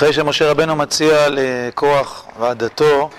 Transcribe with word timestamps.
אחרי 0.00 0.12
שמשה 0.12 0.50
רבנו 0.50 0.76
מציע 0.76 1.26
לכוח 1.30 2.24
ועדתו 2.38 3.10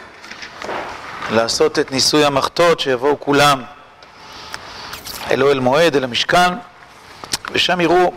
לעשות 1.31 1.79
את 1.79 1.91
ניסוי 1.91 2.25
המחטות, 2.25 2.79
שיבואו 2.79 3.19
כולם 3.19 3.63
אל 5.31 5.43
אוהל 5.43 5.59
מועד, 5.59 5.95
אל 5.95 6.03
המשכן, 6.03 6.53
ושם 7.51 7.81
יראו 7.81 8.13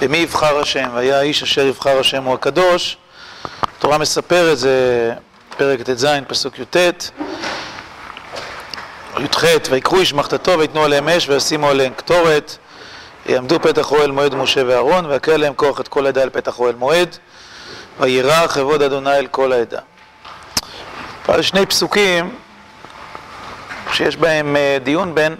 במי 0.00 0.16
יבחר 0.16 0.58
השם, 0.60 0.88
והיה 0.94 1.18
האיש 1.18 1.42
אשר 1.42 1.66
יבחר 1.66 1.98
השם 1.98 2.24
הוא 2.24 2.34
הקדוש. 2.34 2.96
התורה 3.78 3.98
מספרת, 3.98 4.58
זה 4.58 5.12
פרק 5.56 5.82
ט"ז, 5.82 6.06
פסוק 6.28 6.58
י"ט, 6.58 6.76
י"ח, 9.18 9.44
ויקחו 9.70 10.00
איש 10.00 10.14
מחתתו 10.14 10.58
ויתנו 10.58 10.84
עליהם 10.84 11.08
אש 11.08 11.28
וישימו 11.28 11.68
עליהם 11.68 11.92
קטורת, 11.96 12.56
יעמדו 13.26 13.60
פתח 13.60 13.92
אוהל 13.92 14.10
מועד 14.10 14.34
משה 14.34 14.62
ואהרון, 14.66 15.06
ויקל 15.06 15.36
להם 15.36 15.54
כוח 15.54 15.80
את 15.80 15.88
כל 15.88 16.06
העדה 16.06 16.22
אל 16.22 16.30
פתח 16.30 16.58
אוהל 16.58 16.74
מועד, 16.74 17.16
וירא 18.00 18.46
כבוד 18.46 18.82
אדוני 18.82 19.18
אל 19.18 19.26
כל 19.26 19.52
העדה. 19.52 19.80
אבל 21.28 21.42
שני 21.42 21.66
פסוקים 21.66 22.34
שיש 23.92 24.16
בהם 24.16 24.56
דיון 24.82 25.14
בין 25.14 25.36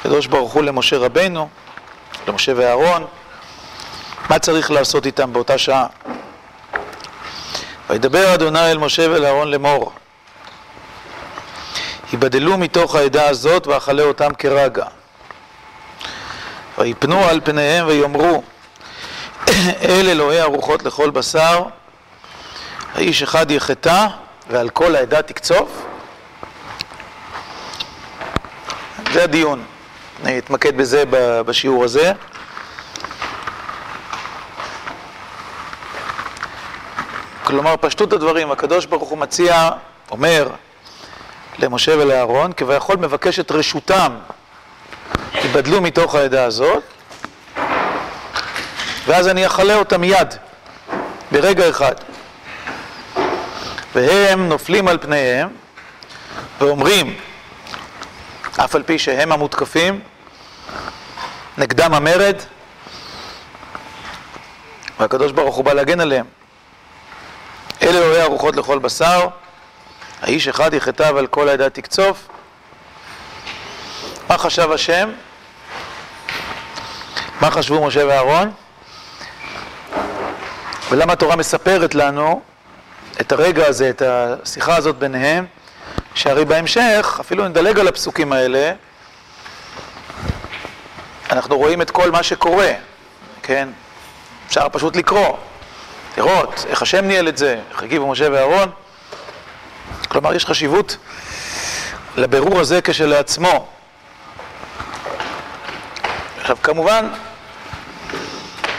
הקדוש 0.00 0.26
ברוך 0.26 0.52
הוא 0.52 0.62
למשה 0.62 0.98
רבנו, 0.98 1.48
למשה 2.28 2.52
ואהרון, 2.56 3.06
מה 4.30 4.38
צריך 4.38 4.70
לעשות 4.70 5.06
איתם 5.06 5.32
באותה 5.32 5.58
שעה. 5.58 5.86
וידבר 7.90 8.34
אדוני 8.34 8.70
אל 8.70 8.78
משה 8.78 9.10
ואל 9.10 9.24
אהרון 9.24 9.50
לאמור, 9.50 9.92
היבדלו 12.12 12.58
מתוך 12.58 12.94
העדה 12.94 13.28
הזאת 13.28 13.66
ואכלה 13.66 14.02
אותם 14.02 14.34
כרגע. 14.34 14.84
ויפנו 16.78 17.24
על 17.24 17.40
פניהם 17.44 17.86
ויאמרו, 17.86 18.42
אל 19.82 20.08
אלוהי 20.08 20.40
הרוחות 20.40 20.82
לכל 20.82 21.10
בשר, 21.10 21.62
האיש 22.94 23.22
אחד 23.22 23.50
יחטא 23.50 24.06
ועל 24.50 24.68
כל 24.68 24.96
העדה 24.96 25.22
תקצוף? 25.22 25.86
זה 29.12 29.24
הדיון. 29.24 29.64
אני 30.24 30.38
אתמקד 30.38 30.76
בזה 30.76 31.04
בשיעור 31.46 31.84
הזה. 31.84 32.12
כלומר, 37.50 37.74
פשטות 37.80 38.12
הדברים, 38.12 38.50
הקדוש 38.50 38.86
ברוך 38.86 39.08
הוא 39.08 39.18
מציע, 39.18 39.70
אומר 40.10 40.48
למשה 41.58 41.92
ולאהרון, 41.98 42.52
כביכול 42.52 42.96
מבקש 42.96 43.40
את 43.40 43.52
רשותם, 43.52 44.12
ייבדלו 45.34 45.80
מתוך 45.80 46.14
העדה 46.14 46.44
הזאת, 46.44 46.82
ואז 49.06 49.28
אני 49.28 49.46
אכלה 49.46 49.74
אותם 49.74 50.00
מיד, 50.00 50.34
ברגע 51.32 51.68
אחד. 51.70 51.94
והם 53.94 54.48
נופלים 54.48 54.88
על 54.88 54.98
פניהם 54.98 55.48
ואומרים, 56.60 57.16
אף 58.64 58.74
על 58.74 58.82
פי 58.82 58.98
שהם 58.98 59.32
המותקפים, 59.32 60.00
נגדם 61.58 61.94
המרד, 61.94 62.36
והקדוש 65.00 65.32
ברוך 65.32 65.56
הוא 65.56 65.64
בא 65.64 65.72
להגן 65.72 66.00
עליהם. 66.00 66.39
אלה 67.82 67.98
אלוהי 67.98 68.20
הרוחות 68.20 68.56
לכל 68.56 68.78
בשר, 68.78 69.28
האיש 70.22 70.48
אחד 70.48 70.74
יחטא 70.74 71.10
ועל 71.14 71.26
כל 71.26 71.48
העדה 71.48 71.70
תקצוף. 71.70 72.28
מה 74.28 74.38
חשב 74.38 74.72
השם? 74.72 75.10
מה 77.40 77.50
חשבו 77.50 77.86
משה 77.86 78.06
ואהרון? 78.06 78.52
ולמה 80.90 81.12
התורה 81.12 81.36
מספרת 81.36 81.94
לנו 81.94 82.42
את 83.20 83.32
הרגע 83.32 83.66
הזה, 83.66 83.90
את 83.90 84.02
השיחה 84.02 84.76
הזאת 84.76 84.96
ביניהם, 84.96 85.46
שהרי 86.14 86.44
בהמשך, 86.44 87.18
אפילו 87.20 87.48
נדלג 87.48 87.78
על 87.78 87.88
הפסוקים 87.88 88.32
האלה, 88.32 88.72
אנחנו 91.30 91.56
רואים 91.56 91.82
את 91.82 91.90
כל 91.90 92.10
מה 92.10 92.22
שקורה, 92.22 92.72
כן? 93.42 93.68
אפשר 94.46 94.68
פשוט 94.72 94.96
לקרוא, 94.96 95.36
לראות 96.16 96.66
איך 96.68 96.82
השם 96.82 97.04
ניהל 97.04 97.28
את 97.28 97.36
זה, 97.36 97.58
איך 97.70 97.82
הגיבו 97.82 98.06
משה 98.06 98.28
ואהרון. 98.32 98.70
כלומר, 100.08 100.34
יש 100.34 100.46
חשיבות 100.46 100.96
לבירור 102.16 102.60
הזה 102.60 102.80
כשלעצמו. 102.82 103.66
עכשיו, 106.40 106.56
כמובן 106.62 107.08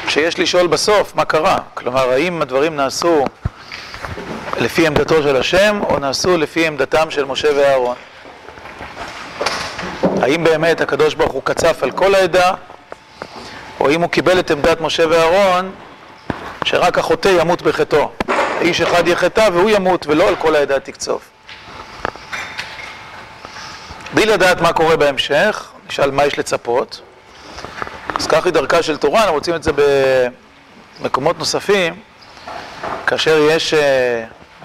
שיש 0.07 0.39
לשאול 0.39 0.67
בסוף 0.67 1.15
מה 1.15 1.25
קרה. 1.25 1.57
כלומר, 1.73 2.09
האם 2.09 2.41
הדברים 2.41 2.75
נעשו 2.75 3.25
לפי 4.59 4.87
עמדתו 4.87 5.23
של 5.23 5.35
השם, 5.35 5.79
או 5.89 5.99
נעשו 5.99 6.37
לפי 6.37 6.67
עמדתם 6.67 7.11
של 7.11 7.25
משה 7.25 7.47
ואהרון. 7.55 7.95
האם 10.21 10.43
באמת 10.43 10.81
הקדוש 10.81 11.13
ברוך 11.13 11.31
הוא 11.31 11.41
קצף 11.43 11.83
על 11.83 11.91
כל 11.91 12.15
העדה, 12.15 12.53
או 13.79 13.89
אם 13.89 14.01
הוא 14.01 14.09
קיבל 14.09 14.39
את 14.39 14.51
עמדת 14.51 14.81
משה 14.81 15.03
ואהרון, 15.09 15.71
שרק 16.63 16.97
החוטא 16.97 17.29
ימות 17.39 17.61
בחטאו. 17.61 18.09
האיש 18.27 18.81
אחד 18.81 19.07
יחטא 19.07 19.49
והוא 19.53 19.69
ימות, 19.69 20.07
ולא 20.07 20.27
על 20.27 20.35
כל 20.35 20.55
העדה 20.55 20.79
תקצוף. 20.79 21.21
בלי 24.13 24.25
לדעת 24.25 24.61
מה 24.61 24.73
קורה 24.73 24.97
בהמשך, 24.97 25.71
נשאל 25.89 26.11
מה 26.11 26.25
יש 26.25 26.39
לצפות. 26.39 27.01
אז 28.15 28.27
כך 28.27 28.45
היא 28.45 28.53
דרכה 28.53 28.83
של 28.83 28.97
תורה, 28.97 29.21
אנחנו 29.21 29.33
רוצים 29.33 29.55
את 29.55 29.63
זה 29.63 29.71
במקומות 30.99 31.39
נוספים, 31.39 31.95
כאשר 33.07 33.37
יש 33.51 33.73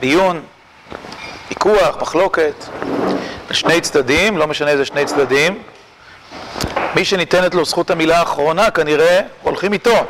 דיון, 0.01 0.43
ויכוח, 1.49 1.97
מחלוקת, 2.01 2.65
שני 3.51 3.81
צדדים, 3.81 4.39
לא 4.39 4.47
משנה 4.47 4.71
איזה 4.71 4.85
שני 4.85 5.05
צדדים, 5.05 5.63
מי 6.95 7.05
שניתנת 7.05 7.55
לו 7.55 7.65
זכות 7.65 7.91
המילה 7.91 8.19
האחרונה 8.19 8.71
כנראה 8.71 9.21
הולכים 9.43 9.73
איתו. 9.73 10.05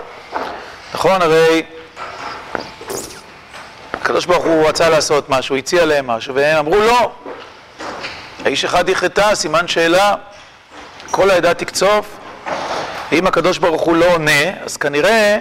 נכון? 0.95 1.23
הרי 1.23 1.63
הקדוש 4.07 4.27
ברוך 4.27 4.45
הוא 4.45 4.69
רצה 4.69 4.89
לעשות 4.89 5.29
משהו, 5.29 5.57
הציע 5.57 5.85
להם 5.85 6.07
משהו, 6.07 6.35
והם 6.35 6.57
אמרו 6.59 6.77
לא. 6.77 7.13
האיש 8.45 8.65
אחד 8.65 8.89
יחטא, 8.89 9.35
סימן 9.35 9.69
שאלה, 9.69 10.15
כל 11.11 11.31
העדה 11.31 11.55
תקצוף, 11.55 12.07
ואם 13.13 13.27
הקדוש 13.27 13.59
ברוך 13.59 13.83
הוא 13.83 13.97
לא 13.97 14.05
עונה, 14.13 14.63
אז 14.65 14.77
כנראה 14.77 15.39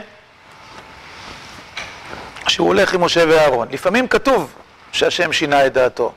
שהוא 2.48 2.68
הולך 2.68 2.94
עם 2.94 3.04
משה 3.04 3.24
ואהרון. 3.28 3.68
לפעמים 3.72 4.08
כתוב 4.08 4.54
שהשם 4.92 5.34
שינה 5.34 5.66
את 5.66 5.74
דעתו. 5.74 6.12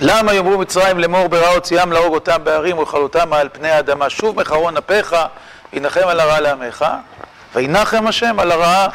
למה 0.00 0.34
יאמרו 0.34 0.58
מצרים 0.58 0.98
לאמור 0.98 1.28
ברע 1.28 1.48
הוציאם 1.48 1.92
להרוג 1.92 2.14
אותם 2.14 2.44
בערים 2.44 2.78
ולכלותם 2.78 3.32
על 3.32 3.48
פני 3.52 3.70
האדמה 3.70 4.10
שוב 4.10 4.40
מחרון 4.40 4.76
אפיך 4.76 5.16
ינחם 5.72 6.08
על 6.08 6.20
הרע 6.20 6.40
לעמך 6.40 6.84
וינחם 7.54 8.06
השם 8.06 8.40
על 8.40 8.52
הרעה 8.52 8.88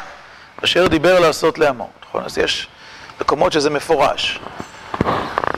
אשר 0.64 0.86
דיבר 0.86 1.20
לעשות 1.20 1.58
לעמו 1.58 1.90
נכון? 2.08 2.24
אז 2.24 2.38
יש 2.38 2.68
מקומות 3.20 3.52
שזה 3.52 3.70
מפורש. 3.70 4.40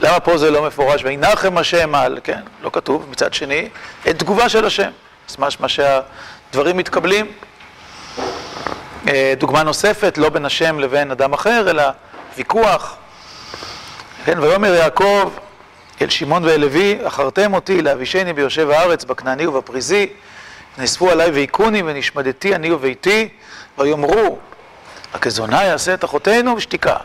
למה 0.01 0.19
פה 0.19 0.37
זה 0.37 0.51
לא 0.51 0.67
מפורש? 0.67 1.03
וינחם 1.03 1.57
השם 1.57 1.95
על 1.95 2.19
כן 2.23 2.41
לא 2.61 2.69
כתוב 2.73 3.07
מצד 3.09 3.33
שני 3.33 3.69
אין 4.05 4.17
תגובה 4.17 4.49
של 4.49 4.65
השם. 4.65 4.89
אז 5.29 5.35
משמע 5.39 5.67
שהדברים 5.67 6.77
מתקבלים 6.77 7.31
דוגמה 9.37 9.63
נוספת 9.63 10.17
לא 10.17 10.29
בין 10.29 10.45
השם 10.45 10.79
לבין 10.79 11.11
אדם 11.11 11.33
אחר 11.33 11.69
אלא 11.69 11.83
ויכוח. 12.37 12.95
כן, 14.25 14.39
ויאמר 14.39 14.73
יעקב 14.73 15.31
אל 16.01 16.09
שמעון 16.09 16.45
ואל 16.45 16.61
לוי, 16.61 16.99
אחרתם 17.07 17.53
אותי 17.53 17.81
לאבישני 17.81 18.33
ביושב 18.33 18.69
הארץ, 18.69 19.03
בכנעני 19.03 19.47
ובפריזי, 19.47 20.07
נאספו 20.77 21.11
עליי 21.11 21.31
והיכוני 21.31 21.83
ונשמדתי 21.85 22.55
אני 22.55 22.71
וביתי, 22.71 23.29
ויאמרו, 23.77 24.39
הכזונה 25.13 25.63
יעשה 25.63 25.93
את 25.93 26.05
אחותינו 26.05 26.55
ושתיקה. 26.55 26.95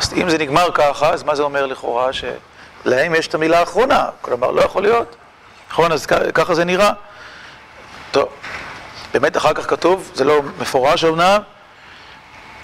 אז 0.00 0.12
אם 0.12 0.30
זה 0.30 0.38
נגמר 0.38 0.68
ככה, 0.74 1.10
אז 1.10 1.22
מה 1.22 1.34
זה 1.34 1.42
אומר 1.42 1.66
לכאורה? 1.66 2.10
שלהם 2.12 3.14
יש 3.14 3.26
את 3.26 3.34
המילה 3.34 3.58
האחרונה, 3.60 4.08
כלומר 4.20 4.50
לא 4.50 4.62
יכול 4.62 4.82
להיות. 4.82 5.16
נכון, 5.70 5.92
אז 5.92 6.06
ככה 6.06 6.54
זה 6.54 6.64
נראה. 6.64 6.92
טוב, 8.10 8.28
באמת 9.12 9.36
אחר 9.36 9.52
כך 9.54 9.70
כתוב, 9.70 10.10
זה 10.14 10.24
לא 10.24 10.40
מפורש 10.58 11.04
אמנם, 11.04 11.42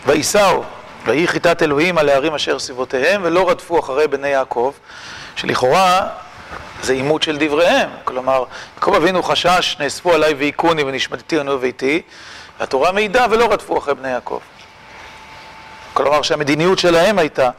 וייסעו 0.07 0.65
ויהי 1.05 1.27
חיטת 1.27 1.63
אלוהים 1.63 1.99
על 1.99 2.09
הערים 2.09 2.35
אשר 2.35 2.59
סביבותיהם, 2.59 3.21
ולא 3.25 3.51
רדפו 3.51 3.81
אחרי 3.81 4.09
בני 4.09 4.29
יעקב, 4.29 4.73
שלכאורה 5.37 6.09
זה 6.83 6.93
עימות 6.93 7.23
של 7.23 7.37
דבריהם. 7.41 7.89
כלומר, 8.05 8.45
יעקב 8.81 8.95
אבינו 8.97 9.23
חשש, 9.23 9.77
נאספו 9.81 10.13
עליי 10.13 10.35
והיכוני 10.35 10.83
ונשמדתי 10.83 11.41
אני 11.41 11.51
וביתי, 11.51 12.03
התורה 12.61 12.93
מעידה 12.93 13.27
ולא 13.31 13.53
רדפו 13.53 13.79
אחרי 13.79 13.95
בני 13.95 14.09
יעקב. 14.09 14.39
כלומר 15.93 16.23
שהמדיניות 16.23 16.79
שלהם 16.79 17.19
הייתה 17.19 17.51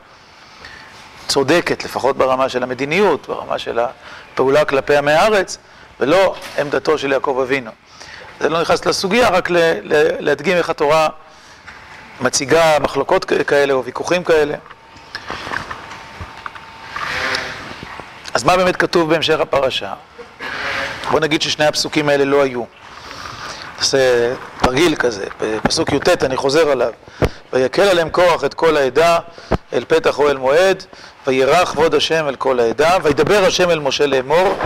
צודקת, 1.28 1.84
לפחות 1.84 2.18
ברמה 2.18 2.50
של 2.50 2.64
המדיניות, 2.64 3.28
ברמה 3.28 3.60
של 3.60 3.80
הפעולה 3.80 4.66
כלפי 4.66 4.98
עמי 4.98 5.12
הארץ, 5.12 5.58
ולא 6.00 6.36
עמדתו 6.58 6.98
של 6.98 7.12
יעקב 7.12 7.40
אבינו. 7.44 7.72
זה 8.40 8.50
לא 8.50 8.62
נכנס 8.62 8.86
לסוגיה, 8.86 9.30
רק 9.30 9.50
להדגים 10.20 10.58
איך 10.58 10.70
התורה 10.70 11.10
מציגה 12.22 12.80
מחלוקות 12.80 13.26
כאלה 13.26 13.74
או 13.74 13.84
ויכוחים 13.84 14.24
כאלה. 14.24 14.56
אז 18.34 18.44
מה 18.44 18.58
באמת 18.58 18.76
כתוב 18.76 19.10
בהמשך 19.10 19.40
הפרשה? 19.40 19.94
בוא 21.12 21.20
נגיד 21.20 21.42
ששני 21.42 21.66
הפסוקים 21.66 22.10
האלה 22.10 22.26
לא 22.26 22.42
היו. 22.42 22.64
נעשה 23.78 24.34
תרגיל 24.60 24.96
כזה, 24.96 25.26
בפסוק 25.42 25.92
י"ט 25.92 26.24
אני 26.24 26.38
חוזר 26.38 26.72
עליו. 26.72 26.92
ויקל 27.54 27.82
עליהם 27.82 28.10
כוח 28.10 28.44
את 28.44 28.54
כל 28.54 28.78
העדה 28.78 29.20
אל 29.74 29.84
פתח 29.88 30.20
אוהל 30.20 30.38
מועד, 30.38 30.84
וירח 31.28 31.72
כבוד 31.72 31.96
השם 31.96 32.28
אל 32.28 32.36
כל 32.36 32.60
העדה, 32.60 32.98
וידבר 33.04 33.46
השם 33.46 33.70
אל 33.70 33.80
משה 33.80 34.06
לאמור, 34.06 34.58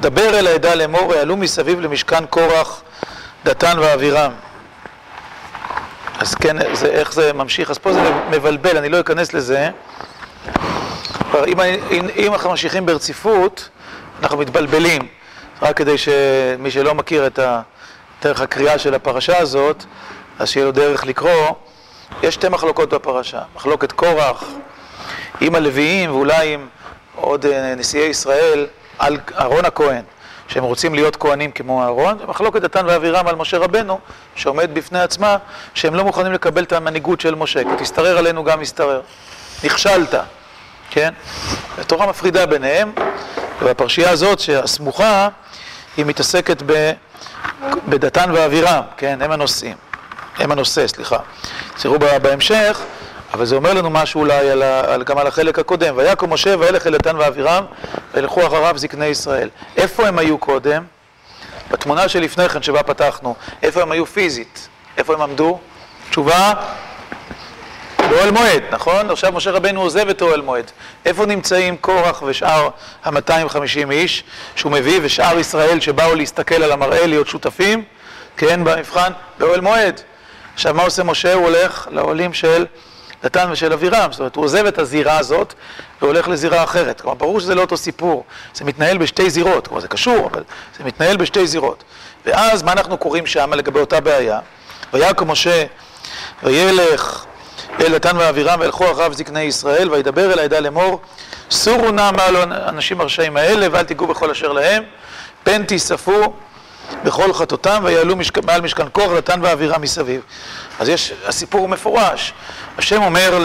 דבר 0.00 0.38
אל 0.38 0.46
העדה 0.46 0.74
לאמור, 0.74 1.14
יעלו 1.14 1.36
מסביב 1.36 1.80
למשכן 1.80 2.26
קורח, 2.26 2.82
דתן 3.44 3.78
ואבירם. 3.78 4.32
אז 6.18 6.34
כן, 6.34 6.74
זה, 6.74 6.86
איך 6.86 7.12
זה 7.12 7.32
ממשיך? 7.32 7.70
אז 7.70 7.78
פה 7.78 7.92
זה 7.92 8.12
מבלבל, 8.30 8.76
אני 8.76 8.88
לא 8.88 9.00
אכנס 9.00 9.34
לזה. 9.34 9.70
אם, 11.46 11.60
אם, 11.90 12.06
אם 12.16 12.32
אנחנו 12.32 12.50
ממשיכים 12.50 12.86
ברציפות, 12.86 13.68
אנחנו 14.22 14.38
מתבלבלים. 14.38 15.08
רק 15.62 15.76
כדי 15.76 15.98
שמי 15.98 16.70
שלא 16.70 16.94
מכיר 16.94 17.26
את 17.26 17.38
דרך 18.22 18.40
הקריאה 18.40 18.78
של 18.78 18.94
הפרשה 18.94 19.38
הזאת, 19.38 19.84
אז 20.38 20.48
שיהיה 20.48 20.66
לו 20.66 20.72
דרך 20.72 21.06
לקרוא. 21.06 21.54
יש 22.22 22.34
שתי 22.34 22.48
מחלוקות 22.48 22.94
בפרשה. 22.94 23.40
מחלוקת 23.56 23.92
קורח 23.92 24.44
עם 25.40 25.54
הלוויים 25.54 26.10
ואולי 26.10 26.54
עם 26.54 26.68
עוד 27.16 27.46
אה, 27.46 27.74
נשיאי 27.74 28.06
ישראל 28.06 28.66
על 28.98 29.18
אהרון 29.38 29.64
הכהן. 29.64 30.02
שהם 30.48 30.64
רוצים 30.64 30.94
להיות 30.94 31.16
כהנים 31.16 31.50
כמו 31.50 31.82
אהרון, 31.82 32.18
ומחלוקת 32.20 32.62
דתן 32.62 32.86
ואבירם 32.86 33.26
על 33.26 33.36
משה 33.36 33.58
רבנו, 33.58 33.98
שעומד 34.34 34.70
בפני 34.74 35.00
עצמה, 35.00 35.36
שהם 35.74 35.94
לא 35.94 36.04
מוכנים 36.04 36.32
לקבל 36.32 36.62
את 36.62 36.72
המנהיגות 36.72 37.20
של 37.20 37.34
משה, 37.34 37.64
כי 37.64 37.70
תשתרר 37.78 38.18
עלינו 38.18 38.44
גם 38.44 38.62
ישתרר. 38.62 39.00
נכשלת, 39.64 40.14
כן? 40.90 41.12
התורה 41.78 42.06
מפרידה 42.06 42.46
ביניהם, 42.46 42.92
והפרשייה 43.62 44.10
הזאת, 44.10 44.40
שהסמוכה, 44.40 45.28
היא 45.96 46.06
מתעסקת 46.06 46.62
ב... 46.66 46.92
בדתן 47.88 48.30
ואבירם, 48.34 48.82
כן? 48.96 49.22
הם 49.22 49.30
הנושאים. 49.30 49.76
הם 50.38 50.52
הנושא, 50.52 50.86
סליחה. 50.86 51.18
תראו 51.82 51.98
בהמשך, 51.98 52.80
אבל 53.34 53.44
זה 53.44 53.56
אומר 53.56 53.74
לנו 53.74 53.90
משהו 53.90 54.20
אולי 54.20 54.50
על 54.50 54.62
על, 54.62 55.04
גם 55.04 55.18
על 55.18 55.26
החלק 55.26 55.58
הקודם. 55.58 55.94
ויקום 55.96 56.32
משה 56.32 56.54
וילך 56.58 56.86
אל 56.86 56.92
דתן 56.92 57.16
ואבירם 57.16 57.64
וילכו 58.14 58.46
אחריו 58.46 58.78
זקני 58.78 59.06
ישראל. 59.06 59.48
איפה 59.76 60.08
הם 60.08 60.18
היו 60.18 60.38
קודם? 60.38 60.84
בתמונה 61.70 62.08
שלפני 62.08 62.48
כן 62.48 62.62
שבה 62.62 62.82
פתחנו. 62.82 63.34
איפה 63.62 63.82
הם 63.82 63.92
היו 63.92 64.06
פיזית? 64.06 64.68
איפה 64.96 65.14
הם 65.14 65.22
עמדו? 65.22 65.58
תשובה? 66.10 66.52
באוהל 68.08 68.30
מועד, 68.30 68.62
נכון? 68.70 69.10
עכשיו 69.10 69.32
משה 69.32 69.50
רבנו 69.50 69.80
עוזב 69.80 70.08
את 70.08 70.22
אוהל 70.22 70.40
מועד. 70.40 70.70
איפה 71.04 71.26
נמצאים 71.26 71.76
קורח 71.76 72.22
ושאר 72.22 72.68
ה-250 73.04 73.90
איש 73.90 74.24
שהוא 74.56 74.72
מביא 74.72 75.00
ושאר 75.02 75.38
ישראל 75.38 75.80
שבאו 75.80 76.14
להסתכל 76.14 76.62
על 76.62 76.72
המראה, 76.72 77.06
להיות 77.06 77.28
שותפים, 77.28 77.84
כן, 78.36 78.64
במבחן? 78.64 79.12
באוהל 79.38 79.60
מועד. 79.60 80.00
עכשיו 80.54 80.74
מה 80.74 80.82
עושה 80.82 81.02
משה? 81.02 81.34
הוא 81.34 81.44
הולך 81.44 81.88
לאוהלים 81.90 82.34
של 82.34 82.66
דתן 83.22 83.48
ושל 83.52 83.72
אבירם, 83.72 84.12
זאת 84.12 84.18
אומרת, 84.18 84.36
הוא 84.36 84.44
עוזב 84.44 84.66
את 84.66 84.78
הזירה 84.78 85.18
הזאת 85.18 85.54
והולך 86.02 86.28
לזירה 86.28 86.64
אחרת. 86.64 87.00
כלומר, 87.00 87.14
ברור 87.14 87.40
שזה 87.40 87.54
לא 87.54 87.60
אותו 87.60 87.76
סיפור, 87.76 88.24
זה 88.54 88.64
מתנהל 88.64 88.98
בשתי 88.98 89.30
זירות, 89.30 89.66
כלומר, 89.66 89.80
זה 89.80 89.88
קשור, 89.88 90.26
אבל 90.32 90.42
זה 90.78 90.84
מתנהל 90.84 91.16
בשתי 91.16 91.46
זירות. 91.46 91.84
ואז, 92.26 92.62
מה 92.62 92.72
אנחנו 92.72 92.98
קוראים 92.98 93.26
שם 93.26 93.52
לגבי 93.54 93.80
אותה 93.80 94.00
בעיה? 94.00 94.38
ויקום 94.92 95.30
משה, 95.30 95.64
וילך 96.42 97.24
אל 97.80 97.92
דתן 97.92 98.16
ואבירם, 98.16 98.60
וילכו 98.60 98.92
אחריו 98.92 99.14
זקני 99.14 99.40
ישראל, 99.40 99.90
וידבר 99.90 100.32
אל 100.32 100.38
העדה 100.38 100.60
לאמור, 100.60 101.00
סורו 101.50 101.90
נא 101.90 102.10
מעל 102.10 102.52
האנשים 102.52 103.00
הרשעים 103.00 103.36
האלה, 103.36 103.66
ואל 103.72 103.84
תיגעו 103.84 104.06
בכל 104.06 104.30
אשר 104.30 104.52
להם, 104.52 104.82
פן 105.44 105.64
תיספו 105.64 106.32
בכל 107.04 107.32
חטאותם, 107.32 107.80
ויעלו 107.84 108.16
משק... 108.16 108.38
מעל 108.38 108.60
משכן 108.60 108.86
כוח, 108.92 109.12
דתן 109.12 109.40
ואבירם 109.42 109.82
מסביב. 109.82 110.20
אז 110.78 110.88
יש, 110.88 111.12
הסיפור 111.26 111.68
מפורש. 111.68 112.32
השם 112.78 113.02
אומר 113.02 113.44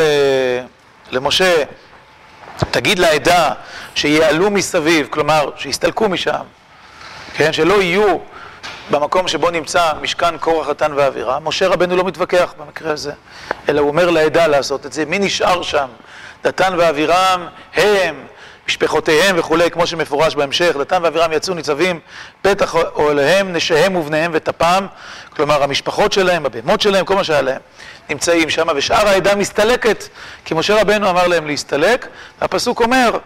למשה, 1.12 1.64
תגיד 2.72 3.00
לעדה 3.00 3.52
שיעלו 3.96 4.52
מסביב, 4.52 5.08
כלומר, 5.10 5.50
שיסתלקו 5.58 6.10
משם, 6.10 6.44
כן, 7.36 7.54
שלא 7.54 7.82
יהיו 7.82 8.18
במקום 8.94 9.28
שבו 9.28 9.52
נמצא 9.52 9.92
משכן 10.02 10.38
קורח, 10.38 10.70
דתן 10.70 10.92
ואבירם. 10.96 11.48
משה 11.48 11.68
רבנו 11.68 11.96
לא 11.96 12.04
מתווכח 12.04 12.54
במקרה 12.58 12.92
הזה, 12.92 13.12
אלא 13.70 13.82
הוא 13.82 13.90
אומר 13.90 14.10
לעדה 14.10 14.48
לעשות 14.48 14.86
את 14.86 14.94
זה. 14.94 15.06
מי 15.06 15.20
נשאר 15.20 15.62
שם? 15.62 15.88
דתן 16.44 16.74
ואבירם 16.78 17.48
הם 17.74 18.26
משפחותיהם 18.68 19.36
וכולי, 19.40 19.72
כמו 19.72 19.88
שמפורש 19.88 20.36
בהמשך, 20.36 20.76
דתן 20.80 21.00
ואבירם 21.04 21.34
יצאו 21.34 21.54
ניצבים, 21.54 22.00
פתח 22.42 22.76
אוהליהם, 22.76 23.54
נשיהם 23.54 23.96
ובניהם 23.96 24.32
וטפם, 24.34 24.86
כלומר 25.36 25.64
המשפחות 25.64 26.14
שלהם, 26.14 26.46
הבהמות 26.46 26.82
שלהם, 26.82 27.06
כל 27.06 27.16
מה 27.16 27.24
שהיה 27.24 27.42
להם, 27.42 27.62
נמצאים 28.10 28.50
שם, 28.50 28.68
ושאר 28.76 29.08
העדה 29.08 29.36
מסתלקת, 29.36 30.04
כי 30.46 30.54
משה 30.54 30.82
רבנו 30.82 31.10
אמר 31.10 31.28
להם 31.28 31.48
להסתלק, 31.48 32.08
והפסוק 32.42 32.82
אומר, 32.82 33.18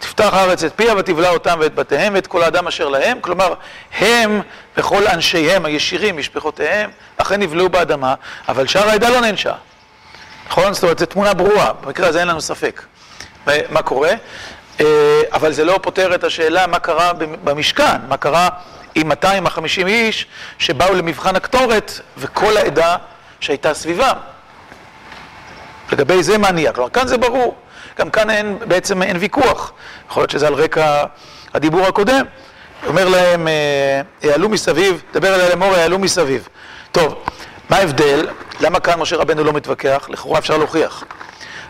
תפתח 0.00 0.28
הארץ 0.32 0.64
את 0.64 0.72
פיה 0.76 0.94
ותבלע 0.96 1.30
אותם 1.30 1.58
ואת 1.60 1.74
בתיהם 1.74 2.14
ואת 2.14 2.26
כל 2.26 2.42
האדם 2.42 2.66
אשר 2.66 2.88
להם, 2.88 3.20
כלומר, 3.20 3.54
הם 3.98 4.40
וכל 4.76 5.06
אנשיהם 5.06 5.64
הישירים, 5.64 6.16
משפחותיהם, 6.16 6.90
אכן 7.16 7.42
נבלעו 7.42 7.68
באדמה, 7.68 8.14
אבל 8.48 8.66
שאר 8.66 8.88
העדה 8.88 9.10
לא 9.10 9.20
נענשה. 9.20 9.54
נכון? 10.48 10.74
זאת 10.74 10.82
אומרת, 10.82 10.98
זו 10.98 11.06
תמונה 11.06 11.34
ברורה, 11.34 11.72
במקרה 11.72 12.08
הזה 12.08 12.20
אין 12.20 12.28
לנו 12.28 12.40
ספק. 12.40 12.82
מה 13.46 13.82
קורה? 13.84 14.12
אה, 14.80 15.22
אבל 15.32 15.52
זה 15.52 15.64
לא 15.64 15.78
פותר 15.82 16.14
את 16.14 16.24
השאלה 16.24 16.66
מה 16.66 16.78
קרה 16.78 17.12
במשכן, 17.44 17.96
מה 18.08 18.16
קרה 18.16 18.48
עם 18.94 19.08
250 19.08 19.86
איש 19.86 20.26
שבאו 20.58 20.94
למבחן 20.94 21.36
הקטורת 21.36 22.00
וכל 22.18 22.56
העדה 22.56 22.96
שהייתה 23.40 23.74
סביבם. 23.74 24.16
לגבי 25.92 26.22
זה 26.22 26.38
מה 26.38 26.50
נהיה? 26.50 26.72
כלומר, 26.72 26.90
כאן 26.90 27.06
זה 27.06 27.18
ברור. 27.18 27.54
גם 27.98 28.10
כאן 28.10 28.30
אין, 28.30 28.58
בעצם 28.68 29.02
אין 29.02 29.16
ויכוח. 29.16 29.72
יכול 30.10 30.20
להיות 30.20 30.30
שזה 30.30 30.46
על 30.46 30.54
רקע 30.54 31.04
הדיבור 31.54 31.86
הקודם. 31.86 32.24
אומר 32.86 33.08
להם, 33.08 33.48
אה, 33.48 34.38
מסביב, 34.48 35.02
דבר 35.12 35.34
אליי 35.34 35.48
לאמור, 35.48 35.74
העלו 35.74 35.98
מסביב. 35.98 36.48
טוב, 36.92 37.14
מה 37.70 37.76
ההבדל? 37.76 38.26
למה 38.60 38.80
כאן 38.80 39.00
משה 39.00 39.16
רבנו 39.16 39.44
לא 39.44 39.52
מתווכח? 39.52 40.08
לכאורה 40.10 40.38
אפשר 40.38 40.58
להוכיח. 40.58 41.04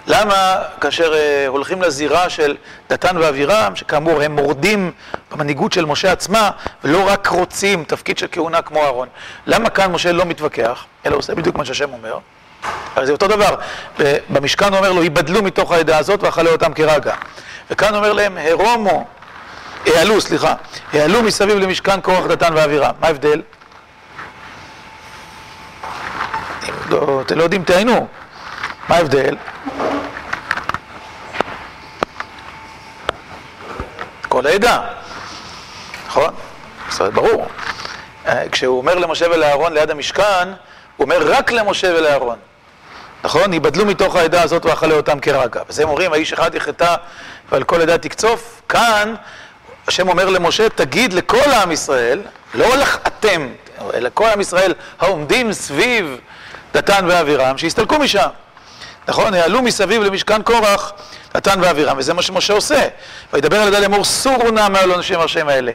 למה 0.07 0.63
כאשר 0.81 1.13
uh, 1.13 1.17
הולכים 1.49 1.83
לזירה 1.83 2.31
של 2.31 2.57
דתן 2.91 3.17
ואבירם, 3.17 3.77
שכאמור 3.77 4.23
הם 4.23 4.33
מורדים 4.33 4.93
במנהיגות 5.31 5.73
של 5.73 5.85
משה 5.85 6.13
עצמה, 6.13 6.51
ולא 6.85 7.09
רק 7.09 7.27
רוצים 7.27 7.85
תפקיד 7.85 8.19
של 8.19 8.27
כהונה 8.33 8.63
כמו 8.63 8.83
אהרון, 8.83 9.09
למה 9.47 9.71
כאן 9.71 9.93
משה 9.93 10.13
לא 10.13 10.25
מתווכח, 10.25 10.85
אלא 11.07 11.17
עושה 11.17 11.35
בדיוק 11.35 11.57
מה 11.57 11.65
שהשם 11.65 11.93
אומר? 11.93 12.19
הרי 12.97 13.07
זה 13.07 13.13
אותו 13.13 13.29
דבר, 13.29 13.57
במשכן 14.29 14.69
הוא 14.69 14.77
אומר 14.77 14.93
לו, 14.93 15.03
ייבדלו 15.03 15.43
מתוך 15.43 15.73
העדה 15.73 15.99
הזאת 15.99 16.23
ואכלה 16.23 16.51
אותם 16.51 16.75
כרגע. 16.75 17.15
וכאן 17.71 17.95
אומר 17.95 18.13
להם, 18.13 18.39
הרומו, 18.41 19.07
העלו, 19.87 20.21
סליחה, 20.21 20.55
העלו 20.93 21.23
מסביב 21.23 21.59
למשכן 21.59 22.01
כוח 22.03 22.27
דתן 22.27 22.55
ואבירם. 22.55 22.95
מה 23.01 23.07
ההבדל? 23.07 23.43
לא, 26.91 27.23
אתם 27.27 27.39
לא 27.39 27.43
יודעים, 27.43 27.65
תעיינו. 27.65 28.07
מה 28.89 28.97
ההבדל? 28.97 29.37
כל 34.29 34.47
העדה, 34.47 34.81
נכון? 36.07 36.35
אומרת, 37.01 37.15
ברור. 37.15 37.47
אה, 38.27 38.49
כשהוא 38.53 38.79
אומר 38.79 38.95
למשה 38.95 39.27
ולאהרון 39.27 39.73
ליד 39.73 39.91
המשכן, 39.91 40.49
הוא 40.97 41.05
אומר 41.05 41.33
רק 41.33 41.53
למשה 41.53 41.89
ולאהרון. 41.89 42.39
נכון? 43.25 43.53
ייבדלו 43.53 43.87
מתוך 43.87 44.17
העדה 44.17 44.43
הזאת 44.43 44.67
ואכלה 44.67 44.95
אותם 44.95 45.21
כרגע. 45.21 45.61
וזה 45.69 45.83
הם 45.83 45.89
אומרים, 45.89 46.13
האיש 46.13 46.33
אחד 46.33 46.55
יחטא 46.55 46.95
ועל 47.53 47.65
כל 47.65 47.81
עדה 47.81 47.99
תקצוף. 47.99 48.63
כאן, 48.69 49.15
השם 49.89 50.09
אומר 50.09 50.29
למשה, 50.29 50.69
תגיד 50.69 51.13
לכל 51.13 51.51
עם 51.63 51.73
ישראל, 51.73 52.23
לא 52.55 52.77
לך 52.77 52.99
אתם, 53.07 53.49
אלא 53.95 54.09
כל 54.15 54.27
עם 54.27 54.41
ישראל 54.41 54.75
העומדים 55.01 55.53
סביב 55.53 56.19
דתן 56.75 57.05
ואבירם, 57.09 57.59
שיסתלקו 57.59 57.99
משם. 57.99 58.29
נכון? 59.09 59.35
יעלו 59.35 59.63
מסביב 59.63 60.03
למשכן 60.03 60.43
קורח, 60.43 60.93
דתן 61.35 61.61
ואבירם, 61.63 61.99
וזה 61.99 62.15
מה 62.15 62.23
שמשה 62.23 62.53
עושה. 62.53 62.89
וידבר 63.33 63.61
על 63.63 63.69
ידי 63.69 63.81
לאמור, 63.81 64.05
סורו 64.05 64.51
נא 64.51 64.69
מעל 64.69 64.93
אנשים 64.93 65.21
הרשעים 65.21 65.49
האלה. 65.49 65.73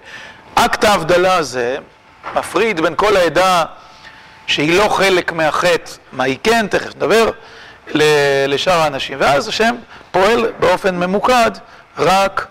אקט 0.56 0.84
ההבדלה 0.84 1.36
הזה 1.36 1.78
מפריד 2.36 2.82
בין 2.82 2.94
כל 2.96 3.18
העדה 3.18 3.66
שהיא 4.52 4.78
לא 4.78 4.90
חלק 4.90 5.32
מהחטא, 5.32 5.92
מה 6.12 6.24
היא 6.24 6.38
כן, 6.44 6.68
תכף 6.68 6.96
נדבר, 6.96 7.30
לשאר 8.48 8.74
האנשים. 8.74 9.18
ואז 9.22 9.48
השם 9.48 9.76
פועל 10.12 10.52
באופן 10.60 10.96
ממוקד 10.96 11.52
רק 11.98 12.48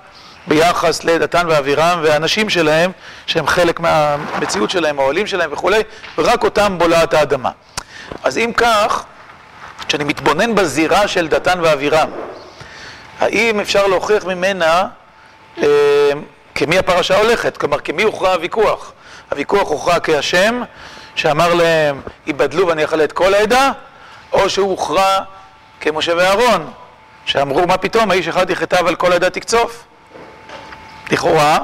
ביחס 0.47 1.05
לדתן 1.05 1.47
ואבירם 1.49 2.01
והאנשים 2.03 2.51
שלהם, 2.51 2.93
שהם 3.27 3.47
חלק 3.47 3.81
מהמציאות 3.81 4.71
שלהם, 4.71 4.99
העולים 4.99 5.27
שלהם 5.27 5.53
וכולי, 5.53 5.83
ורק 6.19 6.45
אותם 6.45 6.79
בולעת 6.79 7.15
האדמה. 7.15 7.51
אז 8.25 8.39
אם 8.39 8.53
כך, 8.57 9.05
כשאני 9.89 10.05
מתבונן 10.05 10.55
בזירה 10.55 11.09
של 11.09 11.29
דתן 11.29 11.59
ואבירם, 11.63 12.11
האם 13.21 13.61
אפשר 13.61 13.87
להוכיח 13.87 14.25
ממנה 14.25 14.87
אה, 15.59 15.67
כמי 16.55 16.79
הפרשה 16.79 17.19
הולכת? 17.19 17.57
כלומר, 17.57 17.81
כמי 17.81 18.03
הוכרע 18.03 18.33
הוויכוח? 18.33 18.93
הוויכוח 19.31 19.69
הוכרע 19.69 20.01
כהשם, 20.01 20.63
שאמר 21.15 21.55
להם, 21.55 22.01
ייבדלו 22.27 22.67
ואני 22.67 22.85
אכלה 22.85 23.05
את 23.05 23.13
כל 23.13 23.35
העדה, 23.35 23.71
או 24.33 24.51
שהוא 24.51 24.71
הוכרע 24.71 25.19
כמשה 25.81 26.13
ואהרון, 26.17 26.71
שאמרו, 27.25 27.67
מה 27.67 27.77
פתאום, 27.77 28.11
האיש 28.11 28.29
אחד 28.29 28.51
יכתב 28.51 28.87
על 28.87 28.95
כל 28.95 29.13
העדה 29.13 29.31
תקצוף? 29.31 29.85
לכאורה, 31.11 31.59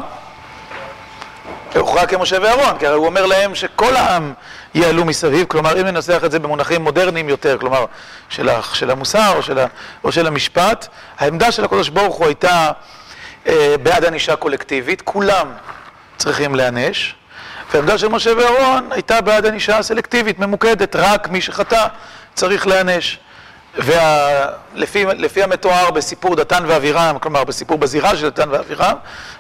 הוכרע 1.75 2.07
כמשה 2.07 2.37
ואהרון, 2.43 2.79
כי 2.79 2.87
הרי 2.87 2.97
הוא 2.97 3.07
אומר 3.07 3.27
להם 3.27 3.55
שכל 3.55 3.97
העם 3.97 4.33
יעלו 4.75 5.05
מסביב, 5.05 5.47
כלומר 5.47 5.81
אם 5.81 5.87
ננסח 5.87 6.23
את 6.25 6.31
זה 6.31 6.39
במונחים 6.39 6.83
מודרניים 6.83 7.29
יותר, 7.29 7.59
כלומר 7.59 7.85
של, 8.29 8.49
של 8.73 8.91
המוסר 8.91 9.33
או 9.37 9.43
של, 9.43 9.59
או 10.05 10.13
של 10.13 10.27
המשפט, 10.27 10.87
העמדה 11.19 11.53
של 11.53 11.65
הקדוש 11.65 11.89
ברוך 11.89 12.17
הוא 12.17 12.27
הייתה 12.27 12.71
אה, 13.47 13.75
בעד 13.83 14.05
ענישה 14.05 14.37
קולקטיבית, 14.37 15.03
כולם 15.03 15.53
צריכים 16.17 16.55
להיענש, 16.55 17.15
והעמדה 17.73 17.99
של 17.99 18.09
משה 18.09 18.31
ואהרון 18.37 18.89
הייתה 18.91 19.21
בעד 19.21 19.47
ענישה 19.47 19.83
סלקטיבית, 19.83 20.39
ממוקדת, 20.39 20.97
רק 20.97 21.29
מי 21.29 21.41
שחטא 21.41 21.87
צריך 22.35 22.67
להיענש. 22.67 23.19
ולפי 23.79 25.43
המתואר 25.43 25.91
בסיפור 25.91 26.37
דתן 26.37 26.65
ואבירם, 26.67 27.19
כלומר 27.21 27.45
בסיפור 27.45 27.79
בזירה 27.79 28.17
של 28.17 28.29
דתן 28.29 28.49
ואבירם, 28.51 28.95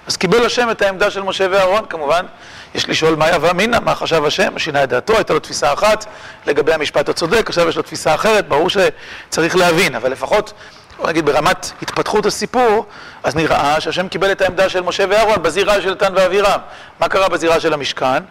אז 0.06 0.16
קיבל 0.16 0.46
השם 0.46 0.70
את 0.70 0.82
העמדה 0.82 1.10
של 1.10 1.22
משה 1.22 1.46
ואהרון, 1.50 1.86
כמובן, 1.88 2.26
יש 2.74 2.88
לשאול 2.88 3.14
מה 3.14 3.28
יבוא 3.28 3.50
אמינא, 3.50 3.78
מה 3.80 3.94
חשב 3.94 4.24
השם, 4.24 4.58
שינה 4.58 4.84
את 4.84 4.88
דעתו, 4.88 5.16
הייתה 5.16 5.32
לו 5.32 5.40
תפיסה 5.40 5.72
אחת 5.72 6.06
לגבי 6.46 6.72
המשפט 6.72 7.08
הצודק, 7.08 7.48
עכשיו 7.48 7.68
יש 7.68 7.76
לו 7.76 7.82
תפיסה 7.82 8.14
אחרת, 8.14 8.48
ברור 8.48 8.68
שצריך 8.70 9.56
להבין, 9.56 9.94
אבל 9.94 10.12
לפחות, 10.12 10.52
בוא 10.98 11.08
נגיד 11.08 11.26
ברמת 11.26 11.72
התפתחות 11.82 12.26
הסיפור, 12.26 12.86
אז 13.22 13.36
נראה 13.36 13.80
שהשם 13.80 14.08
קיבל 14.08 14.32
את 14.32 14.40
העמדה 14.40 14.68
של 14.68 14.80
משה 14.80 15.04
ואהרון 15.08 15.42
בזירה 15.42 15.82
של 15.82 15.94
דתן 15.94 16.12
ואבירם. 16.16 16.60
מה 17.00 17.08
קרה 17.08 17.28
בזירה 17.28 17.60
של 17.60 17.72
המשכן? 17.72 18.22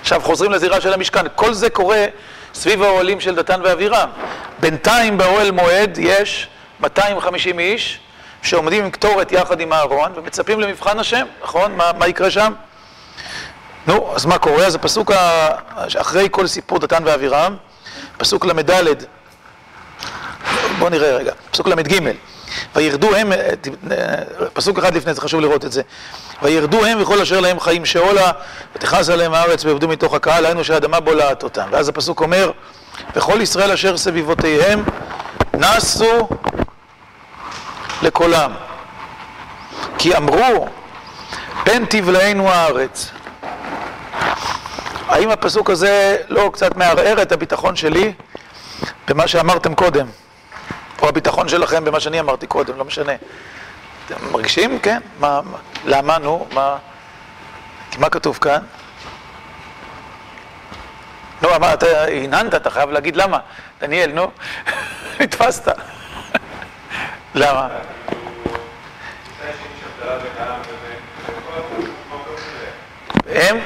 עכשיו 0.00 0.20
חוזרים 0.20 0.52
לזירה 0.52 0.80
של 0.80 0.92
המשכן, 0.92 1.26
כל 1.34 1.54
זה 1.54 1.70
קורה 1.70 2.04
סביב 2.54 2.82
האוהלים 2.82 3.20
של 3.20 3.34
דתן 3.34 3.60
ואבירם. 3.64 4.08
בינתיים 4.60 5.18
באוהל 5.18 5.50
מועד 5.50 5.98
יש 5.98 6.48
250 6.80 7.58
איש 7.58 8.00
שעומדים 8.42 8.84
עם 8.84 8.90
קטורת 8.90 9.32
יחד 9.32 9.60
עם 9.60 9.72
אהרון 9.72 10.12
ומצפים 10.14 10.60
למבחן 10.60 10.98
השם, 10.98 11.26
נכון? 11.42 11.72
מה, 11.72 11.90
מה 11.98 12.08
יקרה 12.08 12.30
שם? 12.30 12.52
נו, 13.86 14.12
אז 14.14 14.26
מה 14.26 14.38
קורה? 14.38 14.66
אז 14.66 14.74
הפסוק 14.74 15.10
ה... 15.10 15.50
אחרי 15.96 16.28
כל 16.30 16.46
סיפור 16.46 16.78
דתן 16.78 17.02
ואבירם, 17.04 17.56
פסוק 18.18 18.44
ל"ד, 18.44 19.04
בואו 20.78 20.90
נראה 20.90 21.16
רגע, 21.16 21.32
פסוק 21.50 21.68
ל"ג, 21.68 22.10
וירדו 22.76 23.14
הם, 23.14 23.32
פסוק 24.52 24.78
אחד 24.78 24.94
לפני 24.94 25.14
זה, 25.14 25.20
חשוב 25.20 25.40
לראות 25.40 25.64
את 25.64 25.72
זה, 25.72 25.82
וירדו 26.42 26.84
הם 26.84 27.02
וכל 27.02 27.20
אשר 27.20 27.40
להם 27.40 27.60
חיים 27.60 27.84
שאולה, 27.84 28.30
ותכעס 28.76 29.08
עליהם 29.08 29.34
הארץ 29.34 29.64
ויעבדו 29.64 29.88
מתוך 29.88 30.14
הקהל, 30.14 30.46
היינו 30.46 30.64
שהאדמה 30.64 31.00
בולעת 31.00 31.42
אותם. 31.42 31.68
ואז 31.70 31.88
הפסוק 31.88 32.20
אומר, 32.20 32.50
וכל 33.16 33.40
ישראל 33.40 33.72
אשר 33.72 33.96
סביבותיהם 33.96 34.84
נסו 35.54 36.28
לקולם. 38.02 38.52
כי 39.98 40.16
אמרו, 40.16 40.68
פן 41.64 41.84
תבלענו 41.84 42.48
הארץ. 42.48 43.10
האם 45.08 45.30
הפסוק 45.30 45.70
הזה 45.70 46.16
לא 46.28 46.50
קצת 46.52 46.76
מערער 46.76 47.22
את 47.22 47.32
הביטחון 47.32 47.76
שלי 47.76 48.12
במה 49.08 49.28
שאמרתם 49.28 49.74
קודם? 49.74 50.06
או 51.02 51.08
הביטחון 51.08 51.48
שלכם 51.48 51.84
במה 51.84 52.00
שאני 52.00 52.20
אמרתי 52.20 52.46
קודם, 52.46 52.78
לא 52.78 52.84
משנה. 52.84 53.12
אתם 54.06 54.14
מרגישים? 54.32 54.78
כן? 54.78 55.00
מה, 55.20 55.40
מה, 55.44 55.58
למה? 55.84 56.18
נו, 56.18 56.46
מה... 56.52 56.76
מה 57.98 58.10
כתוב 58.10 58.38
כאן? 58.40 58.58
נו, 61.42 61.54
אמר, 61.56 61.74
אתה 61.74 62.04
הננת, 62.04 62.54
אתה 62.54 62.70
חייב 62.70 62.90
להגיד 62.90 63.16
למה. 63.16 63.38
דניאל, 63.80 64.12
נו, 64.12 64.30
נתפסת. 65.20 65.68
למה? 67.34 67.68
הם? 73.28 73.58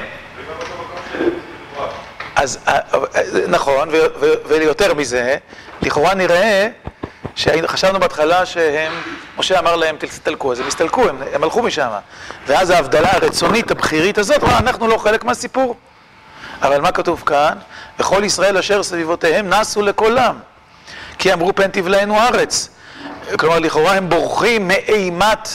אז 2.35 2.59
אה, 2.67 2.79
אה, 3.15 3.21
נכון, 3.47 3.89
ויותר 4.47 4.93
מזה, 4.93 5.37
לכאורה 5.81 6.13
נראה 6.13 6.67
שחשבנו 7.35 7.99
בהתחלה 7.99 8.45
שהם, 8.45 8.93
משה 9.37 9.59
אמר 9.59 9.75
להם 9.75 9.95
תסתלקו, 9.99 10.51
אז 10.51 10.59
הם 10.59 10.67
הסתלקו, 10.67 11.09
הם, 11.09 11.17
הם 11.33 11.43
הלכו 11.43 11.63
משם. 11.63 11.89
ואז 12.47 12.69
ההבדלה 12.69 13.11
הרצונית, 13.11 13.71
הבכירית 13.71 14.17
הזאת, 14.17 14.43
מה, 14.43 14.57
אנחנו 14.57 14.87
לא 14.87 14.97
חלק 14.97 15.23
מהסיפור. 15.23 15.75
אבל 16.61 16.81
מה 16.81 16.91
כתוב 16.91 17.23
כאן? 17.25 17.57
וכל 17.99 18.23
ישראל 18.23 18.57
אשר 18.57 18.83
סביבותיהם 18.83 19.49
נסו 19.49 19.81
לקולם. 19.81 20.35
כי 21.17 21.33
אמרו 21.33 21.55
פן 21.55 21.67
תבלענו 21.67 22.19
ארץ. 22.19 22.69
כלומר, 23.39 23.59
לכאורה 23.59 23.93
הם 23.93 24.09
בורחים 24.09 24.67
מאימת 24.67 25.49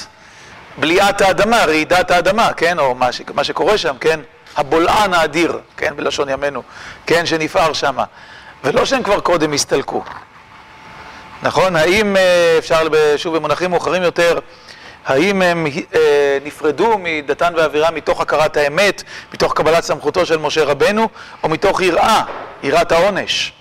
בליעת 0.79 1.21
האדמה, 1.21 1.65
רעידת 1.65 2.11
האדמה, 2.11 2.53
כן? 2.53 2.79
או 2.79 2.95
מה, 2.95 3.13
ש, 3.13 3.21
מה 3.35 3.45
שקורה 3.45 3.79
שם, 3.79 3.97
כן? 4.01 4.21
הבולען 4.57 5.15
האדיר, 5.15 5.59
כן? 5.77 5.97
בלשון 5.97 6.29
ימינו, 6.29 6.63
כן? 7.07 7.27
שנפער 7.27 7.73
שמה. 7.73 8.05
ולא 8.65 8.85
שהם 8.85 9.03
כבר 9.03 9.21
קודם 9.21 9.53
הסתלקו. 9.53 10.03
נכון? 11.43 11.77
האם 11.77 12.17
אה, 12.17 12.55
אפשר, 12.59 12.83
שוב 13.17 13.37
במונחים 13.37 13.71
מאוחרים 13.71 14.03
יותר, 14.03 14.39
האם 15.07 15.43
הם 15.43 15.67
אה, 15.95 16.39
נפרדו 16.45 16.99
מדתן 16.99 17.53
ואבירם 17.57 17.95
מתוך 17.95 18.21
הכרת 18.21 18.57
האמת, 18.57 19.03
מתוך 19.35 19.53
קבלת 19.55 19.85
סמכותו 19.85 20.27
של 20.27 20.37
משה 20.37 20.65
רבנו, 20.65 21.09
או 21.43 21.49
מתוך 21.49 21.81
יראה, 21.81 22.23
יראת 22.63 22.93
העונש? 22.93 23.53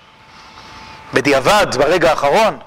בדיעבד, 1.14 1.68
ברגע 1.78 2.10
האחרון. 2.10 2.58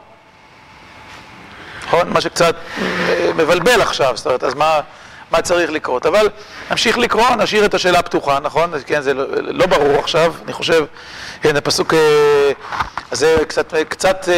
נכון? 1.86 2.08
מה 2.08 2.20
שקצת 2.20 2.54
אה, 2.78 3.30
מבלבל 3.34 3.80
עכשיו, 3.80 4.16
זאת 4.16 4.26
אומרת, 4.26 4.44
אז 4.44 4.54
מה, 4.54 4.80
מה 5.30 5.42
צריך 5.42 5.70
לקרות? 5.70 6.06
אבל 6.06 6.28
נמשיך 6.70 6.98
לקרוא, 6.98 7.30
נשאיר 7.30 7.64
את 7.64 7.74
השאלה 7.74 8.02
פתוחה, 8.02 8.38
נכון? 8.42 8.72
כן, 8.86 9.00
זה 9.00 9.14
לא, 9.14 9.24
לא 9.36 9.66
ברור 9.66 9.98
עכשיו, 9.98 10.34
אני 10.44 10.52
חושב, 10.52 10.84
כן, 11.42 11.56
הפסוק 11.56 11.94
הזה 13.12 13.36
קצת, 13.48 13.74
קצת 13.88 14.28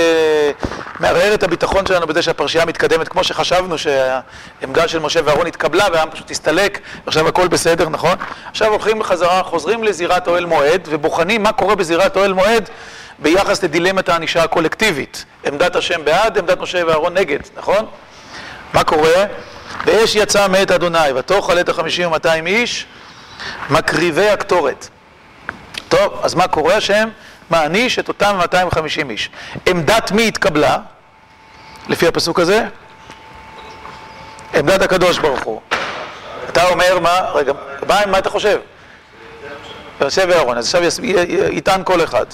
מערער 1.01 1.35
את 1.35 1.43
הביטחון 1.43 1.87
שלנו 1.87 2.07
בזה 2.07 2.23
שהפרשייה 2.23 2.65
מתקדמת 2.65 3.09
כמו 3.09 3.25
שחשבנו 3.25 3.77
שהעמדה 3.79 4.89
של 4.89 4.99
משה 4.99 5.21
ואהרון 5.25 5.47
התקבלה 5.47 5.87
והעם 5.93 6.11
פשוט 6.11 6.31
הסתלק 6.31 6.81
ועכשיו 7.05 7.29
הכל 7.29 7.49
בסדר, 7.49 7.89
נכון? 7.89 8.15
עכשיו 8.51 8.71
הולכים 8.71 8.99
בחזרה, 8.99 9.43
חוזרים 9.43 9.85
לזירת 9.85 10.29
אוהל 10.29 10.47
מועד 10.47 10.89
ובוחנים 10.91 11.43
מה 11.43 11.53
קורה 11.53 11.75
בזירת 11.75 12.17
אוהל 12.17 12.33
מועד 12.33 12.69
ביחס 13.19 13.63
לדילמת 13.63 14.09
הענישה 14.09 14.43
הקולקטיבית. 14.43 15.25
עמדת 15.47 15.77
השם 15.77 16.05
בעד, 16.05 16.39
עמדת 16.39 16.61
משה 16.61 16.83
ואהרון 16.87 17.15
נגד, 17.15 17.39
נכון? 17.57 17.87
מה 18.75 18.85
קורה? 18.85 19.25
באש 19.85 20.15
יצא 20.15 20.49
מאת 20.49 20.71
אדוני, 20.71 21.13
ותאכל 21.17 21.61
את 21.61 21.69
החמישים 21.69 22.09
ומאתיים 22.09 22.47
איש, 22.47 22.87
מקריבי 23.71 24.29
הקטורת. 24.29 24.89
טוב, 25.89 26.21
אז 26.23 26.35
מה 26.35 26.49
קורה 26.49 26.77
השם? 26.77 27.09
מעניש 27.51 27.99
את 27.99 28.09
אותם 28.09 28.37
250 28.39 29.11
איש. 29.11 29.31
עמדת 29.67 30.11
מי 30.11 30.29
התקבלה? 30.29 30.79
לפי 31.89 32.07
הפסוק 32.09 32.41
הזה? 32.41 32.67
עמדת 34.55 34.83
הקדוש 34.83 35.19
ברוך 35.19 35.41
הוא. 35.41 35.61
אתה 36.49 36.69
אומר 36.69 36.99
מה? 36.99 37.21
רגע, 37.35 37.53
מה, 37.89 38.07
מה 38.07 38.19
אתה 38.19 38.31
חושב? 38.31 38.61
יוסף 40.01 40.25
ואהרון, 40.29 40.59
אז 40.59 40.67
עכשיו 40.67 40.83
יטען 41.51 41.85
כל 41.85 42.05
אחד. 42.05 42.27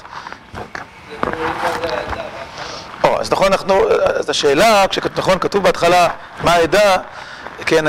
אז 3.21 3.33
נכון, 3.33 3.53
אנחנו, 3.53 3.75
אז 3.91 4.31
השאלה, 4.31 4.85
כשנכון, 4.91 5.39
כתוב 5.39 5.63
בהתחלה 5.63 6.09
מה 6.45 6.53
העדה, 6.53 6.97
כן, 7.67 7.85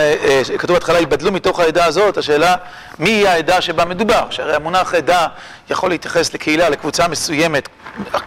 כתוב 0.57 0.74
בהתחלה, 0.74 1.00
ייבדלו 1.00 1.31
מתוך 1.31 1.60
העדה 1.60 1.86
הזאת, 1.86 2.17
השאלה, 2.17 2.55
מי 3.00 3.10
היא 3.10 3.27
העדה 3.27 3.62
שבה 3.62 3.86
מדובר? 3.86 4.27
שהרי 4.29 4.55
המונח 4.55 4.93
עדה 4.93 5.27
יכול 5.69 5.89
להתייחס 5.89 6.34
לקהילה, 6.34 6.69
לקבוצה 6.69 7.07
מסוימת, 7.07 7.69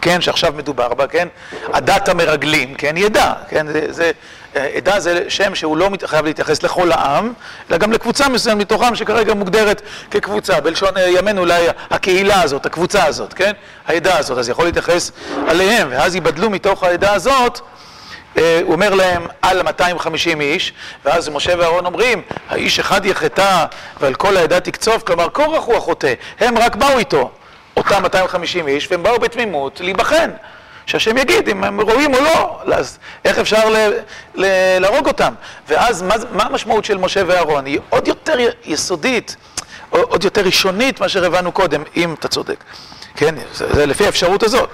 כן, 0.01 0.21
שעכשיו 0.21 0.53
מדובר 0.57 0.93
בה, 0.93 1.07
כן? 1.07 1.27
עדת 1.73 2.09
המרגלים, 2.09 2.75
כן, 2.75 2.95
היא 2.95 3.05
עדה, 3.05 3.33
כן, 3.49 3.67
זה, 3.89 4.11
עדה 4.55 4.99
זה 4.99 5.25
שם 5.29 5.55
שהוא 5.55 5.77
לא 5.77 5.89
חייב 6.05 6.25
להתייחס 6.25 6.63
לכל 6.63 6.91
העם, 6.91 7.33
אלא 7.69 7.77
גם 7.77 7.91
לקבוצה 7.91 8.29
מסוימת 8.29 8.61
מתוכם 8.61 8.95
שכרגע 8.95 9.33
מוגדרת 9.33 9.81
כקבוצה, 10.11 10.61
בלשון 10.61 10.93
ימינו 11.07 11.41
אולי 11.41 11.67
הקהילה 11.89 12.41
הזאת, 12.41 12.65
הקבוצה 12.65 13.05
הזאת, 13.05 13.33
כן? 13.33 13.51
העדה 13.87 14.17
הזאת, 14.17 14.37
אז 14.37 14.49
יכול 14.49 14.65
להתייחס 14.65 15.11
עליהם, 15.47 15.87
ואז 15.91 16.15
ייבדלו 16.15 16.49
מתוך 16.49 16.83
העדה 16.83 17.13
הזאת 17.13 17.59
הוא 18.35 18.73
אומר 18.73 18.93
להם 18.93 19.27
על 19.41 19.63
250 19.63 20.41
איש, 20.41 20.73
ואז 21.05 21.29
משה 21.29 21.53
ואהרון 21.57 21.85
אומרים, 21.85 22.21
האיש 22.49 22.79
אחד 22.79 23.05
יחטא 23.05 23.65
ועל 23.99 24.15
כל 24.15 24.37
העדה 24.37 24.59
תקצוף, 24.59 25.03
כלומר 25.03 25.29
קורח 25.29 25.63
הוא 25.63 25.75
החוטא, 25.75 26.13
הם 26.39 26.57
רק 26.57 26.75
באו 26.75 26.97
איתו, 26.97 27.31
אותם 27.77 28.03
250 28.03 28.67
איש, 28.67 28.87
והם 28.91 29.03
באו 29.03 29.19
בתמימות 29.19 29.81
להיבחן, 29.83 30.29
שהשם 30.85 31.17
יגיד 31.17 31.49
אם 31.49 31.63
הם 31.63 31.81
רואים 31.81 32.13
או 32.13 32.19
לא, 32.21 32.59
אז 32.73 32.97
איך 33.25 33.39
אפשר 33.39 33.73
להרוג 34.35 35.07
אותם? 35.07 35.33
ואז 35.67 36.01
מה, 36.01 36.15
מה 36.31 36.43
המשמעות 36.43 36.85
של 36.85 36.97
משה 36.97 37.21
ואהרון? 37.27 37.65
היא 37.65 37.79
עוד 37.89 38.07
יותר 38.07 38.37
יסודית, 38.65 39.35
עוד 39.89 40.23
יותר 40.23 40.41
ראשונית 40.41 40.99
מאשר 41.01 41.25
הבנו 41.25 41.51
קודם, 41.51 41.83
אם 41.95 42.13
אתה 42.13 42.27
צודק. 42.27 42.63
כן, 43.15 43.35
זה, 43.53 43.85
לפי 43.85 44.05
האפשרות 44.05 44.43
הזאת. 44.43 44.69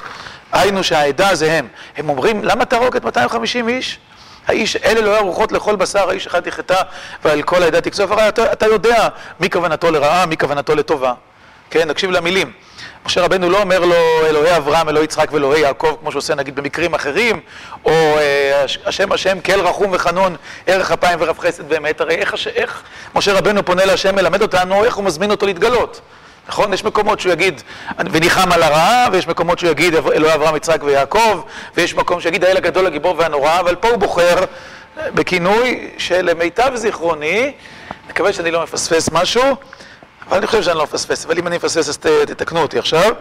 היינו 0.51 0.83
שהעדה 0.83 1.35
זה 1.35 1.53
הם. 1.53 1.67
הם 1.97 2.09
אומרים, 2.09 2.43
למה 2.43 2.65
תהרוג 2.65 2.95
את 2.95 3.05
250 3.05 3.69
איש? 3.69 3.99
האיש, 4.47 4.75
אלה 4.75 5.01
לא 5.01 5.17
ארוחות 5.17 5.51
לכל 5.51 5.75
בשר, 5.75 6.09
האיש 6.09 6.27
אחד 6.27 6.47
יחטא 6.47 6.81
ועל 7.25 7.41
כל 7.41 7.63
העדה 7.63 7.81
תקצוף. 7.81 8.11
הרי 8.11 8.29
אתה, 8.29 8.53
אתה 8.53 8.65
יודע 8.65 9.07
מי 9.39 9.49
כוונתו 9.49 9.91
לרעה, 9.91 10.25
מי 10.25 10.37
כוונתו 10.37 10.75
לטובה. 10.75 11.13
כן, 11.69 11.89
נקשיב 11.89 12.11
למילים. 12.11 12.51
משה 13.05 13.21
רבנו 13.21 13.49
לא 13.49 13.61
אומר 13.61 13.79
לו 13.79 13.95
אלוהי 14.25 14.57
אברהם, 14.57 14.89
אלוהי 14.89 15.03
יצחק 15.05 15.31
ואלוהי 15.31 15.61
יעקב, 15.61 15.95
כמו 15.99 16.11
שעושה 16.11 16.35
נגיד 16.35 16.55
במקרים 16.55 16.93
אחרים, 16.93 17.39
או 17.85 17.91
אה, 17.91 18.65
השם 18.85 19.11
השם 19.11 19.39
כל 19.39 19.61
רחום 19.61 19.91
וחנון, 19.93 20.35
ערך 20.67 20.91
אפיים 20.91 21.19
ורב 21.21 21.39
חסד 21.39 21.69
באמת. 21.69 22.01
הרי 22.01 22.15
איך, 22.15 22.35
איך 22.55 22.83
משה 23.15 23.33
רבנו 23.33 23.65
פונה 23.65 23.85
להשם, 23.85 24.15
מלמד 24.15 24.41
אותנו 24.41 24.83
איך 24.83 24.95
הוא 24.95 25.05
מזמין 25.05 25.31
אותו 25.31 25.45
להתגלות. 25.45 26.01
נכון? 26.47 26.73
יש 26.73 26.83
מקומות 26.83 27.19
שהוא 27.19 27.33
יגיד, 27.33 27.61
וניחם 28.11 28.51
על 28.51 28.63
הרעה, 28.63 29.07
ויש 29.11 29.27
מקומות 29.27 29.59
שהוא 29.59 29.71
יגיד, 29.71 29.95
אלוהי 29.95 30.33
אברהם, 30.33 30.55
יצחק 30.55 30.83
ויעקב, 30.83 31.41
ויש 31.77 31.95
מקום 31.95 32.21
שיגיד, 32.21 32.43
האל 32.43 32.57
הגדול, 32.57 32.85
הגיבור 32.85 33.15
והנורא, 33.17 33.59
אבל 33.59 33.75
פה 33.75 33.87
הוא 33.87 33.97
בוחר 33.97 34.35
בכינוי 34.97 35.89
שלמיטב 35.97 36.71
זיכרוני, 36.75 37.51
מקווה 38.09 38.33
שאני 38.33 38.51
לא 38.51 38.63
מפספס 38.63 39.09
משהו, 39.11 39.55
אבל 40.29 40.37
אני 40.37 40.47
חושב 40.47 40.63
שאני 40.63 40.77
לא 40.77 40.83
מפספס, 40.83 41.25
אבל 41.25 41.37
אם 41.37 41.47
אני 41.47 41.57
מפספס 41.57 41.89
אז 41.89 41.97
תתקנו 41.97 42.61
אותי 42.61 42.79
עכשיו, 42.79 43.13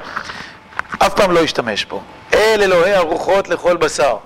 אף 0.98 1.14
פעם 1.14 1.32
לא 1.32 1.44
אשתמש 1.44 1.84
פה. 1.84 2.00
אל 2.34 2.62
אלוהי 2.62 2.94
הרוחות 2.94 3.48
לכל 3.48 3.76
בשר. 3.76 4.16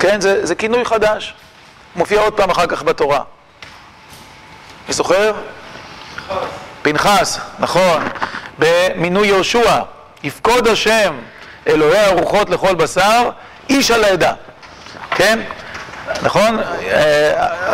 כן, 0.00 0.20
זה, 0.20 0.46
זה 0.46 0.54
כינוי 0.54 0.84
חדש. 0.84 1.34
מופיע 1.96 2.20
עוד 2.20 2.32
פעם 2.32 2.50
אחר 2.50 2.66
כך 2.66 2.82
בתורה. 2.82 3.20
מי 4.88 4.94
זוכר? 4.94 5.32
פנחס, 6.82 7.38
נכון, 7.58 8.08
במינוי 8.58 9.28
יהושע, 9.28 9.80
יפקוד 10.22 10.68
השם 10.68 11.14
אלוהי 11.66 11.98
הרוחות 11.98 12.50
לכל 12.50 12.74
בשר, 12.74 13.30
איש 13.70 13.90
על 13.90 14.04
העדה, 14.04 14.32
כן? 15.10 15.40
נכון? 16.22 16.58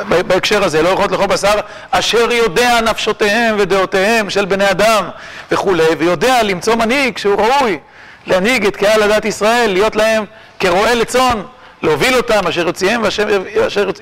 בהקשר 0.08 0.64
הזה, 0.64 0.82
לא 0.82 0.88
רוחות 0.88 1.12
לכל 1.12 1.26
בשר, 1.26 1.54
אשר 1.90 2.32
יודע 2.32 2.80
נפשותיהם 2.80 3.56
ודעותיהם 3.58 4.30
של 4.30 4.44
בני 4.44 4.70
אדם 4.70 5.08
וכולי, 5.52 5.94
ויודע 5.99 6.42
למצוא 6.42 6.75
מנהיג 6.75 7.18
שהוא 7.18 7.40
ראוי 7.42 7.78
להנהיג 8.26 8.66
את 8.66 8.76
קהל 8.76 9.02
הדת 9.02 9.25
ישראל, 9.25 9.72
להיות 9.72 9.96
להם 9.96 10.25
כרועה 10.60 10.94
לצאן, 10.94 11.42
להוביל 11.82 12.16
אותם, 12.16 12.46
אשר 12.46 12.66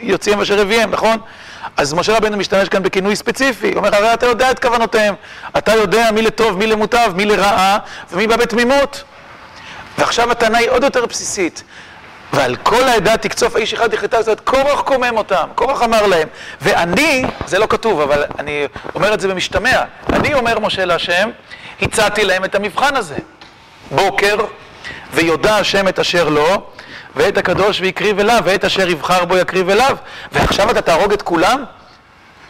יוציאם 0.01 0.39
ואשר 0.39 0.61
הביאם, 0.61 0.91
נכון? 0.91 1.19
אז 1.77 1.95
משה 1.95 2.17
רבנו 2.17 2.37
משתמש 2.37 2.69
כאן 2.69 2.83
בכינוי 2.83 3.17
ספציפי, 3.17 3.69
הוא 3.69 3.77
אומר, 3.77 3.95
הרי 3.95 4.15
אתה 4.15 4.27
יודע 4.27 4.51
את 4.51 4.59
כוונותיהם, 4.59 5.15
אתה 5.59 5.75
יודע 5.75 6.11
מי 6.11 6.23
לטוב, 6.23 6.59
מי 6.59 6.67
למוטב, 6.67 7.13
מי 7.15 7.25
לרעה, 7.25 7.79
ומי 8.13 8.27
בא 8.27 8.37
בתמימות. 8.37 9.05
ועכשיו 9.99 10.31
הטענה 10.31 10.59
היא 10.59 10.71
עוד 10.71 10.85
יותר 10.85 11.07
בסיסית. 11.07 11.63
ועל 12.33 12.57
כל 12.57 12.83
העדה 12.83 13.17
תקצוף 13.17 13.57
האיש 13.57 13.75
אחד 13.75 13.95
יחטא, 13.95 14.23
זאת 14.23 14.27
אומרת, 14.29 14.41
קורח 14.41 14.81
קומם 14.81 15.17
אותם, 15.17 15.49
קורח 15.55 15.83
אמר 15.83 16.07
להם. 16.07 16.29
ואני, 16.61 17.25
זה 17.47 17.59
לא 17.59 17.67
כתוב, 17.71 18.01
אבל 18.01 18.25
אני 18.39 18.67
אומר 18.95 19.15
את 19.15 19.21
זה 19.21 19.29
במשתמע, 19.29 19.83
אני 20.13 20.35
אומר 20.35 20.59
משה 20.59 20.85
להשם, 20.85 21.31
הצעתי 21.83 22.25
להם 22.25 22.45
את 22.45 22.55
המבחן 22.55 22.97
הזה. 22.97 23.19
בוקר, 23.91 24.37
ויודע 25.15 25.57
השם 25.57 25.89
את 25.89 25.99
אשר 25.99 26.29
לו, 26.29 26.71
ואת 27.17 27.39
הקדוש 27.39 27.81
ויקריב 27.81 28.19
אליו, 28.19 28.43
ואת 28.45 28.65
אשר 28.65 28.89
יבחר 28.89 29.25
בו 29.25 29.37
יקריב 29.37 29.71
אליו. 29.71 29.97
ועכשיו 30.33 30.71
אתה 30.71 30.81
תהרוג 30.81 31.13
את 31.13 31.23
כולם? 31.23 31.65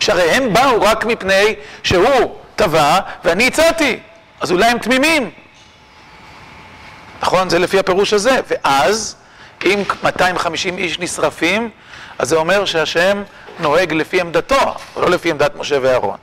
שהרי 0.01 0.31
הם 0.31 0.53
באו 0.53 0.83
רק 0.83 1.05
מפני 1.05 1.55
שהוא 1.83 2.37
טבע 2.57 2.99
ואני 3.25 3.47
הצעתי, 3.47 4.01
אז 4.41 4.53
אולי 4.53 4.67
הם 4.67 4.79
תמימים. 4.79 5.31
נכון? 7.23 7.49
זה 7.49 7.59
לפי 7.59 7.79
הפירוש 7.79 8.13
הזה. 8.13 8.41
ואז, 8.49 9.17
אם 9.65 9.83
250 10.03 10.79
איש 10.79 10.99
נשרפים, 10.99 11.71
אז 12.19 12.29
זה 12.29 12.37
אומר 12.37 12.65
שהשם 12.65 13.23
נוהג 13.59 13.93
לפי 13.93 14.21
עמדתו, 14.21 14.75
לא 14.97 15.11
לפי 15.11 15.31
עמדת 15.31 15.57
משה 15.57 15.79
ואהרון. 15.83 16.17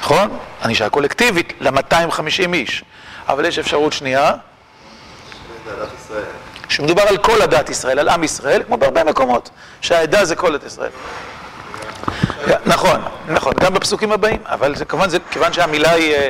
נכון? 0.00 0.38
ענישה 0.62 0.88
קולקטיבית 0.88 1.52
ל-250 1.60 2.54
איש. 2.54 2.84
אבל 3.28 3.44
יש 3.44 3.58
אפשרות 3.58 3.92
שנייה. 3.92 4.32
שמדובר 6.68 7.02
על 7.02 7.18
כל 7.18 7.42
הדת 7.42 7.70
ישראל, 7.70 7.98
על 7.98 8.08
עם 8.08 8.24
ישראל, 8.24 8.62
כמו 8.62 8.76
בהרבה 8.76 9.04
מקומות, 9.04 9.50
שהעדה 9.80 10.24
זה 10.24 10.36
כל 10.36 10.56
דת 10.56 10.66
ישראל. 10.66 10.90
נכון, 12.66 13.00
נכון, 13.28 13.54
גם 13.60 13.74
בפסוקים 13.74 14.12
הבאים, 14.12 14.38
אבל 14.44 14.74
כמובן, 14.88 15.08
זה, 15.08 15.18
כיוון 15.30 15.52
שהמילה 15.52 15.90
היא 15.90 16.14
אה, 16.14 16.28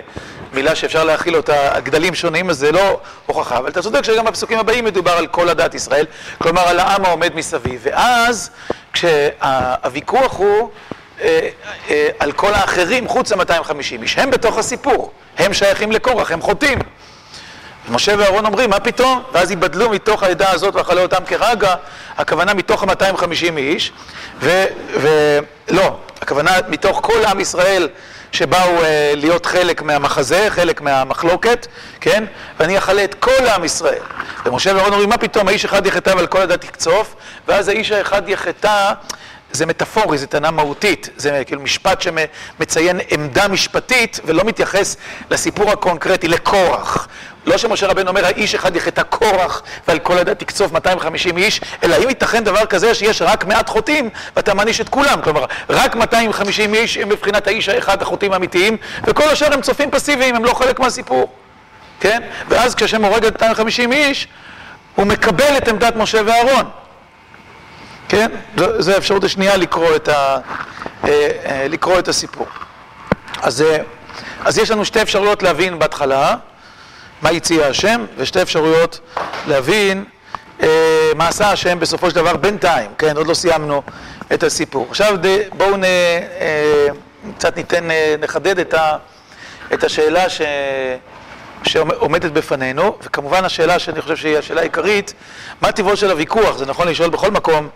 מילה 0.55 0.75
שאפשר 0.75 1.05
להכיל 1.05 1.37
אותה, 1.37 1.81
גדלים 1.81 2.15
שונים, 2.15 2.51
אז 2.51 2.59
זה 2.59 2.73
לא 2.73 3.01
הוכחה, 3.27 3.59
אבל 3.59 3.69
אתה 3.69 3.83
צודק 3.83 4.05
שגם 4.05 4.25
בפסוקים 4.25 4.59
הבאים 4.59 4.85
מדובר 4.85 5.13
על 5.13 5.27
כל 5.27 5.49
הדת 5.49 5.75
ישראל, 5.75 6.07
כלומר 6.39 6.61
על 6.61 6.81
העם 6.81 7.05
העומד 7.05 7.35
מסביב, 7.35 7.81
ואז 7.85 8.51
כשהוויכוח 8.93 10.37
הוא 10.37 10.71
אה, 11.21 11.49
אה, 11.91 12.09
על 12.19 12.33
כל 12.33 12.55
האחרים 12.55 13.09
חוץ 13.09 13.33
ל-250 13.33 14.03
איש, 14.03 14.19
הם 14.19 14.31
בתוך 14.31 14.59
הסיפור, 14.59 15.13
הם 15.39 15.55
שייכים 15.55 15.93
לקורח, 15.93 16.33
הם 16.33 16.41
חוטאים. 16.41 16.79
משה 17.89 18.15
ואהרון 18.19 18.47
אומרים, 18.47 18.71
מה 18.71 18.81
פתאום? 18.81 19.23
ואז 19.33 19.51
ייבדלו 19.51 19.91
מתוך 19.91 20.23
העדה 20.23 20.51
הזאת 20.51 20.75
ואכלה 20.75 21.03
אותם 21.03 21.25
כרגע, 21.27 21.75
הכוונה 22.17 22.55
מתוך 22.55 22.83
ה-250 22.83 23.57
איש, 23.57 23.93
ולא, 24.41 25.97
הכוונה 26.21 26.51
מתוך 26.69 27.01
כל 27.03 27.25
עם 27.25 27.41
ישראל 27.41 27.89
שבאו 28.35 28.83
אה, 28.83 29.13
להיות 29.17 29.47
חלק 29.47 29.83
מהמחזה, 29.83 30.47
חלק 30.51 30.81
מהמחלוקת, 30.81 31.67
כן? 32.01 32.25
ואני 32.61 32.79
אכלה 32.79 33.05
את 33.05 33.15
כל 33.15 33.47
עם 33.55 33.65
ישראל. 33.65 34.03
ומשה 34.47 34.75
ואהרון 34.75 34.93
אומרים, 34.93 35.09
מה 35.09 35.19
פתאום, 35.19 35.49
האיש 35.49 35.65
אחד 35.65 35.87
יחטא 35.87 36.11
ועל 36.17 36.27
כל 36.27 36.41
הדת 36.41 36.65
יקצוף, 36.65 37.15
ואז 37.49 37.69
האיש 37.69 37.93
האחד 37.93 38.29
יחטא 38.29 38.93
זה 39.55 39.67
מטאפורי, 39.67 40.19
זה 40.19 40.27
טענה 40.27 40.51
מהותית, 40.51 41.09
זה 41.17 41.43
כאילו 41.47 41.61
משפט 41.63 42.01
שמציין 42.01 43.01
עמדה 43.11 43.49
משפטית 43.49 44.21
ולא 44.25 44.45
מתייחס 44.45 44.97
לסיפור 45.31 45.71
הקונקרטי, 45.71 46.29
לקורח. 46.29 47.09
לא 47.47 47.59
שמשה 47.59 47.87
רבנו 47.87 48.09
אומר, 48.09 48.27
האיש 48.27 48.55
אחד 48.55 48.77
יחטא 48.77 49.03
קורח 49.03 49.63
ועל 49.89 49.99
כל 49.99 50.19
הדת 50.19 50.39
תקצוף 50.39 50.73
250 50.73 51.39
איש, 51.39 51.61
אלא 51.83 51.97
אם 51.97 52.09
ייתכן 52.09 52.45
דבר 52.45 52.67
כזה 52.67 52.95
שיש 52.95 53.23
רק 53.23 53.45
מעט 53.45 53.69
חוטאים 53.69 54.11
ואתה 54.37 54.55
מעניש 54.55 54.81
את 54.81 54.89
כולם. 54.89 55.21
כלומר, 55.23 55.45
רק 55.71 55.97
250 55.97 56.75
איש 56.75 56.97
הם 56.97 57.09
מבחינת 57.09 57.47
האיש 57.47 57.69
האחד 57.69 58.03
החוטאים 58.03 58.33
האמיתיים, 58.33 58.77
וכל 59.05 59.29
השאר 59.29 59.55
הם 59.55 59.61
צופים 59.61 59.91
פסיביים, 59.91 60.35
הם 60.35 60.45
לא 60.45 60.55
חלק 60.55 60.81
מהסיפור. 60.81 61.33
כן? 62.01 62.23
ואז 62.49 62.75
כשהשם 62.75 63.05
הורג 63.05 63.25
את 63.25 63.33
250 63.33 63.93
איש, 63.93 64.29
הוא 64.95 65.07
מקבל 65.07 65.57
את 65.57 65.69
עמדת 65.69 65.97
משה 65.97 66.21
ואהרון. 66.27 66.84
כן? 68.15 68.31
זו 68.79 68.93
האפשרות 68.93 69.25
השנייה 69.25 69.57
לקרוא 69.57 69.97
את, 69.97 70.09
ה, 70.09 70.39
אה, 71.05 71.29
אה, 71.45 71.67
לקרוא 71.69 71.99
את 71.99 72.09
הסיפור. 72.09 72.47
אז, 73.43 73.63
אה, 73.63 73.77
אז 74.45 74.59
יש 74.59 74.71
לנו 74.71 74.85
שתי 74.85 75.03
אפשרויות 75.03 75.43
להבין 75.43 75.79
בהתחלה 75.79 76.37
מה 77.23 77.31
הציע 77.31 77.67
השם, 77.67 78.05
ושתי 78.17 78.43
אפשרויות 78.43 79.01
להבין 79.47 80.05
מה 81.17 81.29
עשה 81.29 81.51
השם 81.51 81.81
בסופו 81.81 82.11
של 82.11 82.17
דבר 82.17 82.37
בינתיים, 82.37 82.91
כן? 82.99 83.17
עוד 83.17 83.27
לא 83.27 83.35
סיימנו 83.35 83.83
את 84.35 84.43
הסיפור. 84.43 84.87
עכשיו 84.91 85.17
בואו 85.57 85.77
נ, 85.77 85.83
קצת 87.39 87.57
ניתן, 87.57 87.89
נחדד 88.21 88.59
את, 88.59 88.75
ה, 88.75 88.97
את 89.75 89.85
השאלה 89.85 90.29
ש, 90.31 90.41
שעומדת 91.69 92.31
בפנינו, 92.31 92.97
וכמובן 93.03 93.45
השאלה 93.45 93.79
שאני 93.79 94.03
חושב 94.03 94.17
שהיא 94.17 94.39
השאלה 94.39 94.61
העיקרית, 94.61 95.15
מה 95.63 95.73
טבעו 95.73 95.97
של 95.97 96.11
הוויכוח? 96.11 96.57
זה 96.57 96.67
נכון 96.67 96.89
לשאול 96.89 97.11
בכל 97.11 97.31
מקום 97.31 97.69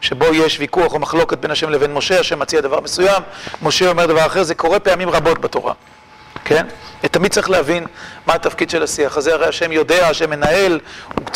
שבו 0.00 0.34
יש 0.34 0.60
ויכוח 0.60 0.92
או 0.92 0.98
מחלוקת 0.98 1.38
בין 1.38 1.50
השם 1.50 1.70
לבין 1.70 1.94
משה, 1.94 2.20
השם 2.20 2.38
מציע 2.38 2.60
דבר 2.60 2.80
מסוים, 2.80 3.22
משה 3.62 3.88
אומר 3.88 4.06
דבר 4.06 4.26
אחר, 4.26 4.42
זה 4.42 4.54
קורה 4.54 4.78
פעמים 4.78 5.08
רבות 5.10 5.38
בתורה, 5.38 5.72
כן? 6.44 6.66
ותמיד 7.04 7.32
צריך 7.32 7.50
להבין 7.50 7.86
מה 8.26 8.34
התפקיד 8.34 8.70
של 8.70 8.82
השיח 8.82 9.16
הזה, 9.16 9.34
הרי 9.34 9.46
השם 9.46 9.72
יודע, 9.72 10.08
השם 10.08 10.30
מנהל, 10.30 10.80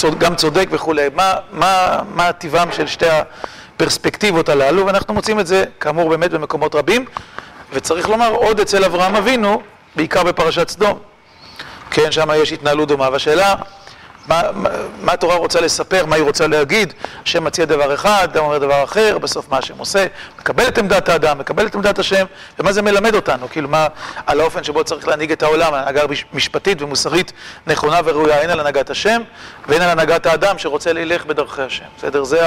הוא 0.02 0.12
גם 0.18 0.34
צודק 0.34 0.68
וכולי, 0.70 1.08
מה, 1.14 1.34
מה, 1.52 2.00
מה 2.14 2.32
טבעם 2.32 2.72
של 2.72 2.86
שתי 2.86 3.06
הפרספקטיבות 3.76 4.48
הללו, 4.48 4.86
ואנחנו 4.86 5.14
מוצאים 5.14 5.40
את 5.40 5.46
זה 5.46 5.64
כאמור 5.80 6.08
באמת 6.08 6.30
במקומות 6.30 6.74
רבים, 6.74 7.04
וצריך 7.72 8.08
לומר 8.08 8.30
עוד 8.30 8.60
אצל 8.60 8.84
אברהם 8.84 9.16
אבינו, 9.16 9.62
בעיקר 9.96 10.22
בפרשת 10.22 10.68
סדום. 10.68 10.98
כן, 11.90 12.12
שם 12.12 12.28
יש 12.42 12.52
התנהלות 12.52 12.88
דומה, 12.88 13.08
והשאלה, 13.12 13.54
מה, 14.28 14.42
מה, 15.00 15.12
התורה 15.12 15.36
רוצה 15.36 15.60
לספר, 15.60 16.06
מה 16.06 16.16
היא 16.16 16.24
רוצה 16.24 16.46
להגיד, 16.46 16.92
השם 17.24 17.44
מציע 17.44 17.64
דבר 17.64 17.94
אחד, 17.94 18.28
אדם 18.32 18.44
אומר 18.44 18.58
דבר 18.58 18.84
אחר, 18.84 19.18
בסוף 19.18 19.48
מה 19.50 19.58
השם 19.58 19.78
עושה, 19.78 20.06
מקבל 20.38 20.68
את 20.68 20.78
עמדת 20.78 21.08
האדם, 21.08 21.38
מקבל 21.38 21.66
את 21.66 21.74
עמדת 21.74 21.98
השם, 21.98 22.26
ומה 22.58 22.72
זה 22.72 22.82
מלמד 22.82 23.14
אותנו, 23.14 23.48
כאילו 23.50 23.68
מה, 23.68 23.86
על 24.26 24.40
האופן 24.40 24.64
שבו 24.64 24.84
צריך 24.84 25.08
להנהיג 25.08 25.32
את 25.32 25.42
העולם, 25.42 25.74
הנהגה 25.74 26.02
משפטית 26.32 26.82
ומוסרית 26.82 27.32
נכונה 27.66 28.00
וראויה, 28.04 28.42
הן 28.42 28.50
על 28.50 28.60
הנהגת 28.60 28.90
השם, 28.90 29.22
והן 29.68 29.82
על 29.82 29.90
הנהגת 29.90 30.26
האדם 30.26 30.58
שרוצה 30.58 30.92
ללך 30.92 31.26
בדרכי 31.26 31.62
השם, 31.62 31.84
בסדר? 31.98 32.24
זה 32.24 32.40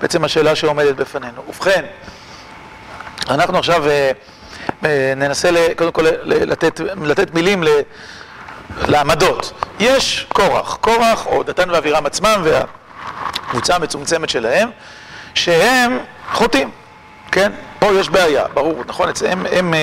בעצם 0.00 0.24
השאלה 0.24 0.54
שעומדת 0.54 0.96
בפנינו. 0.96 1.42
ובכן, 1.48 1.84
אנחנו 3.28 3.58
עכשיו 3.58 3.88
אה, 3.88 4.10
אה, 4.84 5.12
ננסה 5.16 5.50
קודם 5.76 5.92
כל 5.92 6.06
לתת, 6.24 6.80
לתת 7.02 7.34
מילים 7.34 7.62
לעמדות. 8.76 9.52
יש 9.80 10.26
קורח, 10.32 10.76
קורח 10.80 11.26
או 11.26 11.42
דתן 11.42 11.70
ואבירם 11.70 12.06
עצמם 12.06 12.42
והקבוצה 12.44 13.74
המצומצמת 13.74 14.28
שלהם, 14.28 14.70
שהם 15.34 15.98
חוטאים, 16.32 16.70
כן? 17.32 17.52
פה 17.78 17.86
יש 17.86 18.08
בעיה, 18.08 18.44
ברור, 18.54 18.84
נכון? 18.86 19.08
הם, 19.52 19.74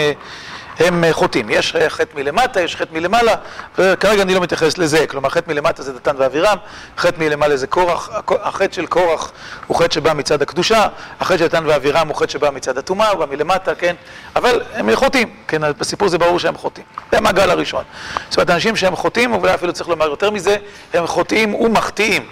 הם, 0.79 1.03
הם 1.03 1.13
חוטאים. 1.13 1.49
יש 1.49 1.75
חטא 1.87 2.15
מלמטה, 2.15 2.61
יש 2.61 2.75
חטא 2.75 2.93
מלמעלה, 2.93 3.35
וכרגע 3.77 4.21
אני 4.21 4.33
לא 4.33 4.41
מתייחס 4.41 4.77
לזה. 4.77 5.07
כלומר, 5.07 5.29
חטא 5.29 5.51
מלמטה 5.51 5.83
זה 5.83 5.93
דתן 5.93 6.15
ואבירם, 6.17 6.57
חטא 6.97 7.19
מלמעלה 7.19 7.57
זה 7.57 7.67
קורח. 7.67 8.09
החטא 8.41 8.75
של 8.75 8.85
קורח 8.85 9.31
הוא 9.67 9.77
חטא 9.77 9.93
שבא 9.93 10.13
מצד 10.13 10.41
הקדושה, 10.41 10.87
החטא 11.19 11.37
של 11.37 11.47
דתן 11.47 11.63
ואבירם 11.65 12.07
הוא 12.07 12.15
חטא 12.15 12.31
שבא 12.31 12.49
מצד 12.49 12.77
הטומאה, 12.77 13.09
הוא 13.09 13.19
בא 13.19 13.35
מלמטה, 13.35 13.75
כן? 13.75 13.95
אבל 14.35 14.61
הם 14.73 14.95
חוטאים, 14.95 15.29
כן? 15.47 15.61
בסיפור 15.79 16.07
זה 16.07 16.17
ברור 16.17 16.39
שהם 16.39 16.57
חוטאים. 16.57 16.85
זה 17.11 17.17
המעגל 17.17 17.49
הראשון. 17.49 17.83
זאת 18.29 18.37
אומרת, 18.37 18.49
אנשים 18.49 18.75
שהם 18.75 18.95
חוטאים, 18.95 19.33
ואולי 19.33 19.53
אפילו 19.53 19.73
צריך 19.73 19.89
לומר 19.89 20.05
יותר 20.05 20.31
מזה, 20.31 20.57
הם 20.93 21.07
חוטאים 21.07 21.55
ומחטיאים. 21.55 22.25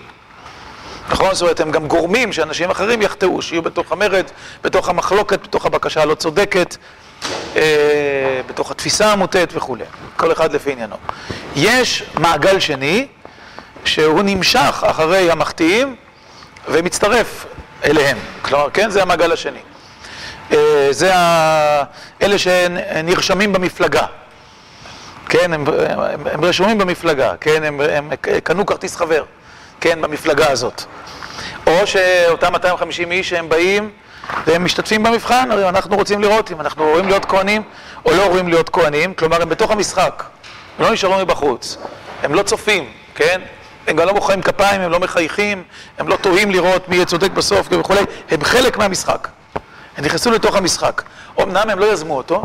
נכון? 1.09 1.33
זאת 1.33 1.41
אומרת, 1.41 1.59
הם 1.59 1.71
גם 1.71 1.87
גורמים 1.87 2.33
שאנשים 2.33 2.69
אחרים 2.69 3.01
יחטאו, 3.01 3.41
שיהיו 3.41 3.61
בתוך 3.61 3.91
המרד, 3.91 4.25
בתוך 4.63 4.89
המחלוקת, 4.89 5.43
בתוך 5.43 5.65
הבקשה 5.65 6.01
הלא 6.01 6.15
צודקת, 6.15 6.75
אה, 6.75 7.02
בתוך 8.47 8.71
התפיסה 8.71 9.11
המוטעת 9.11 9.49
וכולי, 9.55 9.83
כל 10.17 10.31
אחד 10.31 10.53
לפי 10.53 10.71
עניינו. 10.71 10.95
יש 11.55 12.03
מעגל 12.19 12.59
שני, 12.59 13.07
שהוא 13.85 14.21
נמשך 14.23 14.83
אחרי 14.87 15.31
המחטיאים 15.31 15.95
ומצטרף 16.67 17.45
אליהם. 17.85 18.17
כלומר, 18.41 18.69
כן, 18.73 18.89
זה 18.89 19.01
המעגל 19.01 19.31
השני. 19.31 19.59
אה, 20.51 20.87
זה 20.91 21.15
ה... 21.15 21.83
אלה 22.21 22.37
שנרשמים 22.37 23.53
במפלגה. 23.53 24.05
כן, 25.29 25.53
הם, 25.53 25.65
הם, 25.89 26.27
הם 26.31 26.45
רשומים 26.45 26.77
במפלגה, 26.77 27.33
כן, 27.41 27.63
הם, 27.63 27.81
הם 27.81 28.09
קנו 28.43 28.65
כרטיס 28.65 28.95
חבר, 28.95 29.23
כן, 29.81 30.01
במפלגה 30.01 30.51
הזאת. 30.51 30.83
או 31.67 31.87
שאותם 31.87 32.51
250 32.51 33.11
איש 33.11 33.29
שהם 33.29 33.49
באים 33.49 33.89
והם 34.47 34.65
משתתפים 34.65 35.03
במבחן, 35.03 35.51
הרי 35.51 35.69
אנחנו 35.69 35.95
רוצים 35.95 36.21
לראות 36.21 36.51
אם 36.51 36.61
אנחנו 36.61 36.83
רואים 36.83 37.07
להיות 37.07 37.25
כהנים 37.25 37.63
או 38.05 38.11
לא 38.11 38.25
רואים 38.25 38.47
להיות 38.47 38.69
כהנים, 38.69 39.13
כלומר 39.13 39.41
הם 39.41 39.49
בתוך 39.49 39.71
המשחק, 39.71 40.23
הם 40.79 40.85
לא 40.85 40.91
נשארו 40.91 41.17
מבחוץ, 41.17 41.77
הם 42.23 42.33
לא 42.33 42.43
צופים, 42.43 42.85
כן? 43.15 43.41
הם 43.87 43.95
גם 43.95 44.07
לא 44.07 44.13
מוחאים 44.13 44.41
כפיים, 44.41 44.81
הם 44.81 44.91
לא 44.91 44.99
מחייכים, 44.99 45.63
הם 45.97 46.07
לא 46.07 46.15
תוהים 46.15 46.51
לראות 46.51 46.89
מי 46.89 46.95
יהיה 46.95 47.05
צודק 47.05 47.31
בסוף 47.31 47.67
וכולי, 47.71 48.01
הם 48.31 48.43
חלק 48.43 48.77
מהמשחק. 48.77 49.27
הם 49.97 50.05
נכנסו 50.05 50.31
לתוך 50.31 50.55
המשחק. 50.55 51.01
אמנם 51.41 51.69
הם 51.69 51.79
לא 51.79 51.93
יזמו 51.93 52.17
אותו, 52.17 52.43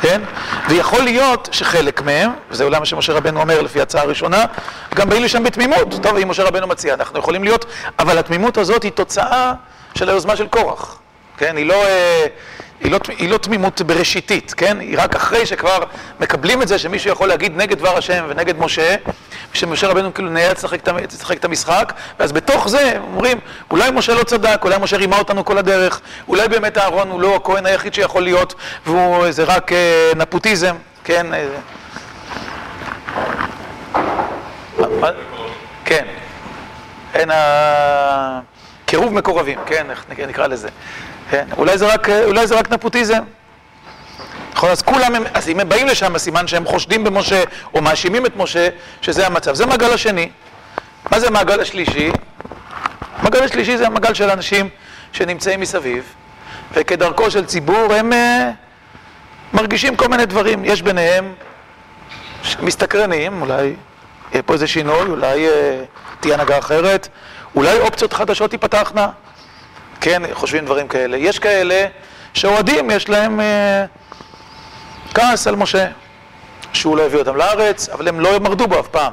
כן? 0.00 0.20
ויכול 0.68 1.02
להיות 1.02 1.48
שחלק 1.52 2.02
מהם, 2.02 2.30
וזה 2.50 2.64
אולי 2.64 2.78
מה 2.78 2.86
שמשה 2.86 3.12
רבנו 3.12 3.40
אומר 3.40 3.62
לפי 3.62 3.80
ההצעה 3.80 4.02
הראשונה, 4.02 4.44
גם 4.94 5.08
באים 5.08 5.22
לשם 5.22 5.44
בתמימות. 5.44 5.94
טוב, 6.02 6.16
אם 6.16 6.28
משה 6.28 6.42
רבנו 6.44 6.66
מציע, 6.66 6.94
אנחנו 6.94 7.18
יכולים 7.18 7.44
להיות, 7.44 7.64
אבל 7.98 8.18
התמימות 8.18 8.58
הזאת 8.58 8.82
היא 8.82 8.92
תוצאה 8.92 9.52
של 9.94 10.08
היוזמה 10.08 10.36
של 10.36 10.46
קורח, 10.46 10.98
כן? 11.36 11.56
היא 11.56 11.66
לא, 11.66 11.84
אה, 11.84 12.26
היא 12.80 12.92
לא, 12.92 12.98
היא 13.18 13.28
לא 13.30 13.38
תמימות 13.38 13.82
בראשיתית, 13.82 14.54
כן? 14.56 14.80
היא 14.80 14.98
רק 14.98 15.16
אחרי 15.16 15.46
שכבר 15.46 15.78
מקבלים 16.20 16.62
את 16.62 16.68
זה 16.68 16.78
שמישהו 16.78 17.10
יכול 17.10 17.28
להגיד 17.28 17.56
נגד 17.56 17.78
דבר 17.78 17.96
השם 17.96 18.24
ונגד 18.28 18.58
משה, 18.58 18.96
ושמשה 19.52 19.88
רבנו 19.88 20.14
כאילו 20.14 20.30
נאלץ 20.30 20.64
לשחק 20.64 21.36
את 21.38 21.44
המשחק, 21.44 21.92
ואז 22.18 22.32
בתוך 22.32 22.68
זה 22.68 22.92
אומרים, 23.02 23.38
אולי 23.70 23.90
משה 23.90 24.14
לא 24.14 24.22
צדק, 24.22 24.60
אולי 24.64 24.78
משה 24.80 24.96
רימה 24.96 25.18
אותנו 25.18 25.44
כל 25.44 25.58
הדרך, 25.58 26.00
אולי 26.28 26.48
באמת 26.48 26.78
אהרון 26.78 27.10
הוא 27.10 27.20
לא 27.20 27.36
הכהן 27.36 27.66
היחיד 27.66 27.94
שיכול 27.94 28.22
להיות, 28.22 28.54
וזה 28.86 29.44
רק 29.44 29.72
אה, 29.72 30.12
נפוטיזם, 30.16 30.76
כן? 31.04 31.26
אה, 31.34 31.46
כן. 35.84 36.04
אין 37.14 37.30
ה... 37.30 38.53
קירוב 38.94 39.14
מקורבים, 39.14 39.58
כן, 39.66 39.90
איך 39.90 40.04
נקרא 40.28 40.46
לזה. 40.46 40.68
כן, 41.30 41.46
אולי 41.56 41.78
זה 41.78 41.94
רק, 41.94 42.08
אולי 42.08 42.46
זה 42.46 42.54
רק 42.54 42.72
נפוטיזם. 42.72 43.22
נכון, 44.52 44.70
אז 44.70 44.82
כולם, 44.82 45.14
הם, 45.14 45.24
אז 45.34 45.48
אם 45.48 45.60
הם 45.60 45.68
באים 45.68 45.86
לשם, 45.86 46.18
סימן 46.18 46.46
שהם 46.46 46.64
חושדים 46.64 47.04
במשה, 47.04 47.42
או 47.74 47.82
מאשימים 47.82 48.26
את 48.26 48.36
משה, 48.36 48.68
שזה 49.00 49.26
המצב. 49.26 49.54
זה 49.54 49.64
המעגל 49.64 49.92
השני. 49.92 50.30
מה 51.10 51.20
זה 51.20 51.26
המעגל 51.26 51.60
השלישי? 51.60 52.10
המעגל 53.18 53.42
השלישי 53.42 53.76
זה 53.76 53.86
המעגל 53.86 54.14
של 54.14 54.30
אנשים 54.30 54.68
שנמצאים 55.12 55.60
מסביב, 55.60 56.04
וכדרכו 56.72 57.30
של 57.30 57.46
ציבור 57.46 57.94
הם 57.94 58.12
uh, 58.12 58.16
מרגישים 59.56 59.96
כל 59.96 60.08
מיני 60.08 60.26
דברים. 60.26 60.64
יש 60.64 60.82
ביניהם 60.82 61.34
מסתקרנים, 62.62 63.42
אולי 63.42 63.74
יהיה 64.32 64.42
פה 64.42 64.52
איזה 64.52 64.66
שינוי, 64.66 65.06
אולי 65.08 65.46
uh, 65.46 65.50
תהיה 66.20 66.34
הנהגה 66.34 66.58
אחרת, 66.58 67.08
אולי 67.56 67.78
אופציות 67.80 68.12
חדשות 68.12 68.50
תיפתחנה, 68.50 69.08
כן, 70.00 70.22
חושבים 70.32 70.64
דברים 70.64 70.88
כאלה. 70.88 71.16
יש 71.16 71.38
כאלה 71.38 71.86
שאוהדים, 72.34 72.90
יש 72.90 73.08
להם 73.08 73.40
אה, 73.40 73.84
כעס 75.14 75.46
על 75.46 75.56
משה, 75.56 75.86
שהוא 76.72 76.96
לא 76.96 77.02
הביא 77.02 77.18
אותם 77.18 77.36
לארץ, 77.36 77.88
אבל 77.88 78.08
הם 78.08 78.20
לא 78.20 78.38
מרדו 78.38 78.66
בו 78.66 78.80
אף 78.80 78.88
פעם. 78.88 79.12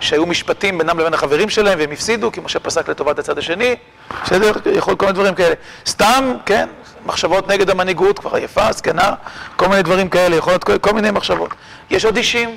שהיו 0.00 0.26
משפטים 0.26 0.78
בינם 0.78 0.98
לבין 0.98 1.14
החברים 1.14 1.48
שלהם 1.48 1.78
והם 1.78 1.90
הפסידו, 1.90 2.32
כי 2.32 2.40
משה 2.40 2.58
פסק 2.58 2.88
לטובת 2.88 3.18
הצד 3.18 3.38
השני, 3.38 3.76
בסדר? 4.24 4.52
יכול 4.72 4.96
כל 4.96 5.06
מיני 5.06 5.14
דברים 5.14 5.34
כאלה. 5.34 5.54
סתם, 5.86 6.34
כן, 6.46 6.68
מחשבות 7.06 7.48
נגד 7.48 7.70
המנהיגות, 7.70 8.18
כבר 8.18 8.34
עייפה, 8.34 8.72
זקנה, 8.72 9.14
כל 9.56 9.68
מיני 9.68 9.82
דברים 9.82 10.08
כאלה, 10.08 10.36
יכול 10.36 10.52
להיות 10.52 10.64
כל, 10.64 10.78
כל 10.78 10.92
מיני 10.92 11.10
מחשבות. 11.10 11.50
יש 11.90 12.04
עוד 12.04 12.16
אישים, 12.16 12.56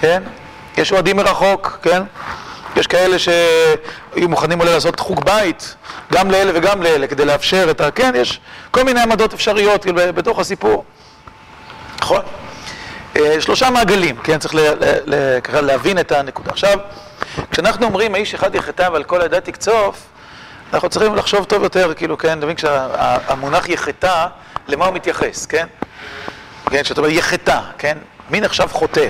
כן? 0.00 0.22
יש 0.76 0.92
אוהדים 0.92 1.16
מרחוק, 1.16 1.78
כן? 1.82 2.02
יש 2.76 2.86
כאלה 2.86 3.18
שהיו 3.18 4.28
מוכנים 4.28 4.60
אולי 4.60 4.70
לעשות 4.70 5.00
חוג 5.00 5.24
בית, 5.24 5.74
גם 6.12 6.30
לאלה 6.30 6.52
וגם 6.54 6.82
לאלה, 6.82 7.06
כדי 7.06 7.24
לאפשר 7.24 7.70
את 7.70 7.80
ה... 7.80 7.90
כן, 7.90 8.12
יש 8.16 8.40
כל 8.70 8.82
מיני 8.82 9.00
עמדות 9.00 9.34
אפשריות 9.34 9.86
בתוך 9.86 10.38
הסיפור. 10.38 10.84
נכון? 12.00 12.22
אה, 13.16 13.40
שלושה 13.40 13.70
מעגלים, 13.70 14.16
כן? 14.16 14.38
צריך 14.38 14.54
ככה 15.44 15.60
להבין 15.60 15.98
את 15.98 16.12
הנקודה. 16.12 16.50
עכשיו, 16.50 16.78
כשאנחנו 17.50 17.86
אומרים 17.86 18.14
האיש 18.14 18.34
אחד 18.34 18.54
יחטא 18.54 18.88
ועל 18.92 19.04
כל 19.04 19.20
העדה 19.20 19.40
תקצוף, 19.40 20.06
אנחנו 20.72 20.88
צריכים 20.88 21.14
לחשוב 21.14 21.44
טוב 21.44 21.62
יותר, 21.62 21.92
כאילו, 21.96 22.18
כן, 22.18 22.40
תבין, 22.40 22.56
כשהמונח 22.56 23.68
יחטא, 23.68 24.26
למה 24.68 24.86
הוא 24.86 24.94
מתייחס, 24.94 25.46
כן? 25.46 25.66
כן, 26.70 26.82
כשאתה 26.82 27.00
אומר 27.00 27.10
יחטא, 27.10 27.60
כן? 27.78 27.98
מי 28.30 28.40
נחשב 28.40 28.66
חוטא? 28.72 29.08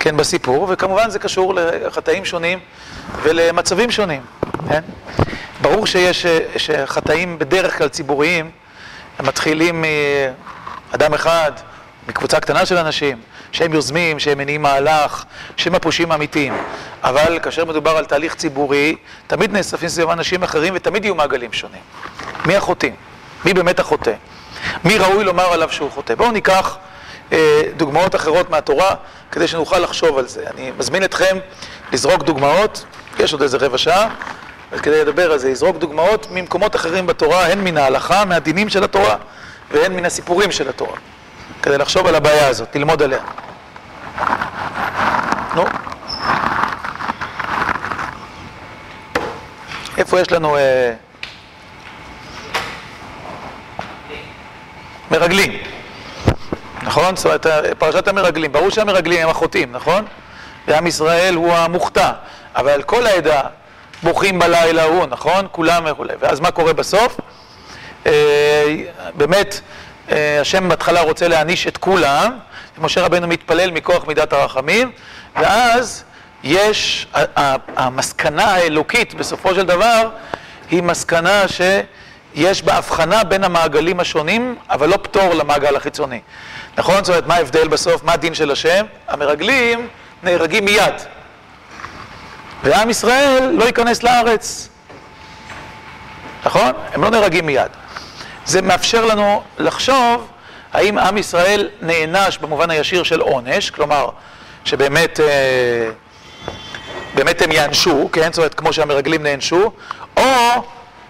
כן, 0.00 0.16
בסיפור, 0.16 0.66
וכמובן 0.70 1.10
זה 1.10 1.18
קשור 1.18 1.54
לחטאים 1.54 2.24
שונים 2.24 2.58
ולמצבים 3.22 3.90
שונים, 3.90 4.22
כן? 4.68 4.80
ברור 5.62 5.86
שיש 5.86 6.26
שחטאים 6.56 7.38
בדרך 7.38 7.78
כלל 7.78 7.88
ציבוריים, 7.88 8.50
הם 9.18 9.26
מתחילים 9.26 9.84
מאדם 10.92 11.14
אחד, 11.14 11.52
מקבוצה 12.08 12.40
קטנה 12.40 12.66
של 12.66 12.76
אנשים, 12.76 13.20
שהם 13.52 13.74
יוזמים, 13.74 14.18
שהם 14.18 14.38
מניעים 14.38 14.62
מהלך, 14.62 15.24
שהם 15.56 15.74
הפושעים 15.74 16.12
האמיתיים. 16.12 16.54
אבל 17.02 17.38
כאשר 17.42 17.64
מדובר 17.64 17.96
על 17.96 18.04
תהליך 18.04 18.34
ציבורי, 18.34 18.96
תמיד 19.26 19.52
נאספים 19.52 19.88
סביב 19.88 20.10
אנשים 20.10 20.42
אחרים 20.42 20.74
ותמיד 20.76 21.04
יהיו 21.04 21.14
מעגלים 21.14 21.52
שונים. 21.52 21.82
מי 22.46 22.56
החוטאים? 22.56 22.94
מי 23.44 23.54
באמת 23.54 23.80
החוטא? 23.80 24.12
מי 24.84 24.98
ראוי 24.98 25.24
לומר 25.24 25.52
עליו 25.52 25.72
שהוא 25.72 25.90
חוטא? 25.90 26.14
בואו 26.14 26.30
ניקח 26.30 26.76
דוגמאות 27.76 28.14
אחרות 28.14 28.50
מהתורה, 28.50 28.94
כדי 29.32 29.48
שנוכל 29.48 29.78
לחשוב 29.78 30.18
על 30.18 30.28
זה. 30.28 30.44
אני 30.54 30.72
מזמין 30.78 31.04
אתכם 31.04 31.38
לזרוק 31.92 32.22
דוגמאות, 32.22 32.84
יש 33.18 33.32
עוד 33.32 33.42
איזה 33.42 33.56
רבע 33.56 33.78
שעה, 33.78 34.08
כדי 34.82 35.00
לדבר 35.00 35.32
על 35.32 35.38
זה, 35.38 35.50
לזרוק 35.50 35.76
דוגמאות 35.76 36.26
ממקומות 36.30 36.76
אחרים 36.76 37.06
בתורה, 37.06 37.46
הן 37.46 37.64
מן 37.64 37.76
ההלכה, 37.78 38.24
מהדינים 38.24 38.68
של 38.68 38.84
התורה, 38.84 39.16
והן 39.70 39.96
מן 39.96 40.04
הסיפורים 40.04 40.52
של 40.52 40.68
התורה. 40.68 40.96
כדי 41.62 41.78
לחשוב 41.78 42.06
על 42.06 42.14
הבעיה 42.14 42.48
הזאת, 42.48 42.76
ללמוד 42.76 43.02
עליה. 43.02 43.20
נו. 45.54 45.64
איפה 49.98 50.20
יש 50.20 50.32
לנו... 50.32 50.56
אה... 50.56 50.92
מרגלים, 55.10 55.52
נכון? 56.82 57.16
זאת 57.16 57.26
אומרת, 57.26 57.46
פרשת 57.78 58.08
המרגלים, 58.08 58.52
ברור 58.52 58.70
שהמרגלים 58.70 59.22
הם 59.22 59.28
החוטאים, 59.28 59.72
נכון? 59.72 60.04
ועם 60.68 60.86
ישראל 60.86 61.34
הוא 61.34 61.52
המוכתע, 61.52 62.12
אבל 62.56 62.82
כל 62.82 63.06
העדה 63.06 63.40
בוכים 64.02 64.38
בלילה 64.38 64.82
ההוא, 64.82 65.06
נכון? 65.06 65.46
כולם 65.52 65.82
וכולי. 65.90 66.12
ואז 66.20 66.40
מה 66.40 66.50
קורה 66.50 66.72
בסוף? 66.72 67.16
אה, 68.06 68.76
באמת, 69.14 69.60
אה, 70.10 70.40
השם 70.40 70.68
בהתחלה 70.68 71.00
רוצה 71.00 71.28
להעניש 71.28 71.66
את 71.66 71.76
כולם, 71.76 72.38
משה 72.78 73.02
רבנו 73.02 73.26
מתפלל 73.26 73.70
מכוח 73.70 74.06
מידת 74.06 74.32
הרחמים, 74.32 74.90
ואז 75.36 76.04
יש, 76.44 77.06
המסקנה 77.76 78.44
האלוקית 78.44 79.14
בסופו 79.14 79.54
של 79.54 79.66
דבר 79.66 80.08
היא 80.70 80.82
מסקנה 80.82 81.42
שיש 81.48 82.62
בה 82.62 82.74
הבחנה 82.74 83.24
בין 83.24 83.44
המעגלים 83.44 84.00
השונים, 84.00 84.54
אבל 84.70 84.88
לא 84.88 84.96
פטור 84.96 85.34
למעגל 85.34 85.76
החיצוני. 85.76 86.20
נכון? 86.78 87.04
זאת 87.04 87.08
אומרת, 87.08 87.26
מה 87.26 87.34
ההבדל 87.34 87.68
בסוף? 87.68 88.04
מה 88.04 88.12
הדין 88.12 88.34
של 88.34 88.50
השם? 88.50 88.86
המרגלים 89.08 89.88
נהרגים 90.22 90.64
מיד. 90.64 90.94
ועם 92.62 92.90
ישראל 92.90 93.50
לא 93.54 93.64
ייכנס 93.64 94.02
לארץ. 94.02 94.68
נכון? 96.44 96.72
הם 96.92 97.02
לא 97.02 97.10
נהרגים 97.10 97.46
מיד. 97.46 97.70
זה 98.46 98.62
מאפשר 98.62 99.04
לנו 99.04 99.42
לחשוב 99.58 100.28
האם 100.72 100.98
עם 100.98 101.18
ישראל 101.18 101.68
נענש 101.80 102.38
במובן 102.38 102.70
הישיר 102.70 103.02
של 103.02 103.20
עונש, 103.20 103.70
כלומר, 103.70 104.08
שבאמת 104.64 105.20
אה, 105.20 105.90
באמת 107.14 107.42
הם 107.42 107.52
יענשו, 107.52 108.08
כן? 108.12 108.32
זאת 108.32 108.38
אומרת, 108.38 108.54
כמו 108.54 108.72
שהמרגלים 108.72 109.22
נענשו, 109.22 109.72
או 110.16 110.22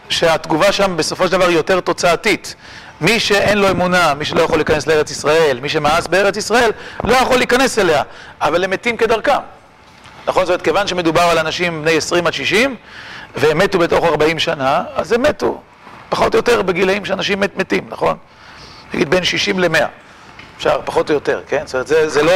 שהתגובה 0.09 0.73
שם 0.73 0.97
בסופו 0.97 1.27
של 1.27 1.33
דבר 1.33 1.47
היא 1.47 1.57
יותר 1.57 1.81
תוצאתית. 1.81 2.55
מי 3.01 3.21
שאין 3.21 3.59
לו 3.59 3.71
אמונה, 3.71 4.15
מי 4.15 4.25
שלא 4.25 4.43
יכול 4.43 4.59
להיכנס 4.59 4.87
לארץ 4.87 5.11
ישראל, 5.11 5.59
מי 5.63 5.69
שמאס 5.69 6.07
בארץ 6.07 6.37
ישראל, 6.37 6.71
לא 7.05 7.15
יכול 7.15 7.37
להיכנס 7.37 7.79
אליה, 7.79 8.03
אבל 8.41 8.65
הם 8.65 8.71
מתים 8.71 8.97
כדרכם. 8.97 9.39
נכון? 10.27 10.45
זאת 10.45 10.51
אומרת, 10.51 10.63
כיוון 10.63 10.87
שמדובר 10.87 11.23
על 11.23 11.39
אנשים 11.39 11.83
בני 11.83 11.97
20 11.97 12.27
עד 12.27 12.33
60, 12.33 12.77
והם 13.37 13.59
מתו 13.59 13.79
בתוך 13.79 14.05
40 14.05 14.39
שנה, 14.39 14.83
אז 14.95 15.13
הם 15.13 15.23
מתו, 15.23 15.61
פחות 16.09 16.35
או 16.35 16.39
יותר 16.39 16.63
בגילאים 16.63 17.05
שאנשים 17.05 17.41
מת, 17.41 17.57
מתים, 17.57 17.87
נכון? 17.89 18.17
נגיד 18.95 19.11
בין 19.11 19.25
60 19.25 19.59
ל-100. 19.59 19.79
אפשר, 20.57 20.81
פחות 20.85 21.09
או 21.11 21.15
יותר, 21.15 21.41
כן? 21.47 21.63
זאת 21.67 21.75
אומרת, 21.75 21.87
זה, 21.87 22.09
זה 22.09 22.23
לא, 22.23 22.33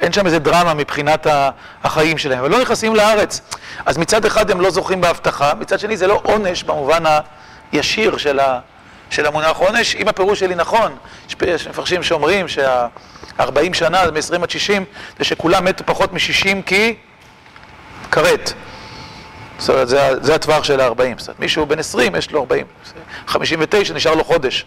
אין 0.00 0.12
שם 0.12 0.26
איזה 0.26 0.38
דרמה 0.38 0.74
מבחינת 0.74 1.26
החיים 1.84 2.18
שלהם, 2.18 2.38
אבל 2.38 2.50
לא 2.50 2.60
נכנסים 2.60 2.94
לארץ. 2.94 3.40
אז 3.86 3.98
מצד 3.98 4.24
אחד 4.24 4.50
הם 4.50 4.60
לא 4.60 4.70
זוכים 4.70 5.00
בהבטחה, 5.00 5.52
מצד 5.54 5.78
שני 5.78 5.96
זה 5.96 6.06
לא 6.06 6.20
עונש 6.24 6.62
במובן 6.62 7.02
הישיר 7.72 8.16
של, 8.16 8.40
ה, 8.40 8.58
של 9.10 9.26
המונח 9.26 9.56
עונש, 9.56 9.96
אם 9.96 10.08
הפירוש 10.08 10.40
שלי 10.40 10.54
נכון, 10.54 10.96
יש 11.46 11.68
מפרשים 11.68 12.02
שאומרים 12.02 12.48
שה-40 12.48 13.72
שנה, 13.72 14.10
מ-20 14.10 14.42
עד 14.42 14.50
60, 14.50 14.84
זה 15.18 15.24
שכולם 15.24 15.64
מתו 15.64 15.84
פחות 15.86 16.12
מ-60 16.12 16.62
כי 16.66 16.94
כרת. 18.10 18.52
זאת 19.58 19.70
אומרת, 19.70 19.88
זה, 19.88 20.10
זה 20.20 20.34
הטווח 20.34 20.64
של 20.64 20.80
ה-40. 20.80 20.92
זאת 21.18 21.28
אומרת, 21.28 21.40
מישהו 21.40 21.66
בן 21.66 21.78
20, 21.78 22.16
יש 22.16 22.30
לו 22.30 22.40
40. 22.40 22.66
59, 23.26 23.94
נשאר 23.94 24.14
לו 24.14 24.24
חודש. 24.24 24.66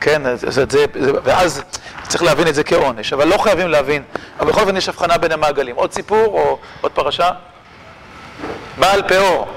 כן, 0.00 0.36
זה, 0.36 0.50
זה, 0.50 0.64
זה, 0.70 0.84
ואז 1.24 1.62
צריך 2.08 2.22
להבין 2.22 2.48
את 2.48 2.54
זה 2.54 2.64
כעונש, 2.64 3.12
אבל 3.12 3.28
לא 3.28 3.38
חייבים 3.38 3.68
להבין, 3.68 4.02
אבל 4.40 4.48
בכל 4.48 4.60
אופן 4.60 4.76
יש 4.76 4.88
הבחנה 4.88 5.18
בין 5.18 5.32
המעגלים. 5.32 5.76
עוד 5.76 5.92
סיפור 5.92 6.26
או 6.26 6.58
עוד 6.80 6.92
פרשה? 6.92 7.30
בעל 8.78 9.02
פאור, 9.08 9.48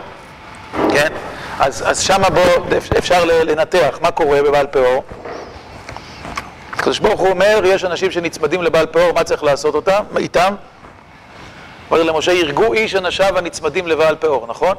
כן? 0.90 1.14
אז, 1.62 1.84
אז 1.88 2.00
שמה 2.00 2.30
בו 2.30 2.42
אפשר 2.98 3.26
לנתח 3.26 4.00
מה 4.02 4.12
קורה 4.12 4.44
בבעל 4.44 4.68
פאור. 4.68 5.04
הקדוש 6.74 7.00
ברוך 7.00 7.20
הוא 7.20 7.30
אומר, 7.30 7.62
יש 7.66 7.84
אנשים 7.84 8.12
שנצמדים 8.12 8.64
לבעל 8.64 8.86
פאור, 8.86 9.14
מה 9.14 9.24
צריך 9.24 9.44
לעשות 9.44 9.76
אותם? 9.76 10.04
איתם? 10.18 10.54
אומר 11.92 12.04
למשה, 12.04 12.32
ירגו 12.32 12.74
איש 12.74 12.96
אנשיו 12.96 13.38
הנצמדים 13.38 13.88
לבעל 13.88 14.16
פאור, 14.16 14.48
נכון? 14.48 14.76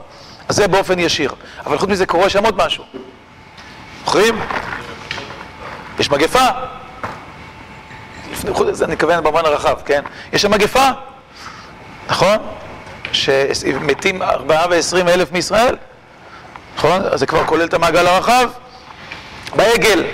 אז 0.49 0.57
זה 0.57 0.69
באופן 0.69 0.99
ישיר. 0.99 1.35
אבל 1.67 1.79
חוץ 1.79 1.89
מזה 1.89 2.07
קורה 2.07 2.29
שם 2.29 2.45
עוד 2.45 2.57
משהו. 2.57 2.85
זוכרים? 4.05 4.41
יש 5.99 6.11
מגפה. 6.11 6.47
אני 8.83 8.93
מתכוון 8.93 9.25
במובן 9.25 9.45
הרחב, 9.45 9.77
כן? 9.85 10.03
יש 10.33 10.43
שם 10.43 10.51
מגפה, 10.51 10.89
נכון? 12.09 12.37
שמתים 13.13 14.23
ארבעה 14.23 14.67
ועשרים 14.71 15.09
אלף 15.09 15.33
מישראל, 15.33 15.77
נכון? 16.77 17.03
אז 17.11 17.21
זה 17.21 17.27
כבר 17.27 17.45
כולל 17.47 17.65
את 17.65 17.75
המעגל 17.75 18.07
הרחב. 18.07 18.49
בעגל 19.57 20.05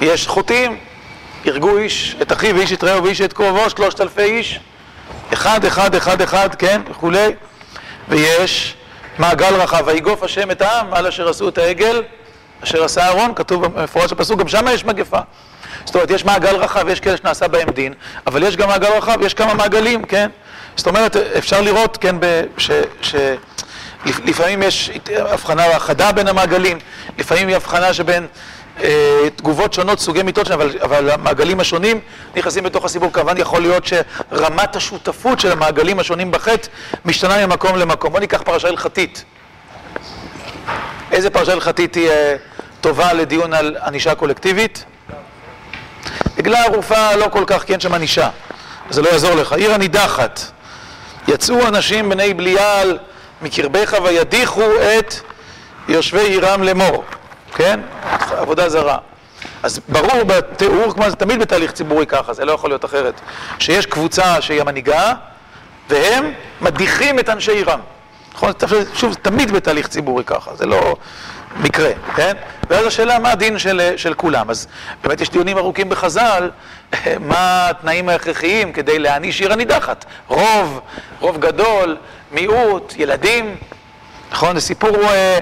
יש 0.00 0.26
חוטאים, 0.26 0.76
הרגו 1.44 1.78
איש 1.78 2.16
את 2.22 2.32
אחיו 2.32 2.56
ואיש 2.56 2.72
את 2.72 2.84
רעהו 2.84 3.04
ואיש 3.04 3.20
את 3.20 3.32
קרובו, 3.32 3.70
שלושת 3.70 4.00
אלפי 4.00 4.22
איש, 4.22 4.60
אחד, 5.32 5.64
אחד, 5.64 5.94
אחד, 5.94 6.22
אחד, 6.22 6.54
כן, 6.54 6.80
וכולי. 6.90 7.32
ויש 8.08 8.74
מעגל 9.18 9.54
רחב, 9.54 9.82
ויגוף 9.86 10.22
השם 10.22 10.50
את 10.50 10.62
העם 10.62 10.94
על 10.94 11.06
אשר 11.06 11.28
עשו 11.28 11.48
את 11.48 11.58
העגל 11.58 12.02
אשר 12.64 12.84
עשה 12.84 13.04
אהרון, 13.04 13.34
כתוב 13.34 13.66
במפורש 13.66 14.12
בפסוק, 14.12 14.40
גם 14.40 14.48
שם 14.48 14.64
יש 14.70 14.84
מגפה. 14.84 15.18
זאת 15.84 15.94
אומרת, 15.94 16.10
יש 16.10 16.24
מעגל 16.24 16.56
רחב, 16.56 16.88
יש 16.88 17.00
כאלה 17.00 17.16
שנעשה 17.16 17.48
בהם 17.48 17.70
דין, 17.70 17.94
אבל 18.26 18.42
יש 18.42 18.56
גם 18.56 18.68
מעגל 18.68 18.92
רחב, 18.92 19.16
יש 19.22 19.34
כמה 19.34 19.54
מעגלים, 19.54 20.04
כן? 20.04 20.30
זאת 20.76 20.86
אומרת, 20.86 21.16
אפשר 21.16 21.60
לראות, 21.60 21.96
כן, 21.96 22.16
שלפעמים 24.06 24.62
יש 24.62 24.90
הבחנה 25.16 25.78
חדה 25.78 26.12
בין 26.12 26.28
המעגלים, 26.28 26.78
לפעמים 27.18 27.48
היא 27.48 27.56
הבחנה 27.56 27.94
שבין 27.94 28.26
אה, 28.80 29.30
תגובות 29.36 29.72
שונות, 29.72 29.98
סוגי 30.00 30.22
מיטות 30.22 30.50
אבל, 30.50 30.70
אבל 30.82 31.10
המעגלים 31.10 31.60
השונים 31.60 32.00
נכנסים 32.36 32.64
בתוך 32.64 32.84
הסיפור. 32.84 33.12
כמובן 33.12 33.36
יכול 33.36 33.62
להיות 33.62 33.84
שרמת 33.86 34.76
השותפות 34.76 35.40
של 35.40 35.52
המעגלים 35.52 35.98
השונים 35.98 36.30
בחטא 36.30 36.68
משתנה 37.04 37.46
ממקום 37.46 37.76
למקום. 37.76 38.10
בואו 38.10 38.20
ניקח 38.20 38.42
פרשה 38.42 38.68
הלכתית. 38.68 39.24
איזה 41.12 41.30
פרשה 41.30 41.52
הלכתית 41.52 41.94
היא 41.94 42.10
אה, 42.10 42.36
טובה 42.80 43.12
לדיון 43.12 43.52
על 43.52 43.76
ענישה 43.86 44.14
קולקטיבית? 44.14 44.84
עגלה 46.38 46.64
ערופה 46.64 47.14
לא 47.14 47.28
כל 47.32 47.44
כך, 47.46 47.64
כי 47.64 47.72
אין 47.72 47.80
שם 47.80 47.94
ענישה, 47.94 48.28
זה 48.90 49.02
לא 49.02 49.08
יעזור 49.08 49.34
לך. 49.34 49.52
עיר 49.52 49.74
הנידחת, 49.74 50.40
יצאו 51.28 51.68
אנשים 51.68 52.08
בני 52.08 52.34
בליעל 52.34 52.98
מקרבך 53.42 53.94
וידיחו 54.04 54.64
את 54.98 55.14
יושבי 55.88 56.20
עירם 56.20 56.62
לאמור, 56.62 57.04
כן? 57.54 57.80
עבודה 58.30 58.68
זרה. 58.68 58.98
אז 59.62 59.80
ברור 59.88 60.24
בתיאור, 60.26 60.92
כמו 60.92 61.10
זה 61.10 61.16
תמיד 61.16 61.40
בתהליך 61.40 61.72
ציבורי 61.72 62.06
ככה, 62.06 62.32
זה 62.32 62.44
לא 62.44 62.52
יכול 62.52 62.70
להיות 62.70 62.84
אחרת, 62.84 63.20
שיש 63.58 63.86
קבוצה 63.86 64.40
שהיא 64.40 64.60
המנהיגה, 64.60 65.14
והם 65.88 66.32
מדיחים 66.60 67.18
את 67.18 67.28
אנשי 67.28 67.52
עירם. 67.52 67.80
נכון? 68.34 68.52
שוב, 68.94 69.14
תמיד 69.22 69.50
בתהליך 69.50 69.88
ציבורי 69.88 70.24
ככה, 70.24 70.56
זה 70.56 70.66
לא 70.66 70.96
מקרה, 71.60 71.90
כן? 72.16 72.36
ואז 72.70 72.86
השאלה, 72.86 73.18
מה 73.18 73.30
הדין 73.30 73.58
של, 73.58 73.92
של 73.96 74.14
כולם? 74.14 74.50
אז 74.50 74.66
באמת 75.02 75.20
יש 75.20 75.30
דיונים 75.30 75.58
ארוכים 75.58 75.88
בחז"ל, 75.88 76.50
מה 77.30 77.68
התנאים 77.70 78.08
ההכרחיים 78.08 78.72
כדי 78.72 78.98
להעניש 78.98 79.40
עיר 79.40 79.52
הנידחת. 79.52 80.04
רוב, 80.28 80.80
רוב 81.20 81.38
גדול, 81.38 81.96
מיעוט, 82.32 82.94
ילדים, 82.96 83.56
נכון? 84.32 84.54
זה 84.54 84.60
סיפור... 84.60 84.96
אה, 85.04 85.38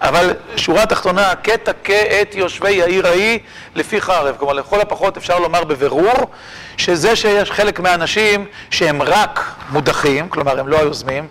אבל 0.00 0.34
שורה 0.56 0.86
תחתונה, 0.86 1.34
כתכה 1.34 2.22
את 2.22 2.34
יושבי 2.34 2.82
העיר 2.82 3.06
ההיא 3.06 3.38
לפי 3.74 4.00
חרב. 4.00 4.36
כלומר, 4.38 4.52
לכל 4.52 4.80
הפחות 4.80 5.16
אפשר 5.16 5.38
לומר 5.38 5.64
בבירור 5.64 6.30
שזה 6.76 7.16
שיש 7.16 7.50
חלק 7.50 7.80
מהאנשים 7.80 8.46
שהם 8.70 9.02
רק 9.02 9.54
מודחים, 9.70 10.28
כלומר 10.28 10.60
הם 10.60 10.68
לא 10.68 10.78
היוזמים, 10.78 11.28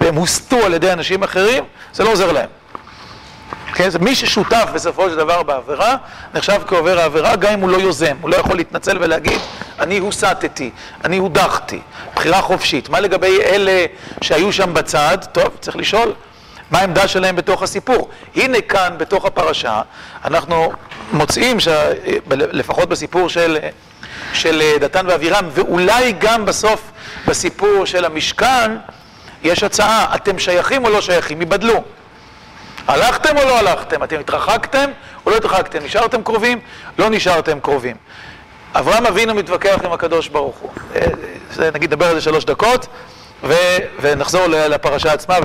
והם 0.00 0.14
הוסתו 0.14 0.56
על 0.56 0.74
ידי 0.74 0.92
אנשים 0.92 1.22
אחרים, 1.22 1.64
זה 1.92 2.04
לא 2.04 2.12
עוזר 2.12 2.32
להם. 2.32 2.48
כן? 3.78 3.88
מי 4.00 4.14
ששותף 4.14 4.68
בסופו 4.74 5.10
של 5.10 5.16
דבר 5.16 5.42
בעבירה, 5.42 5.96
נחשב 6.34 6.62
כעובר 6.66 6.98
העבירה, 6.98 7.36
גם 7.36 7.52
אם 7.52 7.60
הוא 7.60 7.70
לא 7.70 7.76
יוזם. 7.76 8.16
הוא 8.20 8.30
לא 8.30 8.36
יכול 8.36 8.56
להתנצל 8.56 8.96
ולהגיד, 9.00 9.40
אני 9.80 9.98
הוסתתי, 9.98 10.70
אני 11.04 11.16
הודחתי, 11.16 11.80
בחירה 12.14 12.42
חופשית. 12.42 12.88
מה 12.88 13.00
לגבי 13.00 13.38
אלה 13.44 13.86
שהיו 14.22 14.52
שם 14.52 14.74
בצד? 14.74 15.18
טוב, 15.32 15.48
צריך 15.60 15.76
לשאול. 15.76 16.12
מה 16.70 16.78
העמדה 16.78 17.08
שלהם 17.08 17.36
בתוך 17.36 17.62
הסיפור. 17.62 18.08
הנה 18.36 18.60
כאן, 18.60 18.94
בתוך 18.96 19.24
הפרשה, 19.24 19.82
אנחנו 20.24 20.72
מוצאים, 21.12 21.56
לפחות 22.30 22.88
בסיפור 22.88 23.28
של 23.28 23.58
של 24.32 24.62
דתן 24.80 25.06
ואבירם, 25.08 25.48
ואולי 25.50 26.12
גם 26.18 26.44
בסוף 26.44 26.90
בסיפור 27.26 27.84
של 27.84 28.04
המשכן, 28.04 28.76
יש 29.42 29.62
הצעה, 29.62 30.14
אתם 30.14 30.38
שייכים 30.38 30.84
או 30.84 30.90
לא 30.90 31.00
שייכים? 31.00 31.42
יבדלו. 31.42 31.84
הלכתם 32.88 33.36
או 33.36 33.44
לא 33.44 33.58
הלכתם? 33.58 34.04
אתם 34.04 34.20
התרחקתם 34.20 34.90
או 35.26 35.30
לא 35.30 35.36
התרחקתם? 35.36 35.84
נשארתם 35.84 36.22
קרובים? 36.22 36.60
לא 36.98 37.10
נשארתם 37.10 37.60
קרובים. 37.60 37.96
אברהם 38.74 39.06
אבינו 39.06 39.34
מתווכח 39.34 39.78
עם 39.84 39.92
הקדוש 39.92 40.28
ברוך 40.28 40.56
הוא. 40.56 40.70
נגיד 41.74 41.90
נדבר 41.90 42.06
על 42.06 42.14
זה 42.14 42.20
שלוש 42.20 42.44
דקות, 42.44 42.86
ו, 43.44 43.54
ונחזור 44.00 44.46
לפרשה 44.46 45.12
עצמה 45.12 45.36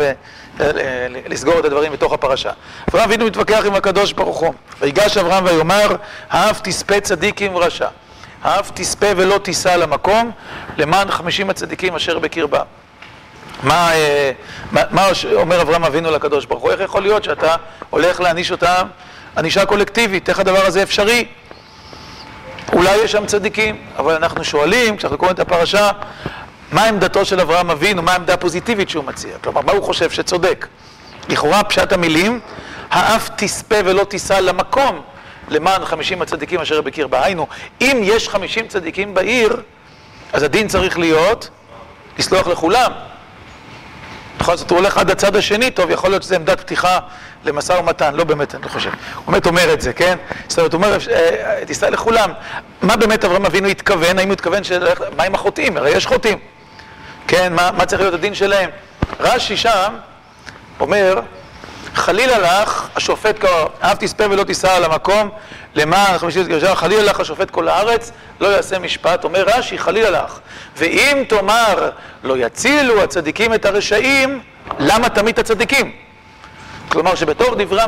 ולסגור 1.25 1.59
את 1.59 1.65
הדברים 1.65 1.91
בתוך 1.91 2.13
הפרשה. 2.13 2.51
אברהם 2.89 3.05
אבינו 3.05 3.25
מתווכח 3.25 3.65
עם 3.65 3.75
הקדוש 3.75 4.13
ברוך 4.13 4.39
הוא. 4.39 4.53
ויגש 4.79 5.17
אברהם 5.17 5.45
ויאמר, 5.45 5.95
האף 6.29 6.61
תספה 6.63 6.99
צדיק 6.99 7.41
עם 7.41 7.57
רשע. 7.57 7.87
האף 8.43 8.71
תספה 8.73 9.07
ולא 9.17 9.37
תישא 9.37 9.69
למקום, 9.69 10.31
למען 10.77 11.11
חמישים 11.11 11.49
הצדיקים 11.49 11.95
אשר 11.95 12.19
בקרבה. 12.19 12.61
מה, 13.63 13.91
מה, 14.71 14.81
מה 14.91 15.07
אומר 15.33 15.61
אברהם 15.61 15.83
אבינו 15.83 16.11
לקדוש 16.11 16.45
ברוך 16.45 16.63
הוא? 16.63 16.71
איך 16.71 16.79
יכול 16.79 17.01
להיות 17.01 17.23
שאתה 17.23 17.55
הולך 17.89 18.21
להעניש 18.21 18.51
אותם 18.51 18.87
ענישה 19.37 19.65
קולקטיבית? 19.65 20.29
איך 20.29 20.39
הדבר 20.39 20.65
הזה 20.65 20.83
אפשרי? 20.83 21.25
אולי 22.73 22.95
יש 22.95 23.11
שם 23.11 23.25
צדיקים, 23.25 23.77
אבל 23.97 24.15
אנחנו 24.15 24.43
שואלים, 24.43 24.97
כשאנחנו 24.97 25.17
קוראים 25.17 25.35
את 25.35 25.39
הפרשה, 25.39 25.91
מה 26.71 26.85
עמדתו 26.85 27.25
של 27.25 27.39
אברהם 27.39 27.71
אבינו, 27.71 28.01
מה 28.01 28.11
העמדה 28.11 28.33
הפוזיטיבית 28.33 28.89
שהוא 28.89 29.03
מציע? 29.03 29.37
כלומר, 29.43 29.61
מה 29.61 29.71
הוא 29.71 29.83
חושב 29.83 30.09
שצודק? 30.09 30.67
לכאורה, 31.29 31.63
פשט 31.63 31.93
המילים, 31.93 32.39
האף 32.91 33.29
תספה 33.35 33.75
ולא 33.85 34.03
תישא 34.03 34.33
למקום 34.33 35.01
למען 35.49 35.85
חמישים 35.85 36.21
הצדיקים 36.21 36.59
אשר 36.59 36.81
בקרבה. 36.81 37.25
היינו, 37.25 37.47
אם 37.81 37.99
יש 38.03 38.29
חמישים 38.29 38.67
צדיקים 38.67 39.13
בעיר, 39.13 39.61
אז 40.33 40.43
הדין 40.43 40.67
צריך 40.67 40.97
להיות 40.99 41.49
לסלוח 42.19 42.47
לכולם. 42.47 42.91
בכל 44.37 44.57
זאת 44.57 44.69
הוא 44.69 44.79
הולך 44.79 44.97
עד 44.97 45.11
הצד 45.11 45.35
השני, 45.35 45.71
טוב, 45.71 45.89
יכול 45.89 46.09
להיות 46.09 46.23
שזו 46.23 46.35
עמדת 46.35 46.59
פתיחה 46.61 46.99
למשא 47.45 47.73
ומתן, 47.73 48.15
לא 48.15 48.23
באמת, 48.23 48.55
אני 48.55 48.63
לא 48.63 48.67
חושב. 48.67 48.89
הוא 49.15 49.31
באמת 49.31 49.45
אומר 49.45 49.73
את 49.73 49.81
זה, 49.81 49.93
כן? 49.93 50.17
זאת 50.47 50.57
אומרת, 50.57 50.73
הוא 50.73 50.83
אומר, 50.83 50.97
תיסע 51.65 51.89
לכולם. 51.89 52.31
מה 52.81 52.95
באמת 52.95 53.25
אברהם 53.25 53.45
אבינו 53.45 53.67
התכוון? 53.67 54.19
האם 54.19 54.27
הוא 54.27 54.33
התכוון 54.33 54.63
של... 54.63 54.87
מה 55.17 55.23
עם 55.23 55.35
החוטאים? 55.35 55.77
הרי 55.77 55.89
יש 55.89 56.05
חוטאים. 56.05 56.37
כן, 57.27 57.53
מה, 57.53 57.71
מה 57.71 57.85
צריך 57.85 58.01
להיות 58.01 58.13
הדין 58.13 58.35
שלהם? 58.35 58.69
רש"י 59.19 59.57
שם 59.57 59.93
אומר, 60.79 61.21
חלילה 61.95 62.39
לך 62.39 62.87
השופט, 62.95 63.45
אף 63.79 63.97
תספה 63.99 64.23
ולא 64.29 64.43
תישא 64.43 64.71
על 64.71 64.83
המקום, 64.83 65.29
למען 65.75 66.17
חמישית 66.17 66.47
גרשה, 66.47 66.75
חלילה 66.75 67.03
לך 67.03 67.19
השופט 67.19 67.49
כל 67.49 67.67
הארץ, 67.67 68.11
לא 68.39 68.47
יעשה 68.47 68.79
משפט, 68.79 69.23
אומר 69.23 69.43
רש"י, 69.47 69.77
חלילה 69.77 70.09
לך. 70.09 70.39
ואם 70.77 71.23
תאמר, 71.29 71.89
לא 72.23 72.37
יצילו 72.37 73.03
הצדיקים 73.03 73.53
את 73.53 73.65
הרשעים, 73.65 74.41
למה 74.79 75.09
תמיד 75.09 75.39
הצדיקים? 75.39 75.91
כלומר 76.89 77.15
שבתוך 77.15 77.53
דברי 77.57 77.81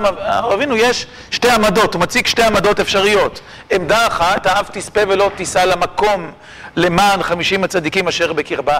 אבינו 0.53 0.75
יש 0.75 1.07
שתי 1.31 1.49
עמדות, 1.49 1.93
הוא 1.93 2.01
מציג 2.01 2.27
שתי 2.27 2.43
עמדות 2.43 2.79
אפשריות. 2.79 3.41
עמדה 3.71 4.07
אחת, 4.07 4.45
האף 4.45 4.69
תספה 4.69 5.01
ולא 5.07 5.31
תישא 5.35 5.59
למקום 5.59 6.31
למען 6.75 7.23
חמישים 7.23 7.63
הצדיקים 7.63 8.07
אשר 8.07 8.33
בקרבה. 8.33 8.77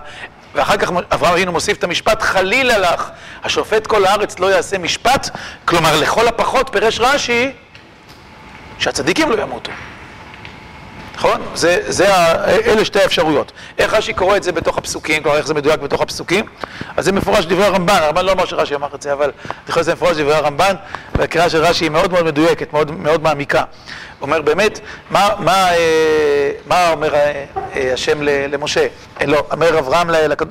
ואחר 0.56 0.78
כך 0.78 0.92
אברהם 1.12 1.34
אבינו 1.34 1.52
מוסיף 1.52 1.78
את 1.78 1.84
המשפט, 1.84 2.22
חלילה 2.22 2.78
לך, 2.78 3.10
השופט 3.44 3.88
כל 3.88 4.06
הארץ 4.06 4.40
לא 4.40 4.52
יעשה 4.52 4.78
משפט, 4.78 5.30
כלומר 5.66 6.02
לכל 6.02 6.28
הפחות 6.28 6.70
פירש 6.72 7.00
רש"י 7.00 7.52
שהצדיקים 8.80 9.32
לא 9.32 9.42
ימותו. 9.42 9.72
נכון? 11.16 11.42
זה, 11.56 11.80
זה, 11.88 12.16
אלה 12.46 12.86
שתי 12.86 13.00
האפשרויות. 13.00 13.52
איך 13.78 13.94
רש"י 13.94 14.14
קורא 14.14 14.38
את 14.38 14.44
זה 14.44 14.52
בתוך 14.52 14.78
הפסוקים, 14.78 15.24
כלומר 15.24 15.38
איך 15.38 15.48
זה 15.48 15.54
מדויק 15.54 15.80
בתוך 15.80 16.02
הפסוקים? 16.02 16.46
אז 16.98 17.06
זה 17.06 17.12
מפורש 17.12 17.46
דברי 17.46 17.66
הרמב"ן, 17.66 17.96
הרמב"ן 17.96 18.26
לא 18.26 18.32
אמר 18.32 18.46
שרש"י 18.46 18.76
אמר 18.76 18.88
את 18.96 19.02
זה, 19.02 19.14
אבל 19.14 19.32
אני 19.46 19.72
חושב 19.72 19.82
שזה 19.82 19.94
מפורש 19.94 20.18
דברי 20.18 20.36
הרמב"ן, 20.36 20.76
והקריאה 21.16 21.50
של 21.50 21.58
רש"י 21.58 21.86
היא 21.86 21.92
מאוד 21.92 22.12
מאוד 22.12 22.26
מדויקת, 22.26 22.74
מאוד, 22.74 22.92
מאוד 22.92 23.24
מעמיקה. 23.24 23.60
הוא 23.60 23.66
אומר 24.22 24.42
באמת, 24.42 24.80
מה, 25.10 25.30
מה, 25.40 25.74
אה, 25.74 26.52
מה 26.68 26.92
אומר 26.92 27.16
אה, 27.16 27.46
אה, 27.76 27.94
השם 27.94 28.22
למשה? 28.22 28.88
לא, 29.28 29.44
אומר 29.52 29.80
אברהם 29.80 30.10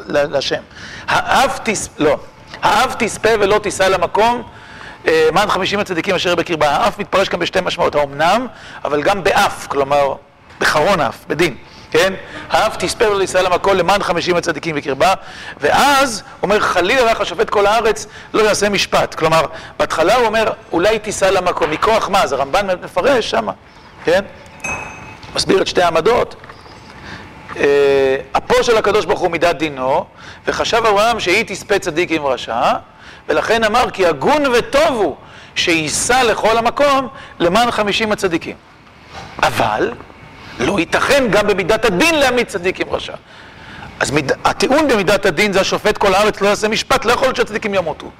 להשם. 0.08 0.60
האב 1.08 1.58
תס... 1.62 1.88
לא. 1.98 2.16
האב 2.62 2.94
תספה 2.98 3.28
ולא 3.40 3.58
תישא 3.58 3.82
למקום 3.82 4.42
מען 5.32 5.48
חמישים 5.48 5.78
הצדיקים 5.78 6.14
אשר 6.14 6.34
בקרבה. 6.34 6.70
האף 6.70 6.98
מתפרש 6.98 7.28
כאן 7.28 7.38
בשתי 7.38 7.60
משמעות, 7.60 7.94
האומנם, 7.94 8.46
אבל 8.84 9.02
גם 9.02 9.24
באף, 9.24 9.66
כלומר... 9.66 10.14
בחרון 10.60 11.00
אף, 11.00 11.16
בדין, 11.28 11.56
כן? 11.90 12.12
האף 12.50 12.76
תספר 12.76 13.08
לו 13.10 13.18
לישראל 13.18 13.46
המקום 13.46 13.76
למען 13.76 14.02
חמישים 14.02 14.36
הצדיקים 14.36 14.76
בקרבה 14.76 15.14
ואז, 15.60 16.22
אומר, 16.42 16.60
חלילה 16.60 17.12
לך 17.12 17.20
השופט 17.20 17.50
כל 17.50 17.66
הארץ 17.66 18.06
לא 18.34 18.42
יעשה 18.42 18.68
משפט 18.68 19.14
כלומר, 19.14 19.40
בהתחלה 19.78 20.14
הוא 20.14 20.26
אומר, 20.26 20.52
אולי 20.72 20.98
תישא 20.98 21.24
למקום, 21.24 21.70
מכוח 21.70 22.08
מה? 22.08 22.22
אז 22.22 22.32
הרמב"ן 22.32 22.66
מפרש 22.82 23.30
שמה, 23.30 23.52
כן? 24.04 24.24
מסביר 25.34 25.62
את 25.62 25.66
שתי 25.66 25.82
העמדות 25.82 26.36
אפו 28.36 28.62
של 28.62 28.76
הקדוש 28.76 29.04
ברוך 29.04 29.20
הוא 29.20 29.30
מידת 29.30 29.56
דינו 29.56 30.04
וחשב 30.46 30.86
אברהם 30.86 31.20
שהיא 31.20 31.44
תספה 31.46 31.78
צדיק 31.78 32.10
עם 32.10 32.26
רשע 32.26 32.72
ולכן 33.28 33.64
אמר 33.64 33.90
כי 33.90 34.06
הגון 34.06 34.42
וטוב 34.52 34.94
הוא 34.94 35.16
שיישא 35.54 36.22
לכל 36.22 36.58
המקום 36.58 37.08
למען 37.38 37.70
חמישים 37.70 38.12
הצדיקים 38.12 38.56
אבל 39.42 39.92
לא 40.58 40.80
ייתכן 40.80 41.24
גם 41.30 41.46
במידת 41.46 41.84
הדין 41.84 42.14
להעמיד 42.14 42.46
צדיק 42.46 42.80
עם 42.80 42.86
רשע. 42.90 43.14
אז 44.00 44.10
מיד, 44.10 44.32
הטיעון 44.44 44.88
במידת 44.88 45.26
הדין 45.26 45.52
זה 45.52 45.60
השופט 45.60 45.98
כל 45.98 46.14
הארץ 46.14 46.40
לא 46.40 46.48
יעשה 46.48 46.68
משפט, 46.68 47.04
לא 47.04 47.12
יכול 47.12 47.26
להיות 47.26 47.36
שהצדיקים 47.36 47.74
ימותו. 47.74 48.10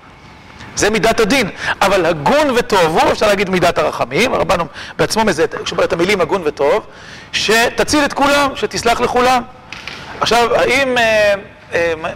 זה 0.77 0.91
מידת 0.91 1.21
הדין, 1.21 1.51
אבל 1.83 2.07
הגון 2.07 2.51
וטוב, 2.57 2.99
הוא 2.99 3.13
אפשר 3.13 3.27
להגיד 3.27 3.51
מידת 3.51 3.79
הרחמים, 3.79 4.35
הרמב"ן 4.35 4.57
בעצמו 4.97 5.25
מזה, 5.25 5.47
כשאומר 5.65 5.85
את 5.85 5.93
המילים 5.93 6.21
הגון 6.21 6.43
וטוב, 6.45 6.87
שתציל 7.33 8.05
את 8.05 8.13
כולם, 8.13 8.51
שתסלח 8.55 9.01
לכולם. 9.01 9.43
עכשיו, 10.21 10.55
האם 10.55 10.99
אה, 10.99 11.35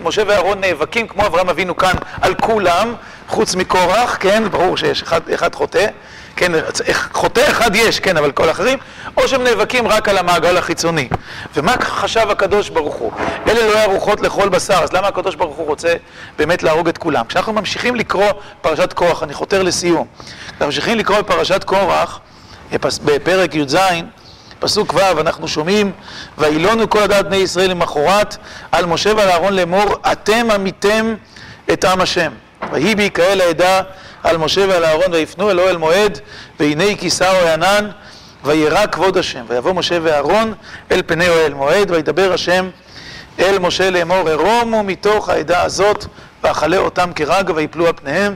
משה 0.05 0.23
ואהרון 0.27 0.61
נאבקים 0.61 1.09
כמו 1.09 1.27
אברהם 1.27 1.49
אבינו 1.49 1.77
כאן 1.77 1.95
על 2.21 2.35
כולם, 2.35 2.95
חוץ 3.29 3.55
מקורח, 3.55 4.17
כן, 4.21 4.43
ברור 4.51 4.77
שיש 4.77 5.03
אחד, 5.03 5.21
אחד 5.31 5.55
חוטא, 5.55 5.87
כן, 6.37 6.53
חוטא 7.13 7.41
אחד 7.51 7.77
יש, 7.77 8.01
כן, 8.01 8.17
אבל 8.17 8.33
כל 8.33 8.49
האחרים, 8.49 8.79
או 9.17 9.29
שהם 9.29 9.43
נאבקים 9.45 9.89
רק 9.89 10.09
על 10.09 10.19
המעגל 10.19 10.57
החיצוני. 10.57 11.09
ומה 11.57 11.75
חשב 11.81 12.31
הקדוש 12.31 12.69
ברוך 12.69 12.95
הוא? 12.95 13.13
אלה 13.49 13.69
לא 13.75 13.79
ערוכות 13.79 14.21
לכל 14.21 14.49
בשר, 14.49 14.75
אז 14.83 14.93
למה 14.93 15.09
הקדוש 15.09 15.35
ברוך 15.35 15.57
הוא 15.57 15.67
רוצה 15.67 15.95
באמת 16.39 16.63
להרוג 16.63 16.89
את 16.89 16.99
כולם? 16.99 17.25
כשאנחנו 17.29 17.53
ממשיכים 17.53 17.95
לקרוא 17.95 18.33
פרשת 18.61 18.93
קורח, 18.93 19.23
אני 19.23 19.35
חותר 19.35 19.63
לסיום, 19.63 20.07
אנחנו 20.51 20.67
ממשיכים 20.67 20.99
לקרוא 20.99 21.19
בפרשת 21.19 21.65
קורח, 21.65 22.21
בפרק 23.05 23.55
י"ז, 23.55 23.77
פסוק 24.61 24.95
ו', 24.95 25.21
אנחנו 25.21 25.49
שומעים, 25.49 25.93
וילונו 26.39 26.91
כל 26.91 27.03
הדעת 27.03 27.27
בני 27.27 27.37
ישראל 27.37 27.71
למחרת, 27.71 28.37
על 28.73 28.87
משה 28.87 29.13
ועל 29.17 29.29
אהרון 29.29 29.53
לאמור, 29.53 29.97
אתם 30.13 30.51
עמיתם 30.51 31.15
את 31.73 31.85
עם 31.85 32.01
השם. 32.01 32.33
ויהי 32.73 32.95
בי 32.95 33.11
כאל 33.11 33.41
העדה 33.41 33.83
על 34.23 34.37
משה 34.37 34.65
ועל 34.69 34.85
אהרון 34.85 35.13
ויפנו 35.13 35.51
אל 35.51 35.61
אוהל 35.61 35.77
מועד 35.77 36.19
והנה 36.61 36.97
כיסהו 36.99 37.37
הענן 37.37 37.91
וירא 38.45 38.87
כבוד 38.87 39.17
השם 39.17 39.45
ויבוא 39.49 39.73
משה 39.73 39.99
ואהרון 40.03 40.55
אל 40.91 41.03
פני 41.07 41.29
אוהל 41.29 41.55
מועד 41.55 41.91
וידבר 41.91 42.33
השם 42.33 42.69
אל 43.39 43.59
משה 43.59 43.91
לאמור 43.91 44.29
הרומו 44.31 44.83
מתוך 44.83 45.29
העדה 45.29 45.63
הזאת 45.63 46.05
ואכלה 46.45 46.77
אותם 46.77 47.13
כרגע 47.13 47.53
ויפלו 47.55 47.87
על 47.87 47.93
פניהם 47.93 48.35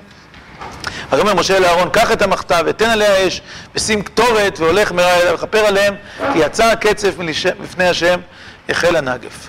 ויאמר 1.12 1.34
משה 1.34 1.58
לאהרון 1.58 1.88
קח 1.90 2.12
את 2.12 2.22
המחטה 2.22 2.60
ותן 2.66 2.90
עליה 2.90 3.26
אש 3.26 3.40
ושים 3.74 4.02
קטורת 4.02 4.60
והולך 4.60 4.92
מרע 4.92 5.20
אליה 5.20 5.34
וכפר 5.34 5.58
עליהם 5.58 5.94
כי 6.32 6.38
יצא 6.38 6.64
הקצף 6.64 7.18
מלפני 7.18 7.88
השם 7.88 8.20
החל 8.68 8.96
הנגף 8.96 9.48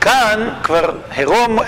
כאן 0.00 0.48
כבר 0.62 0.90
הרום 1.16 1.58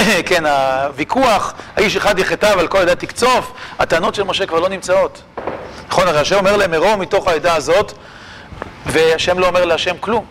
כן, 0.26 0.46
הוויכוח, 0.46 1.54
האיש 1.76 1.96
אחד 1.96 2.18
יחטא 2.18 2.52
ועל 2.56 2.68
כל 2.68 2.78
עדה 2.78 2.94
תקצוף, 2.94 3.52
הטענות 3.78 4.14
של 4.14 4.22
משה 4.22 4.46
כבר 4.46 4.60
לא 4.60 4.68
נמצאות. 4.68 5.22
נכון, 5.88 6.08
הרי 6.08 6.20
השם 6.20 6.36
אומר 6.36 6.56
להם, 6.56 6.70
מרום 6.70 7.00
מתוך 7.00 7.28
העדה 7.28 7.54
הזאת, 7.54 7.92
והשם 8.86 9.38
לא 9.38 9.46
אומר 9.46 9.64
להשם 9.64 9.94
כלום. 10.00 10.24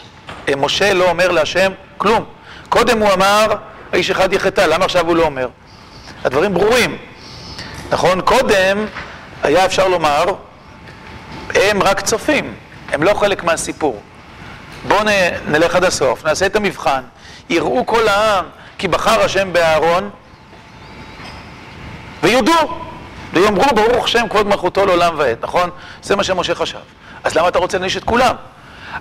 אה, 0.50 0.56
משה 0.56 0.94
לא 0.94 1.10
אומר 1.10 1.32
להשם 1.32 1.72
כלום. 1.98 2.26
קודם 2.70 3.00
הוא 3.00 3.14
אמר, 3.14 3.46
האיש 3.94 4.12
אחד 4.12 4.34
יחטא, 4.34 4.62
למה 4.62 4.86
עכשיו 4.86 5.08
הוא 5.08 5.16
לא 5.16 5.24
אומר? 5.24 5.48
הדברים 6.24 6.54
ברורים. 6.54 6.98
נכון, 7.92 8.22
קודם 8.22 8.86
היה 9.44 9.66
אפשר 9.66 9.88
לומר, 9.88 10.26
הם 11.56 11.84
רק 11.84 12.02
צופים, 12.02 12.54
הם 12.92 13.04
לא 13.04 13.14
חלק 13.14 13.44
מהסיפור. 13.44 14.02
בואו 14.88 15.04
נלך 15.48 15.76
עד 15.76 15.84
הסוף, 15.84 16.26
נעשה 16.26 16.46
את 16.46 16.56
המבחן, 16.56 17.02
יראו 17.50 17.86
כל 17.86 18.08
העם 18.08 18.46
כי 18.78 18.88
בחר 18.88 19.22
השם 19.22 19.54
באהרון, 19.54 20.10
ויודו, 22.24 22.82
ויאמרו 23.34 23.76
ברוך 23.76 24.08
שם 24.08 24.28
כבוד 24.30 24.48
מלכותו 24.48 24.86
לעולם 24.86 25.14
ועד, 25.18 25.38
נכון? 25.42 25.70
זה 26.02 26.16
מה 26.16 26.24
שמשה 26.24 26.56
חשב. 26.56 26.80
אז 27.24 27.36
למה 27.36 27.48
אתה 27.48 27.60
רוצה 27.60 27.78
להעניש 27.78 27.98
את 27.98 28.04
כולם? 28.04 28.36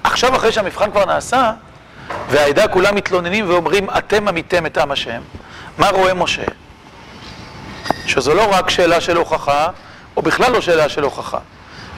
עכשיו, 0.05 0.37
אחרי 0.37 0.53
שהמבחן 0.53 0.91
כבר 0.91 1.05
נעשה, 1.05 1.53
והעדה 2.31 2.69
כולם 2.69 2.95
מתלוננים 2.95 3.51
ואומרים, 3.51 3.91
אתם 3.99 4.29
עמיתם 4.29 4.67
את 4.67 4.79
עם 4.79 4.91
השם, 4.91 5.21
מה 5.79 5.91
רואה 5.91 6.15
משה? 6.15 6.43
שזו 8.09 8.35
לא 8.35 8.47
רק 8.51 8.71
שאלה 8.71 9.01
של 9.01 9.17
הוכחה, 9.17 9.69
או 10.17 10.23
בכלל 10.23 10.53
לא 10.53 10.61
שאלה 10.61 10.89
של 10.89 11.03
הוכחה. 11.03 11.39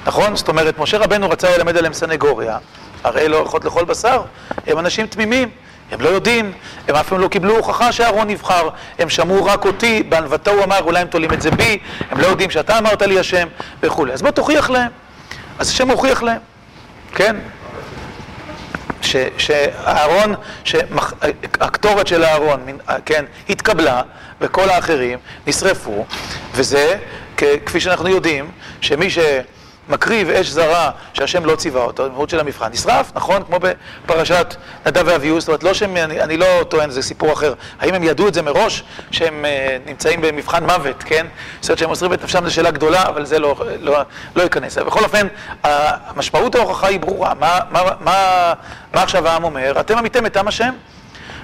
נכון? 0.07 0.37
זאת 0.37 0.49
אומרת, 0.49 0.79
משה 0.79 0.99
רבנו 0.99 1.31
רצה 1.31 1.57
ללמד 1.57 1.77
עליהם 1.77 1.93
סנגוריה, 1.93 2.59
הרי 3.05 3.29
לא 3.29 3.37
הולכות 3.37 3.65
לכל 3.65 3.85
בשר, 3.85 4.23
הם 4.67 4.79
אנשים 4.79 5.07
תמימים, 5.07 5.49
הם 5.93 6.01
לא 6.01 6.09
יודעים, 6.09 6.53
הם 6.89 6.95
אף 6.95 7.09
פעם 7.09 7.21
לא 7.21 7.29
קיבלו 7.29 7.57
הוכחה 7.57 7.93
שאהרון 7.93 8.29
נבחר, 8.29 8.69
הם 8.99 9.09
שמעו 9.11 9.45
רק 9.45 9.65
אותי, 9.65 10.03
בענוותו 10.03 10.51
הוא 10.51 10.65
אמר, 10.65 10.79
אולי 10.81 11.01
הם 11.01 11.07
תולים 11.07 11.33
את 11.33 11.43
זה 11.43 11.51
בי, 11.51 11.79
הם 12.11 12.21
לא 12.21 12.27
יודעים 12.27 12.51
שאתה 12.51 12.79
אמרת 12.79 13.03
לי 13.03 13.19
השם, 13.19 13.49
וכולי. 13.83 14.13
אז 14.13 14.23
בוא 14.23 14.31
תוכיח 14.31 14.71
להם. 14.71 14.91
אז 15.59 15.69
השם 15.69 15.91
הוכיח 15.91 16.23
להם, 16.23 16.41
כן? 17.15 17.37
שאהרון, 19.39 20.35
שהקטורת 20.65 22.07
של 22.07 22.25
אהרון, 22.25 22.61
כן, 23.05 23.25
התקבלה, 23.49 24.03
וכל 24.41 24.69
האחרים 24.69 25.19
נשרפו, 25.47 26.05
וזה, 26.55 26.97
כפי 27.37 27.81
שאנחנו 27.81 28.09
יודעים, 28.09 28.51
שמי 28.81 29.11
ש... 29.11 29.19
מקריב 29.91 30.31
אש 30.31 30.49
זרה 30.49 30.91
שהשם 31.13 31.45
לא 31.45 31.57
ציווה 31.57 31.83
אותו, 31.83 32.05
במהות 32.05 32.31
של 32.31 32.41
המבחן, 32.41 32.71
נשרף, 32.73 33.13
נכון? 33.15 33.43
כמו 33.45 33.57
בפרשת 33.61 34.55
נדב 34.87 35.03
ואביהו, 35.07 35.41
זאת 35.41 35.49
אומרת, 35.49 35.63
לא 35.63 35.75
שהם, 35.75 35.97
אני, 35.97 36.23
אני 36.23 36.37
לא 36.37 36.47
טוען, 36.69 36.91
זה 36.91 37.03
סיפור 37.03 37.33
אחר. 37.33 37.55
האם 37.81 37.95
הם 37.95 38.03
ידעו 38.03 38.29
את 38.29 38.35
זה 38.35 38.43
מראש, 38.43 38.83
שהם 39.11 39.45
uh, 39.45 39.89
נמצאים 39.89 40.21
במבחן 40.21 40.65
מוות, 40.65 41.03
כן? 41.03 41.27
זאת 41.61 41.69
אומרת 41.69 41.79
שהם 41.79 41.89
מוסרים 41.89 42.13
את 42.13 42.23
נפשם 42.23 42.45
זו 42.45 42.55
שאלה 42.55 42.71
גדולה, 42.71 43.03
אבל 43.03 43.27
זה 43.27 43.39
לא, 43.39 43.65
לא, 43.81 44.01
לא 44.37 44.43
ייכנס. 44.43 44.79
בכל 44.79 45.05
אופן, 45.05 45.27
המשמעות 45.65 46.55
ההוכחה 46.55 46.87
היא 46.87 47.01
ברורה. 47.01 47.35
מה, 47.35 47.59
מה, 47.71 47.83
מה, 48.01 48.53
מה 48.95 49.03
עכשיו 49.03 49.29
העם 49.29 49.45
אומר? 49.45 49.81
אתם 49.81 49.99
עמיתם 49.99 50.27
את 50.27 50.37
עם 50.37 50.49
השם? 50.49 50.75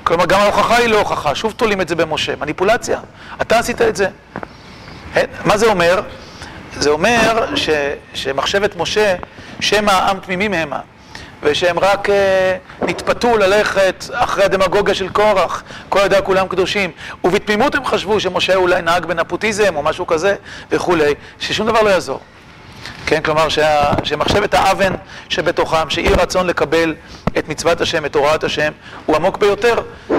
כלומר, 0.06 0.26
גם 0.26 0.40
ההוכחה 0.40 0.76
היא 0.76 0.88
לא 0.88 0.98
הוכחה, 0.98 1.34
שוב 1.34 1.54
תולים 1.56 1.80
את 1.80 1.88
זה 1.88 1.94
במשה, 1.94 2.36
מניפולציה. 2.36 3.00
אתה 3.40 3.58
עשית 3.58 3.82
את 3.82 3.96
זה. 3.96 4.08
מה 5.44 5.56
זה 5.56 5.66
אומר? 5.66 6.00
זה 6.76 6.90
אומר 6.90 7.56
ש, 7.56 7.68
שמחשבת 8.14 8.76
משה, 8.76 9.14
שמא 9.60 9.90
העם 9.90 10.18
תמימים 10.20 10.54
המה, 10.54 10.80
ושהם 11.42 11.78
רק 11.78 12.10
אה, 12.10 12.56
נתפתו 12.82 13.36
ללכת 13.36 14.04
אחרי 14.12 14.44
הדמגוגיה 14.44 14.94
של 14.94 15.08
קורח, 15.08 15.62
כל 15.88 16.00
ידע 16.04 16.20
כולם 16.20 16.48
קדושים, 16.48 16.90
ובתמימות 17.24 17.74
הם 17.74 17.84
חשבו 17.84 18.20
שמשה 18.20 18.54
אולי 18.54 18.82
נהג 18.82 19.06
בנפוטיזם 19.06 19.76
או 19.76 19.82
משהו 19.82 20.06
כזה 20.06 20.34
וכולי, 20.70 21.14
ששום 21.38 21.66
דבר 21.66 21.82
לא 21.82 21.90
יעזור. 21.90 22.20
כן, 23.06 23.20
כלומר 23.22 23.48
שה, 23.48 23.92
שמחשבת 24.04 24.54
האוון 24.54 24.92
שבתוכם, 25.28 25.90
שאי 25.90 26.08
רצון 26.08 26.46
לקבל 26.46 26.94
את 27.38 27.48
מצוות 27.48 27.80
השם, 27.80 28.04
את 28.04 28.14
הוראת 28.14 28.44
השם, 28.44 28.72
הוא 29.06 29.16
עמוק 29.16 29.38
ביותר, 29.38 29.74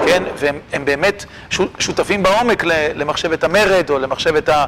כן, 0.06 0.22
והם 0.36 0.84
באמת 0.84 1.24
שותפים 1.78 2.22
בעומק 2.22 2.64
למחשבת 2.94 3.44
המרד 3.44 3.90
או 3.90 3.98
למחשבת 3.98 4.48
ה... 4.48 4.64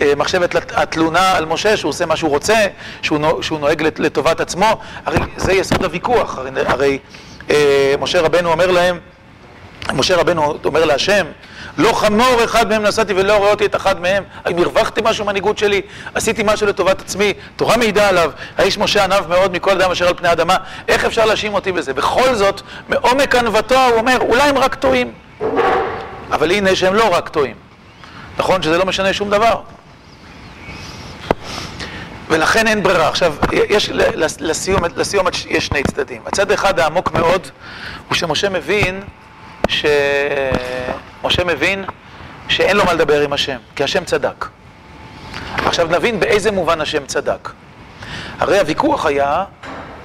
אה, 0.00 0.12
מחשבת 0.16 0.54
התלונה 0.74 1.36
על 1.36 1.44
משה, 1.44 1.76
שהוא 1.76 1.88
עושה 1.88 2.06
מה 2.06 2.16
שהוא 2.16 2.30
רוצה, 2.30 2.66
שהוא 3.02 3.58
נוהג 3.60 3.82
לטובת 3.82 4.40
עצמו, 4.40 4.80
הרי 5.06 5.18
זה 5.36 5.52
יסוד 5.52 5.84
הוויכוח, 5.84 6.38
הרי, 6.66 6.98
אה, 7.50 7.94
משה 8.00 8.20
רבנו 8.20 8.50
אומר 8.50 8.70
להם, 8.70 8.98
משה 9.94 10.16
רבנו 10.16 10.58
אומר 10.64 10.84
להשם, 10.84 11.26
לא 11.78 11.92
חמור 11.92 12.44
אחד 12.44 12.68
מהם 12.68 12.82
נסעתי 12.82 13.12
ולא 13.12 13.44
ראיתי 13.44 13.66
את 13.66 13.76
אחד 13.76 14.00
מהם, 14.00 14.24
האם 14.44 14.58
הרווחתי 14.58 15.00
משהו 15.04 15.24
מהניגוד 15.24 15.58
שלי, 15.58 15.82
עשיתי 16.14 16.42
משהו 16.44 16.66
לטובת 16.66 17.00
עצמי, 17.00 17.32
תורה 17.56 17.76
מעידה 17.76 18.08
עליו, 18.08 18.30
האיש 18.58 18.78
משה 18.78 19.04
ענב 19.04 19.26
מאוד 19.28 19.52
מכל 19.52 19.70
אדם 19.70 19.90
אשר 19.90 20.08
על 20.08 20.14
פני 20.14 20.28
האדמה, 20.28 20.56
איך 20.88 21.04
אפשר 21.04 21.24
להאשים 21.24 21.54
אותי 21.54 21.72
בזה? 21.72 21.94
בכל 21.94 22.34
זאת, 22.34 22.60
מעומק 22.88 23.34
ענוותו 23.34 23.84
הוא 23.86 23.96
אומר, 23.96 24.16
אולי 24.20 24.42
הם 24.42 24.58
רק 24.58 24.74
טועים, 24.74 25.12
אבל 26.32 26.50
הנה 26.50 26.76
שהם 26.76 26.94
לא 26.94 27.14
רק 27.14 27.28
טועים, 27.28 27.54
נכון 28.38 28.62
שזה 28.62 28.78
לא 28.78 28.84
משנה 28.84 29.12
שום 29.12 29.30
דבר. 29.30 29.60
ולכן 32.30 32.66
אין 32.66 32.82
ברירה. 32.82 33.08
עכשיו, 33.08 33.34
יש, 33.52 33.90
לסיום, 34.40 34.80
לסיום 34.96 35.26
יש 35.48 35.66
שני 35.66 35.82
צדדים. 35.82 36.22
הצד 36.26 36.52
אחד 36.52 36.80
העמוק 36.80 37.12
מאוד 37.12 37.48
הוא 38.08 38.14
שמשה 38.14 38.48
מבין 38.48 39.02
ש... 39.68 39.84
משה 41.24 41.44
מבין 41.44 41.84
שאין 42.48 42.76
לו 42.76 42.84
מה 42.84 42.92
לדבר 42.92 43.20
עם 43.20 43.32
השם, 43.32 43.58
כי 43.76 43.84
השם 43.84 44.04
צדק. 44.04 44.46
עכשיו 45.66 45.86
נבין 45.90 46.20
באיזה 46.20 46.50
מובן 46.50 46.80
השם 46.80 47.06
צדק. 47.06 47.50
הרי 48.38 48.58
הוויכוח 48.58 49.06
היה 49.06 49.44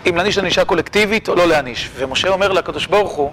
אם 0.09 0.15
להעניש 0.15 0.37
ענישה 0.37 0.65
קולקטיבית 0.65 1.29
או 1.29 1.35
לא 1.35 1.47
להעניש. 1.47 1.89
ומשה 1.95 2.29
אומר 2.29 2.51
לקדוש 2.51 2.87
ברוך 2.87 3.11
הוא, 3.11 3.31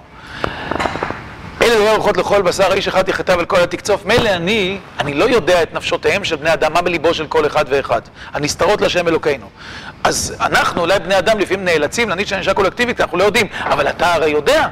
אלה 1.61 1.79
לא 1.79 1.91
ארוחות 1.91 2.17
לכל 2.17 2.41
בשר, 2.41 2.71
האיש 2.71 2.87
אחד 2.87 3.09
יחטא 3.09 3.31
על 3.31 3.45
כל 3.45 3.59
התקצוף. 3.59 4.05
מילא 4.05 4.29
אני, 4.29 4.77
אני 4.99 5.13
לא 5.13 5.25
יודע 5.25 5.63
את 5.63 5.73
נפשותיהם 5.73 6.23
של 6.23 6.35
בני 6.35 6.53
אדם, 6.53 6.73
מה 6.73 6.81
בליבו 6.81 7.13
של 7.13 7.27
כל 7.27 7.45
אחד 7.45 7.65
ואחד. 7.69 8.01
הנסתרות 8.33 8.81
להשם 8.81 9.07
אלוקינו. 9.07 9.49
אז 10.03 10.35
אנחנו, 10.41 10.81
אולי 10.81 10.99
בני 10.99 11.17
אדם, 11.17 11.39
לפעמים 11.39 11.65
נאלצים 11.65 12.09
להעניש 12.09 12.33
ענישה 12.33 12.53
קולקטיבית, 12.53 13.01
אנחנו 13.01 13.17
לא 13.17 13.23
יודעים, 13.23 13.47
אבל 13.63 13.89
אתה 13.89 14.13
הרי 14.13 14.29
יודע. 14.29 14.67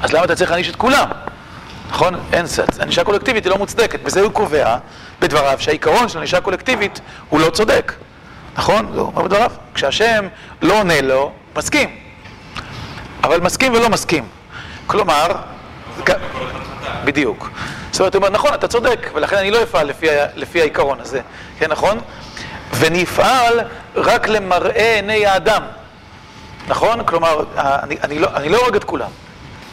אז 0.00 0.12
למה 0.12 0.24
אתה 0.24 0.34
צריך 0.34 0.50
להעניש 0.50 0.70
את 0.70 0.76
כולם? 0.76 1.08
נכון? 1.90 2.14
אין, 2.32 2.46
ענישה 2.82 3.04
קולקטיבית 3.04 3.44
היא 3.44 3.50
לא 3.50 3.58
מוצדקת. 3.58 4.02
בזה 4.02 4.20
הוא 4.20 4.32
קובע, 4.32 4.76
בדבריו, 5.20 5.56
שהעיקרון 5.60 6.08
של 6.08 6.18
ענישה 6.18 6.40
קולקטיבית 6.40 7.00
הוא 7.28 7.40
לא 7.40 7.50
צודק. 7.50 7.92
נכון? 8.56 8.92
זה 8.94 9.00
אומר 9.00 9.22
בדבריו. 9.22 9.50
כשהשם 9.74 10.28
לא 10.62 10.78
עונה 10.78 11.00
לו, 11.00 11.32
מסכים. 11.56 11.96
אבל 13.24 13.40
מסכים 13.40 13.72
ולא 13.72 13.88
מסכים. 13.88 14.24
כלומר, 14.86 15.26
בדיוק. 17.04 17.50
זאת 17.90 18.00
אומרת, 18.00 18.14
הוא 18.14 18.20
אומר, 18.20 18.34
נכון, 18.34 18.54
אתה 18.54 18.68
צודק, 18.68 19.10
ולכן 19.14 19.36
אני 19.36 19.50
לא 19.50 19.62
אפעל 19.62 19.86
לפי, 19.86 20.06
לפי 20.34 20.60
העיקרון 20.60 21.00
הזה, 21.00 21.20
כן, 21.58 21.70
נכון? 21.70 21.98
ונפעל 22.78 23.60
רק 23.96 24.28
למראה 24.28 24.94
עיני 24.94 25.26
האדם, 25.26 25.62
נכון? 26.68 27.04
כלומר, 27.04 27.44
אני, 27.56 27.96
אני, 28.02 28.18
לא, 28.18 28.28
אני 28.34 28.48
לא 28.48 28.58
הורג 28.58 28.76
את 28.76 28.84
כולם, 28.84 29.10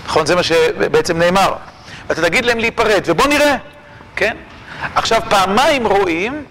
נכון? 0.09 0.25
זה 0.25 0.35
מה 0.35 0.43
שבעצם 0.43 1.17
נאמר. 1.19 1.53
ואתה 2.09 2.21
תגיד 2.21 2.45
להם 2.45 2.59
להיפרד, 2.59 3.01
ובוא 3.05 3.27
נראה, 3.27 3.55
כן? 4.15 4.37
עכשיו, 4.95 5.21
פעמיים 5.29 5.87
רואים 5.87 6.43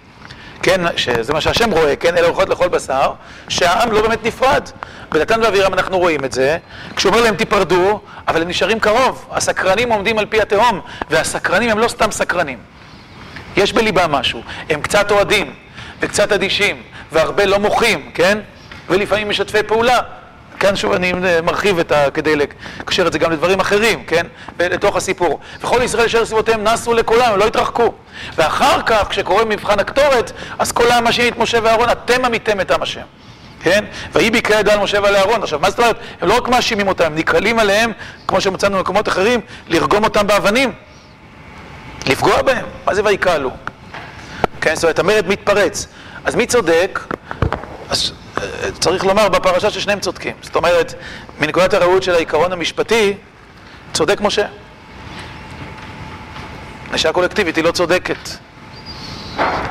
כן, 0.63 0.81
שזה 0.97 1.33
מה 1.33 1.41
שהשם 1.41 1.71
רואה, 1.71 1.97
כן, 1.97 2.17
אלה 2.17 2.27
אורחות 2.27 2.49
לכל 2.49 2.69
בשר, 2.69 3.13
שהעם 3.49 3.93
לא 3.93 4.03
באמת 4.03 4.25
נפרד. 4.25 4.69
בדתן 5.13 5.43
ואבירם 5.43 5.75
אנחנו 5.75 5.99
רואים 5.99 6.25
את 6.25 6.33
זה, 6.33 6.59
כשהוא 6.97 7.13
אומר 7.13 7.23
להם 7.23 7.37
תיפרדו, 7.37 8.01
אבל 8.29 8.43
הם 8.43 8.49
נשארים 8.49 8.81
קרוב. 8.81 9.27
הסקרנים 9.31 9.93
עומדים 9.93 10.19
על 10.19 10.27
פי 10.27 10.41
התהום, 10.41 10.81
והסקרנים 11.11 11.71
הם 11.71 11.79
לא 11.79 11.89
סתם 11.89 12.11
סקרנים. 12.11 12.59
יש 13.57 13.73
בליבם 13.73 14.13
משהו. 14.13 14.43
הם 14.71 14.83
קצת 14.83 15.11
אוהדים, 15.11 15.55
וקצת 16.01 16.33
אדישים, 16.33 16.83
והרבה 17.13 17.47
לא 17.47 17.59
מוחים, 17.59 18.11
כן? 18.15 18.39
ולפעמים 18.89 19.29
משתפי 19.29 19.63
פעולה. 19.63 19.99
כאן 20.61 20.77
שוב 20.77 20.93
אני 20.93 21.13
מרחיב 21.43 21.79
את 21.79 21.93
ה... 21.93 22.11
כדי 22.11 22.37
לקשר 22.37 23.07
את 23.07 23.13
זה 23.13 23.19
גם 23.19 23.31
לדברים 23.33 23.61
אחרים, 23.61 24.05
כן? 24.05 24.27
לתוך 24.59 24.97
הסיפור. 24.97 25.41
וכל 25.61 25.81
ישראל 25.83 26.05
אשר 26.05 26.25
סביבותיהם 26.25 26.65
נסו 26.65 26.95
לכולם, 26.95 27.33
הם 27.33 27.39
לא 27.39 27.47
התרחקו. 27.47 27.93
ואחר 28.37 28.83
כך, 28.83 29.07
כשקורה 29.09 29.45
מבחן 29.45 29.79
הקטורת, 29.79 30.33
אז 30.59 30.73
העם 30.91 31.05
מאשים 31.05 31.33
את 31.33 31.39
משה 31.39 31.59
ואהרון, 31.63 31.91
אתם 31.91 32.25
עמיתם 32.25 32.61
את 32.61 32.71
עם 32.71 32.83
השם. 32.83 33.01
כן? 33.63 33.85
ויהי 34.13 34.31
בקרה 34.31 34.61
ידע 34.61 34.73
על 34.73 34.79
משה 34.81 35.01
ועל 35.03 35.17
אהרון. 35.17 35.43
עכשיו, 35.43 35.59
מה 35.59 35.71
זאת 35.71 35.79
אומרת? 35.79 35.97
הם 36.21 36.29
לא 36.29 36.37
רק 36.37 36.49
מאשימים 36.49 36.89
אותם, 36.89 37.05
הם 37.05 37.15
נקרלים 37.15 37.59
עליהם, 37.59 37.93
כמו 38.27 38.41
שמצאנו 38.41 38.77
במקומות 38.77 39.09
אחרים, 39.09 39.41
לרגום 39.69 40.05
אותם 40.05 40.27
באבנים. 40.27 40.73
לפגוע 42.07 42.43
בהם. 42.43 42.67
מה 42.87 42.95
זה 42.95 43.05
ויקהלו? 43.05 43.51
כן, 44.61 44.75
זאת 44.75 44.85
אומרת, 44.85 44.99
המרד 44.99 45.29
מתפרץ. 45.29 45.87
אז 46.25 46.35
מי 46.35 46.47
צודק? 46.47 47.01
אז 47.91 48.13
צריך 48.81 49.05
לומר 49.05 49.29
בפרשה 49.29 49.71
ששניהם 49.71 50.01
צודקים. 50.01 50.33
זאת 50.43 50.57
אומרת, 50.57 50.95
מנקודת 51.41 51.75
הראות 51.75 52.03
של 52.03 52.15
העיקרון 52.15 52.53
המשפטי, 52.53 53.15
צודק 53.93 54.21
משה. 54.21 54.47
נשה 56.93 57.13
קולקטיבית 57.13 57.57
היא 57.57 57.65
לא 57.65 57.71
צודקת. 57.71 58.29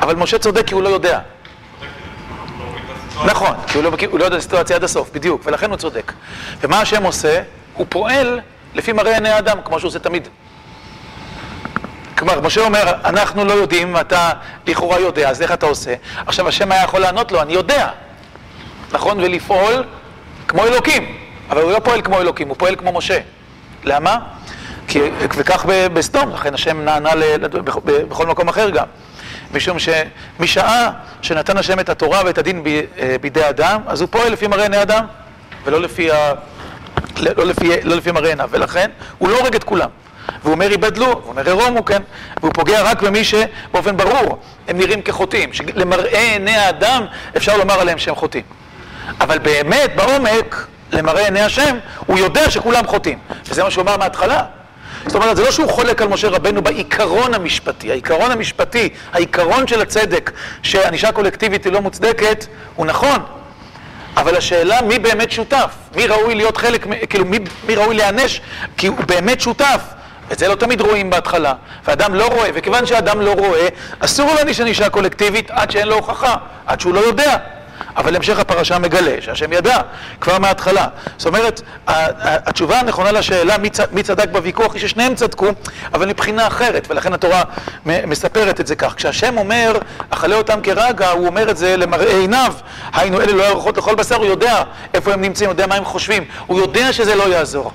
אבל 0.02 0.16
משה 0.16 0.40
צודק 0.40 0.68
כי 0.68 0.74
הוא 0.74 0.84
לא 0.84 0.90
יודע. 0.90 1.20
נכון, 3.26 3.56
כי 3.68 3.78
הוא 3.78 3.84
לא, 3.84 3.92
הוא 4.12 4.20
לא 4.20 4.26
יודע 4.26 4.36
את 4.36 4.42
הסיטואציה 4.42 4.76
עד 4.76 4.84
הסוף, 4.84 5.10
בדיוק, 5.14 5.42
ולכן 5.46 5.70
הוא 5.70 5.78
צודק. 5.78 6.14
ומה 6.62 6.82
השם 6.82 7.04
עושה? 7.04 7.42
הוא 7.74 7.86
פועל 7.90 8.40
לפי 8.76 8.94
מראה 8.94 9.14
עיני 9.14 9.30
האדם, 9.30 9.58
כמו 9.66 9.80
שהוא 9.80 9.90
עושה 9.90 10.00
תמיד. 10.00 10.28
כלומר, 12.18 12.42
משה 12.42 12.62
אומר, 12.62 12.94
אנחנו 13.06 13.46
לא 13.46 13.54
יודעים, 13.54 13.98
אתה 13.98 14.32
לכאורה 14.68 15.00
יודע, 15.00 15.30
אז 15.30 15.42
איך 15.42 15.52
אתה 15.52 15.66
עושה? 15.66 15.94
עכשיו, 16.26 16.48
השם 16.48 16.72
היה 16.72 16.84
יכול 16.84 17.00
לענות 17.00 17.32
לו, 17.32 17.42
אני 17.42 17.54
יודע. 17.54 17.90
נכון? 18.92 19.20
ולפעול 19.20 19.84
כמו 20.48 20.64
אלוקים. 20.64 21.18
אבל 21.50 21.62
הוא 21.62 21.72
לא 21.72 21.80
פועל 21.80 22.02
כמו 22.02 22.20
אלוקים, 22.20 22.48
הוא 22.48 22.56
פועל 22.60 22.76
כמו 22.76 22.92
משה. 22.92 23.20
למה? 23.84 24.18
כי, 24.88 25.00
וכך 25.20 25.66
בסדום, 25.94 26.30
לכן 26.30 26.54
השם 26.54 26.86
נענה 26.86 27.10
בכל 28.10 28.28
מקום 28.28 28.48
אחר 28.48 28.70
גם. 28.70 28.86
משום 29.54 29.78
שמשעה 29.80 30.92
שנתן 31.22 31.58
השם 31.58 31.80
את 31.80 31.90
התורה 31.90 32.22
ואת 32.26 32.38
הדין 32.38 32.64
ב, 32.64 32.68
אה, 32.68 33.16
בידי 33.22 33.50
אדם, 33.50 33.82
אז 33.88 34.02
הוא 34.02 34.10
פועל 34.12 34.32
לפי 34.32 34.48
מראה 34.48 34.64
עיני 34.64 34.82
אדם. 34.82 35.06
ולא 35.66 35.82
לפי 35.82 36.12
ה... 36.12 36.34
לא 37.18 37.46
לפי, 37.46 37.70
לא 37.84 37.96
לפי 37.96 38.12
מראה 38.12 38.30
עיניו, 38.30 38.50
ולכן 38.52 38.90
הוא 39.18 39.30
לא 39.30 39.40
הורג 39.40 39.56
את 39.56 39.64
כולם. 39.64 39.90
והוא 40.42 40.54
אומר 40.54 40.72
ייבדלו, 40.72 41.06
הוא 41.06 41.22
אומר 41.28 41.46
עירומו, 41.46 41.86
כן? 41.86 42.02
והוא 42.42 42.54
פוגע 42.54 42.82
רק 42.82 43.02
במי 43.02 43.24
שבאופן 43.24 43.98
ברור 43.98 44.40
הם 44.68 44.78
נראים 44.78 45.02
כחוטאים, 45.02 45.54
שלמראה 45.54 46.32
עיני 46.32 46.56
האדם 46.56 47.06
אפשר 47.38 47.58
לומר 47.58 47.80
עליהם 47.80 47.98
שהם 47.98 48.16
חוטאים. 48.16 48.44
אבל 49.22 49.38
באמת, 49.38 49.96
בעומק, 49.96 50.68
למראה 50.92 51.26
עיני 51.26 51.42
השם, 51.42 51.78
הוא 52.06 52.18
יודע 52.20 52.52
שכולם 52.52 52.88
חוטאים. 52.88 53.20
וזה 53.50 53.64
מה 53.64 53.72
שהוא 53.72 53.82
אמר 53.82 53.98
מההתחלה. 53.98 54.44
זאת 55.06 55.16
אומרת, 55.16 55.36
זה 55.36 55.44
לא 55.44 55.52
שהוא 55.52 55.70
חולק 55.70 56.02
על 56.02 56.08
משה 56.08 56.30
רבנו 56.30 56.62
בעיקרון 56.62 57.34
המשפטי. 57.34 57.92
העיקרון 57.92 58.32
המשפטי, 58.32 58.90
העיקרון 59.14 59.68
של 59.68 59.82
הצדק, 59.82 60.32
שענישה 60.64 61.12
קולקטיבית 61.12 61.66
היא 61.66 61.74
לא 61.74 61.82
מוצדקת, 61.82 62.46
הוא 62.76 62.86
נכון. 62.86 63.20
אבל 64.18 64.36
השאלה 64.36 64.82
מי 64.82 65.00
באמת 65.00 65.32
שותף, 65.32 65.72
מי 65.96 66.08
ראוי 66.08 66.36
להיות 66.36 66.58
חלק, 66.58 66.86
כאילו 67.10 67.26
מי, 67.26 67.40
מי 67.68 67.76
ראוי 67.76 67.96
להיענש, 67.96 68.42
כי 68.78 68.88
הוא 68.88 68.98
באמת 69.06 69.42
שותף. 69.42 69.82
את 70.32 70.40
זה 70.40 70.48
לא 70.48 70.56
תמיד 70.56 70.82
רואים 70.82 71.10
בהתחלה, 71.10 71.54
ואדם 71.86 72.14
לא 72.14 72.28
רואה, 72.28 72.50
וכיוון 72.54 72.86
שאדם 72.86 73.22
לא 73.22 73.34
רואה, 73.34 73.68
אסור 74.00 74.28
לו 74.28 74.36
להעניש 74.36 74.62
ענישה 74.62 74.90
קולקטיבית 74.90 75.52
עד 75.52 75.72
שאין 75.72 75.88
לו 75.88 75.96
הוכחה, 75.96 76.36
עד 76.66 76.80
שהוא 76.80 76.94
לא 76.94 77.00
יודע. 77.00 77.38
אבל 77.96 78.16
המשך 78.16 78.40
הפרשה 78.40 78.80
מגלה 78.80 79.16
שהשם 79.20 79.54
ידע 79.54 79.78
כבר 80.22 80.40
מההתחלה. 80.40 80.88
זאת 81.18 81.28
אומרת, 81.28 81.62
התשובה 81.88 82.80
הנכונה 82.80 83.12
לשאלה 83.12 83.56
מי 83.92 84.04
צדק 84.04 84.30
בוויכוח 84.32 84.74
היא 84.74 84.82
ששניהם 84.82 85.16
צדקו, 85.16 85.48
אבל 85.94 86.08
מבחינה 86.08 86.48
אחרת, 86.48 86.88
ולכן 86.90 87.14
התורה 87.14 87.44
מספרת 87.86 88.60
את 88.60 88.68
זה 88.68 88.76
כך. 88.76 88.96
כשהשם 88.96 89.38
אומר, 89.38 89.78
אכלה 90.10 90.36
אותם 90.36 90.62
כרגע, 90.62 91.10
הוא 91.10 91.28
אומר 91.28 91.50
את 91.50 91.58
זה 91.58 91.78
למראה 91.78 92.18
עיניו, 92.18 92.54
היינו 92.94 93.22
אלה 93.22 93.34
לא 93.34 93.44
ירחות 93.44 93.78
לכל 93.78 93.96
בשר, 93.96 94.16
הוא 94.16 94.26
יודע 94.26 94.64
איפה 94.94 95.14
הם 95.14 95.22
נמצאים, 95.22 95.50
הוא 95.50 95.54
יודע 95.54 95.68
מה 95.68 95.76
הם 95.76 95.86
חושבים, 95.86 96.24
הוא 96.48 96.60
יודע 96.60 96.94
שזה 96.94 97.16
לא 97.16 97.24
יעזור. 97.24 97.72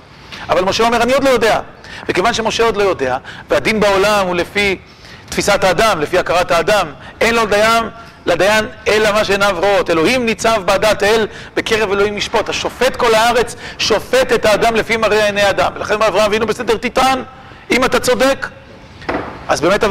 אבל 0.49 0.65
משה 0.65 0.85
אומר, 0.85 1.03
אני 1.03 1.13
עוד 1.13 1.25
לא 1.25 1.31
יודע. 1.31 1.61
וכיוון 2.09 2.35
שמשה 2.35 2.65
עוד 2.65 2.77
לא 2.77 2.83
יודע, 2.83 3.17
והדין 3.51 3.81
בעולם 3.81 4.27
הוא 4.27 4.35
לפי 4.35 4.79
תפיסת 5.29 5.65
האדם, 5.65 6.01
לפי 6.01 6.19
הכרת 6.19 6.51
האדם, 6.51 6.87
אין 7.21 7.35
לו 7.35 7.47
דיין 7.47 7.85
לדיין 8.27 8.67
אלא 8.89 9.13
מה 9.13 9.25
שעיניו 9.25 9.57
רואות. 9.59 9.91
אלוהים 9.91 10.27
ניצב 10.27 10.63
בעדת 10.65 11.03
אל 11.03 11.27
בקרב 11.57 11.93
אלוהים 11.93 12.17
משפוט. 12.17 12.49
השופט 12.49 12.97
כל 12.97 13.15
הארץ 13.15 13.57
שופט 13.79 14.33
את 14.33 14.45
האדם 14.45 14.77
לפי 14.77 14.97
מראה 14.97 15.27
עיני 15.27 15.51
אדם. 15.51 15.73
ולכן 15.75 15.95
אברהם 15.95 16.25
אבינו 16.25 16.47
בסדר 16.47 16.77
תטען, 16.77 17.23
אם 17.71 17.85
אתה 17.85 18.01
צודק. 18.01 18.49
אז 19.49 19.61
באמת 19.61 19.85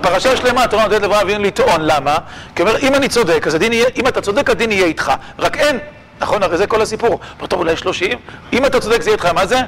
פרשה 0.00 0.36
שלמה 0.36 0.64
התורה 0.64 0.82
נותנת 0.82 1.02
לאברהם 1.02 1.20
אבינו 1.20 1.44
לטעון, 1.44 1.80
למה? 1.80 2.16
כי 2.54 2.62
אומר, 2.62 2.78
אם 2.78 2.94
אני 2.94 3.08
צודק, 3.08 3.44
אז 3.46 3.54
הדין 3.54 3.72
יהיה, 3.72 3.86
אם 3.96 4.08
אתה 4.08 4.20
צודק 4.20 4.50
הדין 4.50 4.72
יהיה 4.72 4.86
איתך, 4.86 5.12
רק 5.38 5.56
אין, 5.56 5.78
נכון? 6.20 6.42
הרי 6.42 6.56
זה 6.56 6.66
כל 6.66 6.82
הסיפור. 6.82 7.20
טוב, 7.48 7.60
אולי 7.60 7.76
שלושים? 7.76 8.18
אם 8.52 8.66
אתה 8.66 8.80
צודק 8.80 9.02
זה 9.02 9.10
יהיה 9.10 9.14
איתך, 9.14 9.26
מה 9.26 9.46
זה? 9.46 9.60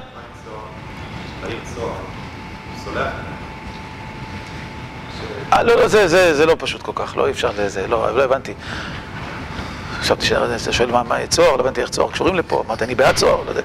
אה, 5.53 5.63
לא, 5.63 5.77
לא, 5.77 5.89
זה, 5.89 6.09
זה, 6.09 6.35
זה 6.35 6.47
לא 6.47 6.57
פשוט 6.59 6.83
כל 6.83 6.93
כך, 6.95 7.17
לא, 7.17 7.27
אי 7.27 7.31
אפשר, 7.33 7.51
זה, 7.67 7.87
לא, 7.87 8.17
לא 8.17 8.25
הבנתי. 8.25 8.55
חשבתי 10.01 10.27
שאתה 10.27 10.73
שואל 10.73 10.91
מה, 10.91 11.03
מה 11.03 11.27
צוהר, 11.27 11.57
לא 11.57 11.61
הבנתי 11.61 11.81
איך 11.81 11.91
צוהר 11.91 12.11
קשורים 12.11 12.35
לפה, 12.35 12.63
אמרתי, 12.67 12.85
אני 12.85 12.95
בעד 12.95 13.17
צוהר, 13.17 13.43
לא 13.45 13.51
יודע. 13.51 13.63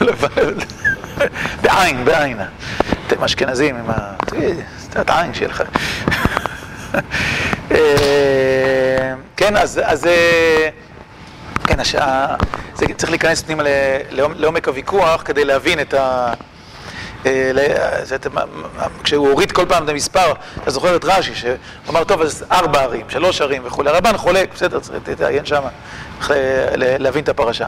בעין, 1.62 2.04
בעין. 2.04 2.38
אתם 3.06 3.24
אשכנזים 3.24 3.76
עם 3.76 3.90
ה... 3.90 4.14
קצת 4.90 5.10
עין 5.10 5.34
שיהיה 5.34 5.48
לך. 5.48 5.62
אה, 7.70 9.14
כן, 9.36 9.56
אז... 9.56 10.06
אה, 10.06 10.68
כן, 11.66 11.80
השעה... 11.80 12.34
צריך 12.74 13.10
להיכנס 13.10 13.42
פנימה 13.42 13.62
לעומק 14.10 14.68
הוויכוח 14.68 15.22
כדי 15.24 15.44
להבין 15.44 15.80
את 15.80 15.94
ה... 15.94 16.32
אה, 17.26 17.52
כשהוא 19.02 19.28
הוריד 19.28 19.52
כל 19.52 19.66
פעם 19.68 19.84
את 19.84 19.88
המספר, 19.88 20.32
אתה 20.62 20.70
זוכר 20.70 20.96
את 20.96 21.04
רש"י, 21.04 21.34
שהוא 21.34 21.54
אמר, 21.88 22.04
טוב, 22.04 22.20
אז 22.20 22.44
ארבע 22.52 22.82
ערים, 22.82 23.06
שלוש 23.08 23.40
ערים 23.40 23.62
וכולי, 23.64 23.90
הרבן 23.90 24.16
חולק, 24.16 24.54
בסדר, 24.54 24.80
צריך 24.80 25.08
להתעיין 25.08 25.44
שם, 25.46 25.62
להבין 26.98 27.24
את 27.24 27.28
הפרשה. 27.28 27.66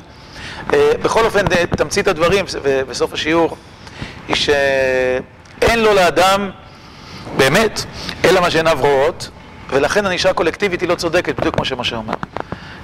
אה, 0.73 0.93
בכל 1.03 1.25
אופן, 1.25 1.45
תמצית 1.77 2.09
הדברים 2.09 2.45
בסוף 2.89 3.13
השיעור, 3.13 3.57
היא 4.29 4.37
שאין 4.37 5.83
לו 5.83 5.95
לאדם 5.95 6.51
באמת, 7.37 7.85
אלא 8.25 8.41
מה 8.41 8.51
שעיניו 8.51 8.79
רואות, 8.81 9.31
ולכן 9.71 10.07
ענישה 10.07 10.33
קולקטיבית 10.33 10.81
היא 10.81 10.89
לא 10.89 10.95
צודקת, 10.95 11.41
בדיוק 11.41 11.55
כמו 11.55 11.65
שמשה 11.65 11.97
אומר. 11.97 12.15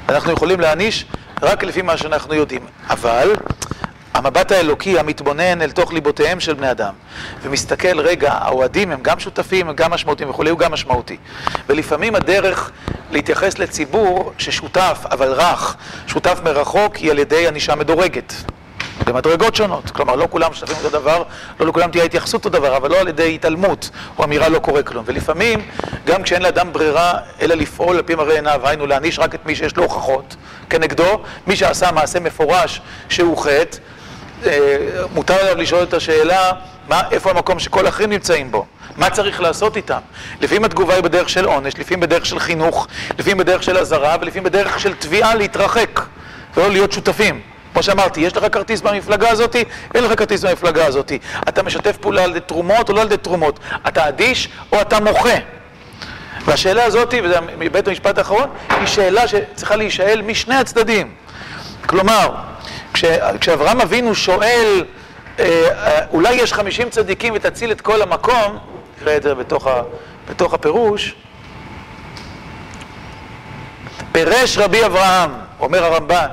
אנחנו 0.09 0.33
יכולים 0.33 0.61
להעניש 0.61 1.07
רק 1.43 1.65
לפי 1.65 1.83
מה 1.83 1.97
שאנחנו 1.97 2.35
יודעים, 2.35 2.67
אבל 2.91 3.33
המבט 4.15 4.53
האלוקי 4.53 4.99
המתבונן 4.99 5.63
אל 5.63 5.71
תוך 5.71 5.93
ליבותיהם 5.93 6.41
של 6.41 6.55
בני 6.55 6.71
אדם 6.71 6.95
ומסתכל, 7.43 8.01
רגע, 8.01 8.33
האוהדים 8.33 8.93
הם 8.93 8.99
גם 9.03 9.19
שותפים, 9.19 9.69
הם 9.69 9.77
גם 9.77 9.91
משמעותיים 9.91 10.31
וכולי, 10.31 10.51
הוא 10.51 10.59
גם 10.59 10.73
משמעותי. 10.73 11.17
ולפעמים 11.69 12.15
הדרך 12.15 12.71
להתייחס 13.11 13.59
לציבור 13.59 14.33
ששותף, 14.39 15.05
אבל 15.11 15.33
רך, 15.33 15.77
שותף 16.07 16.41
מרחוק, 16.45 16.97
היא 16.97 17.11
על 17.11 17.19
ידי 17.19 17.49
ענישה 17.49 17.75
מדורגת. 17.75 18.35
במדרגות 19.07 19.55
שונות, 19.55 19.91
כלומר 19.91 20.17
לא 20.17 20.27
כולם 20.31 20.53
שותפים 20.53 20.77
אותו 20.77 20.99
דבר, 20.99 21.23
לא 21.61 21.67
לכולם 21.67 21.91
תהיה 21.91 22.05
התייחסות 22.05 22.45
אותו 22.45 22.59
דבר, 22.59 22.77
אבל 22.77 22.91
לא 22.91 23.01
על 23.01 23.09
ידי 23.09 23.35
התעלמות 23.35 23.91
או 24.19 24.25
אמירה 24.25 24.49
לא 24.49 24.59
קורה 24.59 24.83
כלום. 24.83 25.05
ולפעמים, 25.07 25.61
גם 26.07 26.23
כשאין 26.23 26.43
לאדם 26.43 26.73
ברירה 26.73 27.13
אלא 27.41 27.55
לפעול 27.55 27.97
על 27.97 28.03
פי 28.03 28.15
מראה 28.15 28.35
עיניו, 28.35 28.61
היינו 28.65 28.87
להעניש 28.87 29.19
רק 29.19 29.35
את 29.35 29.47
מי 29.47 29.57
שיש 29.57 29.77
לו 29.77 29.83
הוכחות 29.83 30.37
כנגדו, 30.71 31.23
מי 31.47 31.57
שעשה 31.57 31.93
מעשה 31.93 32.21
מפורש 32.21 32.81
שהוא 33.09 33.39
חטא, 33.39 33.79
מותר 35.15 35.35
עליו 35.35 35.57
לשאול 35.57 35.83
את 35.83 35.95
השאלה, 35.95 36.51
מה, 36.89 37.03
איפה 37.11 37.31
המקום 37.31 37.59
שכל 37.59 37.87
האחרים 37.87 38.11
נמצאים 38.11 38.51
בו? 38.51 38.67
מה 38.97 39.11
צריך 39.11 39.41
לעשות 39.41 39.77
איתם? 39.77 39.99
לפעמים 40.41 40.65
התגובה 40.65 40.95
היא 40.95 41.03
בדרך 41.03 41.29
של 41.29 41.45
עונש, 41.45 41.75
לפעמים 41.79 42.01
בדרך 42.01 42.27
של 42.27 42.39
חינוך, 42.39 42.87
לפעמים 43.19 43.39
בדרך 43.39 43.63
של 43.63 43.79
אזהרה, 43.79 44.17
ולפעמים 44.21 44.45
בדרך 44.45 44.81
של 44.81 44.95
תביעה 44.95 45.35
להתרחק, 45.35 46.01
ולא 46.57 46.71
להיות 46.71 46.93
שותפים. 46.93 47.41
כמו 47.73 47.83
שאמרתי, 47.83 48.21
יש 48.21 48.37
לך 48.37 48.45
כרטיס 48.53 48.81
במפלגה 48.81 49.31
הזאת, 49.31 49.57
אין 49.95 50.05
לך 50.05 50.19
כרטיס 50.19 50.45
במפלגה 50.45 50.87
הזאת. 50.87 51.13
אתה 51.49 51.63
משתף 51.63 51.97
פעולה 51.97 52.25
על 52.25 52.31
ידי 52.31 52.41
תרומות 52.41 52.89
או 52.89 52.95
לא 52.95 53.01
על 53.01 53.07
ידי 53.07 53.17
תרומות. 53.17 53.59
אתה 53.89 54.09
אדיש 54.09 54.49
או 54.73 54.81
אתה 54.81 55.01
מוחה. 55.01 55.37
והשאלה 56.45 56.85
הזאת, 56.85 57.15
וזה 57.25 57.41
מבית 57.59 57.89
המשפט 57.89 58.19
האחרון, 58.19 58.49
היא 58.71 58.87
שאלה 58.87 59.29
שצריכה 59.29 59.77
להישאל 59.77 60.23
משני 60.23 60.55
הצדדים. 60.55 61.15
כלומר, 61.87 62.35
כשאברהם 63.41 63.81
אבינו 63.81 64.15
שואל, 64.15 64.85
אה, 65.39 65.45
אה, 65.45 66.01
אולי 66.11 66.35
יש 66.35 66.53
חמישים 66.53 66.91
צדיקים 66.91 67.33
ותציל 67.37 67.73
את 67.73 67.81
כל 67.81 68.03
המקום, 68.03 68.59
נקרא 68.97 69.17
את 69.17 69.23
זה 69.23 69.35
בתוך, 70.29 70.55
הפירוש, 70.55 71.15
פירש 74.13 74.59
רבי 74.59 74.87
אברהם, 74.87 75.31
אומר 75.61 75.85
הרמב"ן, 75.85 76.27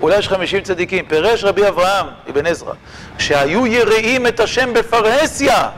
אולי 0.00 0.18
יש 0.18 0.28
חמישים 0.28 0.60
צדיקים, 0.60 1.04
פירש 1.06 1.44
רבי 1.44 1.68
אברהם, 1.68 2.06
אבן 2.30 2.46
עזרא, 2.46 2.72
שהיו 3.18 3.66
יראים 3.66 4.26
את 4.26 4.40
השם 4.40 4.72
בפרהסיה. 4.72 5.68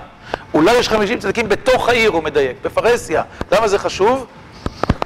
אולי 0.55 0.73
יש 0.73 0.89
חמישים 0.89 1.19
צדיקים 1.19 1.49
בתוך 1.49 1.89
העיר, 1.89 2.11
הוא 2.11 2.23
מדייק, 2.23 2.57
בפרהסיה. 2.63 3.23
למה 3.53 3.69
זה 3.69 3.79
חשוב? 3.79 4.27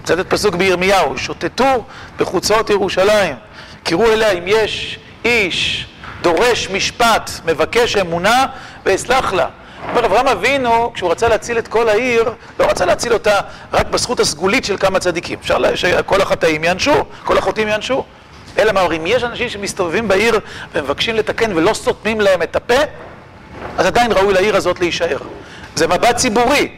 צטט 0.05 0.31
פסוק 0.31 0.55
בירמיהו, 0.55 1.19
שוטטו 1.19 1.85
בחוצות 2.19 2.71
ירושלים. 2.71 3.35
קראו 3.83 4.13
אליה 4.13 4.31
אם 4.31 4.43
יש 4.47 4.99
איש 5.25 5.87
דורש 6.23 6.71
משפט, 6.71 7.31
מבקש 7.45 7.97
אמונה, 7.97 8.47
ואסלח 8.87 9.33
לה. 9.33 9.47
אומר 9.89 10.07
אברהם 10.07 10.29
אבינו, 10.29 10.93
כשהוא 10.95 11.11
רצה 11.11 11.29
להציל 11.29 11.59
את 11.59 11.69
כל 11.69 11.89
העיר, 11.89 12.33
לא 12.59 12.65
רצה 12.65 12.85
להציל 12.85 13.13
אותה 13.13 13.41
רק 13.73 13.87
בזכות 13.87 14.21
הסגולית 14.21 14.65
של 14.65 14.77
כמה 14.77 15.01
צדיקים. 15.01 15.39
אפשר 15.41 15.75
שכל 15.75 16.21
החטאים 16.21 16.65
יענשו, 16.65 17.05
כל 17.25 17.39
החוטאים 17.39 17.69
יענשו. 17.69 18.05
אלא 18.59 18.73
מה 18.73 18.81
אומרים, 18.81 19.07
יש 19.07 19.25
אנשים 19.25 19.49
שמסתובבים 19.49 20.09
בעיר 20.09 20.41
ומבקשים 20.75 21.15
לתקן 21.17 21.57
ולא 21.57 21.75
סותמים 21.75 22.21
להם 22.21 22.43
את 22.43 22.57
הפה, 22.57 22.75
אז 23.79 23.87
עדיין 23.87 24.13
ראוי 24.13 24.35
לעיר 24.35 24.57
הזאת 24.57 24.81
להישאר. 24.81 25.19
זה 25.75 25.87
מבט 25.87 26.17
ציבורי. 26.17 26.69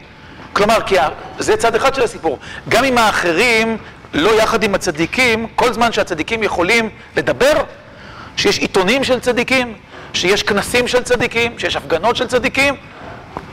כלומר, 0.53 0.77
כי 0.85 0.95
זה 1.39 1.57
צד 1.57 1.75
אחד 1.75 1.95
של 1.95 2.03
הסיפור. 2.03 2.39
גם 2.69 2.83
אם 2.83 2.97
האחרים 2.97 3.77
לא 4.13 4.29
יחד 4.41 4.63
עם 4.63 4.75
הצדיקים, 4.75 5.47
כל 5.55 5.73
זמן 5.73 5.91
שהצדיקים 5.91 6.43
יכולים 6.43 6.89
לדבר, 7.17 7.63
שיש 8.37 8.59
עיתונים 8.59 9.03
של 9.03 9.19
צדיקים, 9.19 9.73
שיש 10.13 10.43
כנסים 10.43 10.87
של 10.87 11.03
צדיקים, 11.03 11.59
שיש 11.59 11.75
הפגנות 11.75 12.15
של 12.15 12.27
צדיקים, 12.27 12.75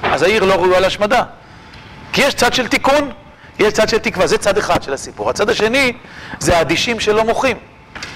אז 0.03 0.23
העיר 0.23 0.45
לא 0.45 0.55
ראויה 0.55 0.81
להשמדה. 0.81 1.23
כי 2.13 2.23
יש 2.23 2.35
צד 2.35 2.55
של 2.55 2.69
תיקון, 2.69 3.11
יש 3.59 3.73
צד 3.73 3.89
של 3.89 3.99
תקווה, 3.99 4.27
זה 4.27 4.39
צד 4.39 4.59
אחד 4.59 4.83
של 4.83 4.93
הסיפור. 4.93 5.31
הצד 5.31 5.51
השני 5.51 5.93
זה 6.39 6.59
האדישים 6.59 7.01
שלא 7.01 7.25
מוחים. 7.25 7.57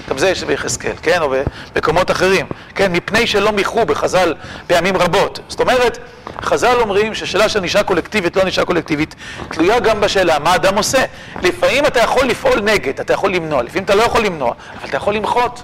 גם 0.09 0.17
זה 0.17 0.29
יש 0.29 0.43
ביחזקאל, 0.43 0.93
כן, 1.01 1.21
או 1.21 1.33
במקומות 1.75 2.11
אחרים, 2.11 2.45
כן, 2.75 2.91
מפני 2.91 3.27
שלא 3.27 3.51
מיחו 3.51 3.85
בחז"ל 3.85 4.33
פעמים 4.67 4.97
רבות. 4.97 5.39
זאת 5.47 5.59
אומרת, 5.59 5.97
חז"ל 6.41 6.75
אומרים 6.79 7.13
ששאלה 7.13 7.49
של 7.49 7.59
ענישה 7.59 7.83
קולקטיבית, 7.83 8.35
לא 8.35 8.41
ענישה 8.41 8.65
קולקטיבית, 8.65 9.15
תלויה 9.49 9.79
גם 9.79 10.01
בשאלה 10.01 10.39
מה 10.39 10.55
אדם 10.55 10.77
עושה. 10.77 11.05
לפעמים 11.41 11.85
אתה 11.85 11.99
יכול 11.99 12.25
לפעול 12.25 12.61
נגד, 12.61 12.99
אתה 12.99 13.13
יכול 13.13 13.33
למנוע, 13.33 13.63
לפעמים 13.63 13.83
אתה 13.83 13.95
לא 13.95 14.03
יכול 14.03 14.21
למנוע, 14.25 14.53
אבל 14.79 14.89
אתה 14.89 14.97
יכול 14.97 15.15
למחות. 15.15 15.63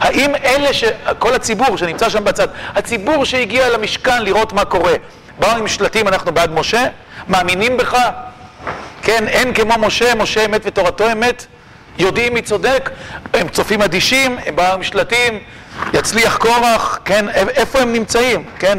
האם 0.00 0.34
אלה, 0.34 0.72
ש... 0.72 0.84
כל 1.18 1.34
הציבור 1.34 1.76
שנמצא 1.76 2.08
שם 2.08 2.24
בצד, 2.24 2.48
הציבור 2.74 3.24
שהגיע 3.24 3.68
למשכן 3.68 4.22
לראות 4.22 4.52
מה 4.52 4.64
קורה, 4.64 4.94
באו 5.38 5.50
עם 5.50 5.68
שלטים 5.68 6.08
אנחנו 6.08 6.32
בעד 6.32 6.50
משה? 6.52 6.86
מאמינים 7.28 7.76
בך? 7.76 7.98
כן, 9.02 9.28
אין 9.28 9.54
כמו 9.54 9.74
משה, 9.78 10.14
משה 10.14 10.44
אמת 10.44 10.60
ותורתו 10.64 11.12
אמת? 11.12 11.46
יודעים 11.98 12.34
מי 12.34 12.42
צודק, 12.42 12.90
הם 13.34 13.48
צופים 13.48 13.82
אדישים, 13.82 14.38
הם 14.46 14.56
באו 14.56 14.72
עם 14.72 14.82
שלטים, 14.82 15.38
יצליח 15.92 16.36
קורח, 16.36 16.98
כן, 17.04 17.28
איפה 17.28 17.78
הם 17.80 17.92
נמצאים, 17.92 18.44
כן, 18.58 18.78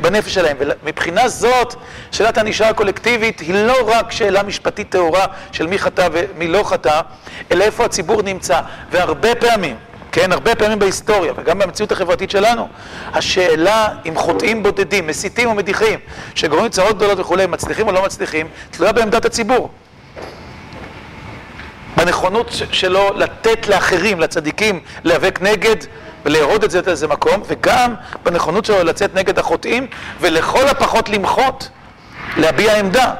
בנפש 0.00 0.34
שלהם. 0.34 0.56
ומבחינה 0.60 1.28
זאת, 1.28 1.74
שאלת 2.10 2.38
הענישה 2.38 2.68
הקולקטיבית 2.68 3.40
היא 3.40 3.54
לא 3.54 3.76
רק 3.86 4.12
שאלה 4.12 4.42
משפטית 4.42 4.90
טהורה 4.90 5.26
של 5.52 5.66
מי 5.66 5.78
חטא 5.78 6.08
ומי 6.12 6.48
לא 6.48 6.62
חטא, 6.64 7.00
אלא 7.52 7.64
איפה 7.64 7.84
הציבור 7.84 8.22
נמצא. 8.22 8.60
והרבה 8.90 9.34
פעמים, 9.34 9.76
כן, 10.14 10.32
הרבה 10.32 10.54
פעמים 10.54 10.78
בהיסטוריה, 10.78 11.32
וגם 11.36 11.58
במציאות 11.58 11.92
החברתית 11.92 12.30
שלנו, 12.30 12.68
השאלה 13.12 13.88
אם 14.08 14.16
חוטאים 14.16 14.62
בודדים, 14.62 15.06
מסיתים 15.06 15.48
או 15.48 15.54
מדיחים, 15.54 15.98
שגורמים 16.34 16.68
צרות 16.68 16.96
גדולות 16.96 17.18
וכולי, 17.18 17.46
מצליחים 17.46 17.86
או 17.86 17.92
לא 17.92 18.04
מצליחים, 18.04 18.48
תלויה 18.70 18.92
בעמדת 18.92 19.24
הציבור. 19.24 19.70
בנכונות 21.96 22.50
שלו 22.72 23.10
לתת 23.14 23.68
לאחרים, 23.68 24.20
לצדיקים, 24.20 24.80
להיאבק 25.04 25.38
נגד 25.42 25.76
ולהרוד 26.24 26.64
את 26.64 26.70
זה 26.70 26.80
לאיזה 26.86 27.08
מקום, 27.08 27.42
וגם 27.46 27.94
בנכונות 28.22 28.64
שלו 28.64 28.84
לצאת 28.84 29.14
נגד 29.14 29.38
החוטאים, 29.38 29.86
ולכל 30.20 30.68
הפחות 30.68 31.08
למחות, 31.08 31.68
להביע 32.36 32.78
עמדה. 32.78 33.14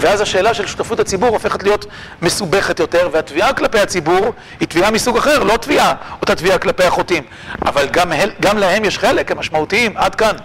ואז 0.00 0.20
השאלה 0.20 0.54
של 0.54 0.66
שותפות 0.66 1.00
הציבור 1.00 1.28
הופכת 1.28 1.62
להיות 1.62 1.86
מסובכת 2.22 2.80
יותר, 2.80 3.08
והתביעה 3.12 3.52
כלפי 3.52 3.78
הציבור 3.78 4.32
היא 4.60 4.68
תביעה 4.68 4.90
מסוג 4.90 5.16
אחר, 5.16 5.42
לא 5.42 5.56
תביעה, 5.56 5.94
אותה 6.20 6.34
תביעה 6.34 6.58
כלפי 6.58 6.84
החוטאים. 6.84 7.22
אבל 7.66 7.86
גם, 7.86 8.12
גם 8.40 8.58
להם 8.58 8.84
יש 8.84 8.98
חלק, 8.98 9.30
הם 9.30 9.38
משמעותיים, 9.38 9.96
עד 9.96 10.14
כאן. 10.14 10.36